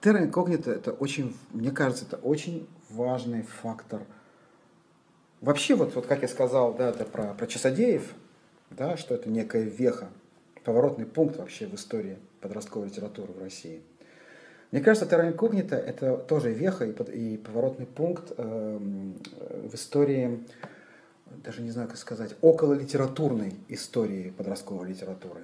Terra 0.00 0.28
Incognita 0.28 0.70
это 0.70 0.92
очень, 0.92 1.36
мне 1.50 1.70
кажется, 1.70 2.04
это 2.06 2.16
очень 2.16 2.68
важный 2.88 3.42
фактор. 3.42 4.02
Вообще, 5.40 5.74
вот, 5.74 5.94
вот 5.94 6.06
как 6.06 6.22
я 6.22 6.28
сказал, 6.28 6.74
да, 6.74 6.90
это 6.90 7.04
про, 7.04 7.34
про 7.34 7.46
Часодеев, 7.46 8.14
да, 8.70 8.96
что 8.96 9.14
это 9.14 9.28
некая 9.28 9.62
веха, 9.64 10.08
поворотный 10.64 11.06
пункт 11.06 11.36
вообще 11.36 11.66
в 11.66 11.74
истории 11.74 12.18
подростковой 12.40 12.88
литературы 12.88 13.32
в 13.32 13.38
России. 13.38 13.82
Мне 14.70 14.80
кажется, 14.80 15.06
Terra 15.06 15.34
Incognita 15.34 15.74
это 15.74 16.16
тоже 16.16 16.52
веха 16.52 16.84
и, 16.84 16.92
и 16.92 17.36
поворотный 17.38 17.86
пункт 17.86 18.32
э, 18.36 18.78
в 18.78 19.74
истории, 19.74 20.46
даже 21.26 21.62
не 21.62 21.70
знаю, 21.70 21.88
как 21.88 21.96
сказать, 21.96 22.36
около 22.40 22.74
литературной 22.74 23.54
истории 23.68 24.30
подростковой 24.30 24.88
литературы. 24.88 25.42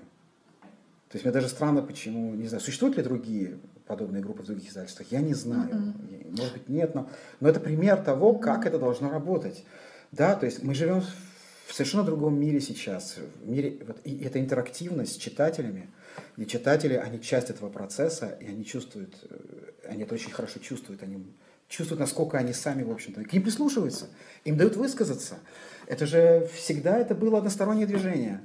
То 1.09 1.17
есть 1.17 1.25
мне 1.25 1.33
даже 1.33 1.49
странно, 1.49 1.83
почему, 1.83 2.35
не 2.35 2.49
знаю, 2.49 2.61
существуют 2.61 2.97
ли 2.97 3.03
другие 3.03 3.59
подобные 3.87 4.23
группы 4.23 4.43
в 4.43 4.47
других 4.47 4.69
издательствах, 4.69 5.07
я 5.13 5.21
не 5.21 5.35
знаю. 5.35 5.71
Mm-hmm. 5.71 6.37
Может 6.37 6.53
быть, 6.53 6.69
нет, 6.69 6.95
но, 6.95 7.09
но 7.39 7.49
это 7.49 7.61
пример 7.61 7.99
того, 8.03 8.35
как 8.35 8.65
mm-hmm. 8.65 8.69
это 8.69 8.79
должно 8.79 9.11
работать. 9.11 9.65
Да, 10.11 10.35
то 10.35 10.47
есть 10.47 10.63
мы 10.63 10.75
живем 10.75 11.03
в 11.67 11.73
совершенно 11.73 12.03
другом 12.03 12.39
мире 12.39 12.61
сейчас. 12.61 13.17
В 13.43 13.49
мире, 13.49 13.79
вот, 13.87 13.99
и 14.05 14.19
это 14.25 14.41
интерактивность 14.41 15.15
с 15.15 15.17
читателями. 15.17 15.91
И 16.37 16.47
читатели, 16.47 16.95
они 16.95 17.21
часть 17.21 17.51
этого 17.51 17.71
процесса, 17.71 18.37
и 18.41 18.47
они 18.47 18.65
чувствуют, 18.65 19.15
э, 19.29 19.89
они 19.89 20.05
это 20.05 20.15
очень 20.15 20.31
хорошо 20.31 20.59
чувствуют, 20.61 21.03
они 21.03 21.25
чувствуют, 21.69 22.01
насколько 22.01 22.39
они 22.39 22.53
сами, 22.53 22.83
в 22.83 22.91
общем-то, 22.91 23.25
к 23.25 23.33
ним 23.33 23.43
прислушиваются, 23.43 24.07
им 24.45 24.57
дают 24.57 24.77
высказаться. 24.77 25.39
Это 25.87 26.07
же 26.07 26.49
всегда 26.55 26.99
это 26.99 27.15
было 27.15 27.39
одностороннее 27.39 27.87
движение. 27.87 28.41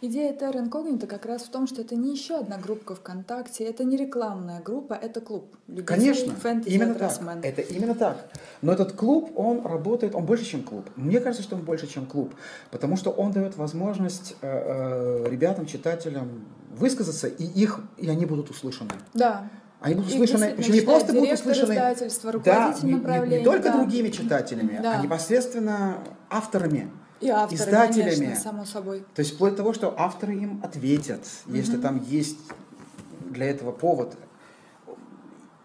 Идея 0.00 0.32
Terra 0.32 0.62
Incognita 0.62 1.06
как 1.06 1.26
раз 1.26 1.42
в 1.42 1.50
том, 1.50 1.66
что 1.66 1.82
это 1.82 1.96
не 1.96 2.12
еще 2.12 2.38
одна 2.38 2.58
группа 2.58 2.94
ВКонтакте, 2.94 3.64
это 3.64 3.84
не 3.84 3.96
рекламная 3.96 4.60
группа, 4.60 4.94
это 4.94 5.20
клуб. 5.20 5.54
Конечно, 5.84 6.34
именно 6.66 6.94
так. 6.94 7.20
Это 7.42 7.62
именно 7.62 7.94
так. 7.94 8.28
Но 8.62 8.72
этот 8.72 8.92
клуб, 8.92 9.32
он 9.36 9.64
работает, 9.64 10.14
он 10.14 10.24
больше, 10.24 10.44
чем 10.44 10.62
клуб. 10.62 10.88
Мне 10.96 11.20
кажется, 11.20 11.42
что 11.42 11.56
он 11.56 11.62
больше, 11.62 11.86
чем 11.86 12.06
клуб, 12.06 12.34
потому 12.70 12.96
что 12.96 13.10
он 13.10 13.32
дает 13.32 13.56
возможность 13.56 14.34
э, 14.40 15.24
э, 15.26 15.30
ребятам, 15.30 15.66
читателям 15.66 16.46
высказаться, 16.74 17.26
и 17.26 17.44
их, 17.44 17.80
и 17.96 18.08
они 18.08 18.26
будут 18.26 18.50
услышаны. 18.50 18.90
Да. 19.14 19.48
Они 19.80 19.94
будут 19.94 20.10
услышаны, 20.10 20.54
причем 20.56 20.72
не 20.72 20.80
просто 20.80 21.12
будут 21.12 21.32
услышаны, 21.32 21.74
да, 21.74 22.74
не, 22.82 22.92
не, 22.92 23.38
не 23.38 23.44
только 23.44 23.64
да. 23.64 23.76
другими 23.76 24.08
читателями, 24.08 24.80
да. 24.82 24.98
а 24.98 25.02
непосредственно 25.02 25.98
авторами. 26.30 26.90
И 27.20 27.28
авторы, 27.28 27.62
издателями. 27.62 28.14
Конечно, 28.14 28.36
само 28.36 28.64
собой. 28.64 29.04
То 29.14 29.20
есть 29.20 29.34
вплоть 29.34 29.52
до 29.52 29.58
того, 29.58 29.72
что 29.72 29.94
авторы 29.98 30.34
им 30.34 30.60
ответят, 30.62 31.22
угу. 31.46 31.54
если 31.54 31.76
там 31.76 32.02
есть 32.04 32.38
для 33.30 33.46
этого 33.46 33.72
повод. 33.72 34.16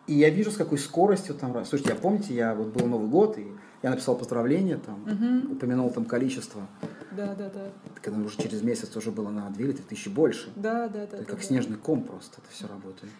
И 0.07 0.13
я 0.13 0.29
вижу, 0.29 0.51
с 0.51 0.57
какой 0.57 0.77
скоростью 0.77 1.35
там... 1.35 1.53
Слушайте, 1.65 1.93
я 1.93 1.95
помните, 1.95 2.33
я 2.33 2.53
вот 2.53 2.67
был 2.67 2.87
Новый 2.87 3.07
год, 3.07 3.37
и 3.37 3.47
я 3.83 3.89
написал 3.89 4.15
поздравления, 4.15 4.77
там, 4.77 5.03
угу. 5.03 5.53
упомянул 5.53 5.89
там 5.89 6.05
количество. 6.05 6.67
Да, 7.11 7.35
да, 7.35 7.49
да. 7.49 7.71
Когда 8.01 8.19
уже 8.19 8.37
через 8.37 8.61
месяц 8.61 8.95
уже 8.95 9.11
было 9.11 9.29
на 9.29 9.49
2 9.49 9.63
или 9.63 9.71
3 9.73 9.83
тысячи 9.83 10.09
больше. 10.09 10.49
Да, 10.55 10.87
да, 10.87 11.05
да. 11.05 11.17
Это 11.17 11.17
да, 11.17 11.23
как 11.25 11.37
да. 11.37 11.43
снежный 11.43 11.77
ком 11.77 12.03
просто, 12.03 12.41
это 12.41 12.49
все 12.51 12.67
работает. 12.67 13.11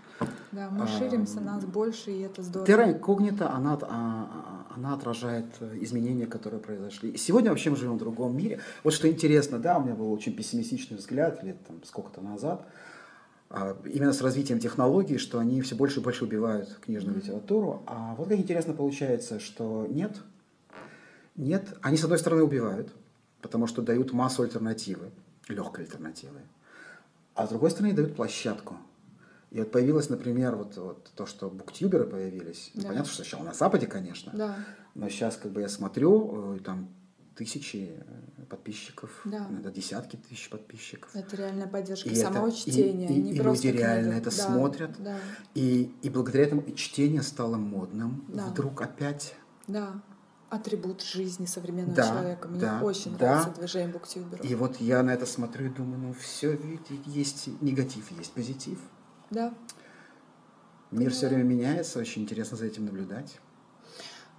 Да, 0.51 0.69
мы 0.69 0.83
а, 0.83 0.87
ширимся, 0.87 1.39
нас 1.41 1.65
больше, 1.65 2.11
и 2.11 2.21
это 2.21 2.41
здорово. 2.41 2.67
Терра 2.67 2.91
инкогнита, 2.91 3.51
она, 3.51 3.77
а, 3.81 4.67
а, 4.69 4.73
она 4.75 4.93
отражает 4.93 5.45
изменения, 5.81 6.27
которые 6.27 6.61
произошли. 6.61 7.11
И 7.11 7.17
сегодня 7.17 7.49
вообще 7.49 7.69
мы 7.69 7.75
живем 7.75 7.95
в 7.95 7.99
другом 7.99 8.35
мире. 8.35 8.59
Вот 8.83 8.93
что 8.93 9.09
интересно, 9.09 9.59
да, 9.59 9.77
у 9.77 9.83
меня 9.83 9.95
был 9.95 10.11
очень 10.11 10.35
пессимистичный 10.35 10.97
взгляд 10.97 11.43
лет 11.43 11.57
там 11.65 11.83
сколько-то 11.83 12.21
назад, 12.21 12.67
именно 13.85 14.13
с 14.13 14.21
развитием 14.21 14.59
технологий, 14.59 15.17
что 15.17 15.39
они 15.39 15.61
все 15.61 15.75
больше 15.75 15.99
и 15.99 16.03
больше 16.03 16.23
убивают 16.23 16.77
книжную 16.85 17.17
mm-hmm. 17.17 17.21
литературу. 17.21 17.83
А 17.85 18.15
вот 18.15 18.29
как 18.29 18.37
интересно 18.37 18.73
получается, 18.73 19.39
что 19.39 19.85
нет, 19.89 20.17
нет, 21.35 21.77
они 21.81 21.97
с 21.97 22.03
одной 22.03 22.19
стороны 22.19 22.43
убивают, 22.43 22.93
потому 23.41 23.67
что 23.67 23.81
дают 23.81 24.13
массу 24.13 24.43
альтернативы, 24.43 25.11
легкой 25.47 25.85
альтернативы. 25.85 26.39
А 27.35 27.45
с 27.45 27.49
другой 27.49 27.71
стороны 27.71 27.93
дают 27.93 28.15
площадку. 28.15 28.77
И 29.51 29.59
вот 29.59 29.71
появилось, 29.71 30.09
например, 30.09 30.55
вот, 30.55 30.77
вот 30.77 31.11
то, 31.15 31.25
что 31.25 31.49
буктюберы 31.49 32.05
появились. 32.05 32.71
Да. 32.73 32.89
Понятно, 32.89 33.05
что 33.05 33.15
сначала 33.15 33.43
на 33.43 33.53
Западе, 33.53 33.85
конечно. 33.85 34.31
Да. 34.33 34.55
Но 34.95 35.09
сейчас, 35.09 35.35
как 35.35 35.51
бы 35.51 35.61
я 35.61 35.67
смотрю, 35.67 36.55
э, 36.55 36.59
там 36.59 36.89
тысячи 37.35 37.91
э, 37.97 38.43
подписчиков, 38.49 39.09
да. 39.25 39.47
иногда 39.49 39.69
десятки 39.71 40.15
тысяч 40.15 40.49
подписчиков. 40.49 41.13
Это 41.13 41.35
реальная 41.35 41.67
поддержка 41.67 42.09
и 42.09 42.15
самого 42.15 42.47
это, 42.47 42.55
чтения. 42.55 43.09
И, 43.09 43.13
и, 43.13 43.21
не 43.21 43.31
и 43.33 43.39
люди 43.39 43.67
реально 43.67 44.13
это 44.13 44.25
да, 44.25 44.31
смотрят. 44.31 44.91
Да. 44.99 45.17
И, 45.53 45.93
и 46.01 46.09
благодаря 46.09 46.45
этому 46.45 46.61
и 46.61 46.75
чтение 46.75 47.21
стало 47.21 47.57
модным. 47.57 48.23
Да. 48.29 48.47
Вдруг 48.47 48.81
опять. 48.81 49.35
Да 49.67 50.01
атрибут 50.51 51.01
жизни 51.01 51.45
современного 51.45 51.95
да, 51.95 52.07
человека. 52.09 52.47
Мне 52.49 52.59
да, 52.59 52.81
очень 52.83 53.17
да. 53.17 53.25
нравится 53.25 53.59
движение 53.59 53.87
буктюберов. 53.87 54.45
И 54.45 54.53
вот 54.53 54.81
я 54.81 55.01
на 55.01 55.11
это 55.11 55.25
смотрю 55.25 55.67
и 55.67 55.69
думаю, 55.69 55.99
ну 55.99 56.13
все, 56.13 56.51
видите, 56.51 56.99
есть 57.05 57.47
негатив, 57.61 58.11
есть 58.11 58.33
позитив. 58.33 58.77
Да. 59.29 59.53
Мир 60.91 61.05
Поняла. 61.05 61.11
все 61.11 61.27
время 61.29 61.43
меняется, 61.43 61.99
очень 61.99 62.23
интересно 62.23 62.57
за 62.57 62.65
этим 62.65 62.85
наблюдать. 62.85 63.39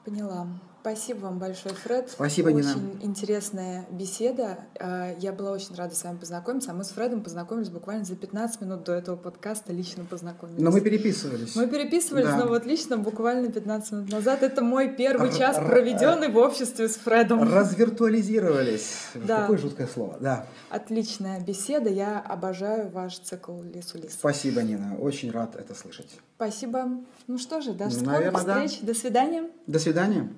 Поняла. 0.05 0.47
Спасибо 0.83 1.21
вам 1.21 1.39
большое, 1.39 1.77
Фред. 1.77 2.11
Спасибо, 2.11 2.49
очень 2.49 2.59
Нина. 2.59 2.71
Очень 2.73 2.99
интересная 3.03 3.87
беседа. 3.89 4.59
А, 4.81 5.15
я 5.21 5.33
была 5.33 5.53
очень 5.53 5.77
рада 5.77 5.95
с 5.95 6.03
вами 6.03 6.17
познакомиться. 6.17 6.73
А 6.73 6.75
мы 6.75 6.83
с 6.83 6.89
Фредом 6.89 7.23
познакомились 7.23 7.69
буквально 7.69 8.05
за 8.05 8.17
15 8.17 8.63
минут 8.63 8.83
до 8.83 8.95
этого 8.95 9.15
подкаста, 9.15 9.73
лично 9.73 10.05
познакомились. 10.05 10.61
Но 10.61 10.73
мы 10.73 10.81
переписывались. 10.81 11.55
Мы 11.55 11.69
переписывались, 11.69 12.27
да. 12.27 12.39
но 12.39 12.49
вот 12.49 12.67
лично 12.67 12.97
буквально 12.97 13.53
15 13.53 13.93
минут 13.93 14.11
назад. 14.11 14.43
Это 14.43 14.61
мой 14.63 14.89
первый 14.89 15.29
Р- 15.29 15.37
час, 15.37 15.57
проведенный 15.57 16.29
в 16.29 16.37
обществе 16.37 16.89
с 16.89 16.97
Фредом. 16.97 17.45
Развиртуализировались. 17.45 18.97
Да. 19.15 19.43
Какое 19.43 19.59
жуткое 19.59 19.87
слово. 19.87 20.17
Да. 20.21 20.47
Отличная 20.69 21.39
беседа. 21.39 21.91
Я 21.91 22.19
обожаю 22.19 22.91
ваш 22.91 23.21
цикл 23.21 23.63
«Лесу 23.63 23.99
лес». 23.99 24.15
Спасибо, 24.15 24.63
Нина. 24.63 24.97
Очень 24.99 25.31
рад 25.31 25.55
это 25.55 25.77
слышать. 25.77 26.11
Спасибо. 26.35 26.89
Ну 27.29 27.39
что 27.39 27.61
же, 27.61 27.73
до 27.73 27.89
скорых 27.89 28.07
Наверное, 28.07 28.39
встреч. 28.41 28.81
Да. 28.81 28.87
До 28.89 28.95
свидания. 28.95 29.51
До 29.69 29.79
свидания. 29.79 30.29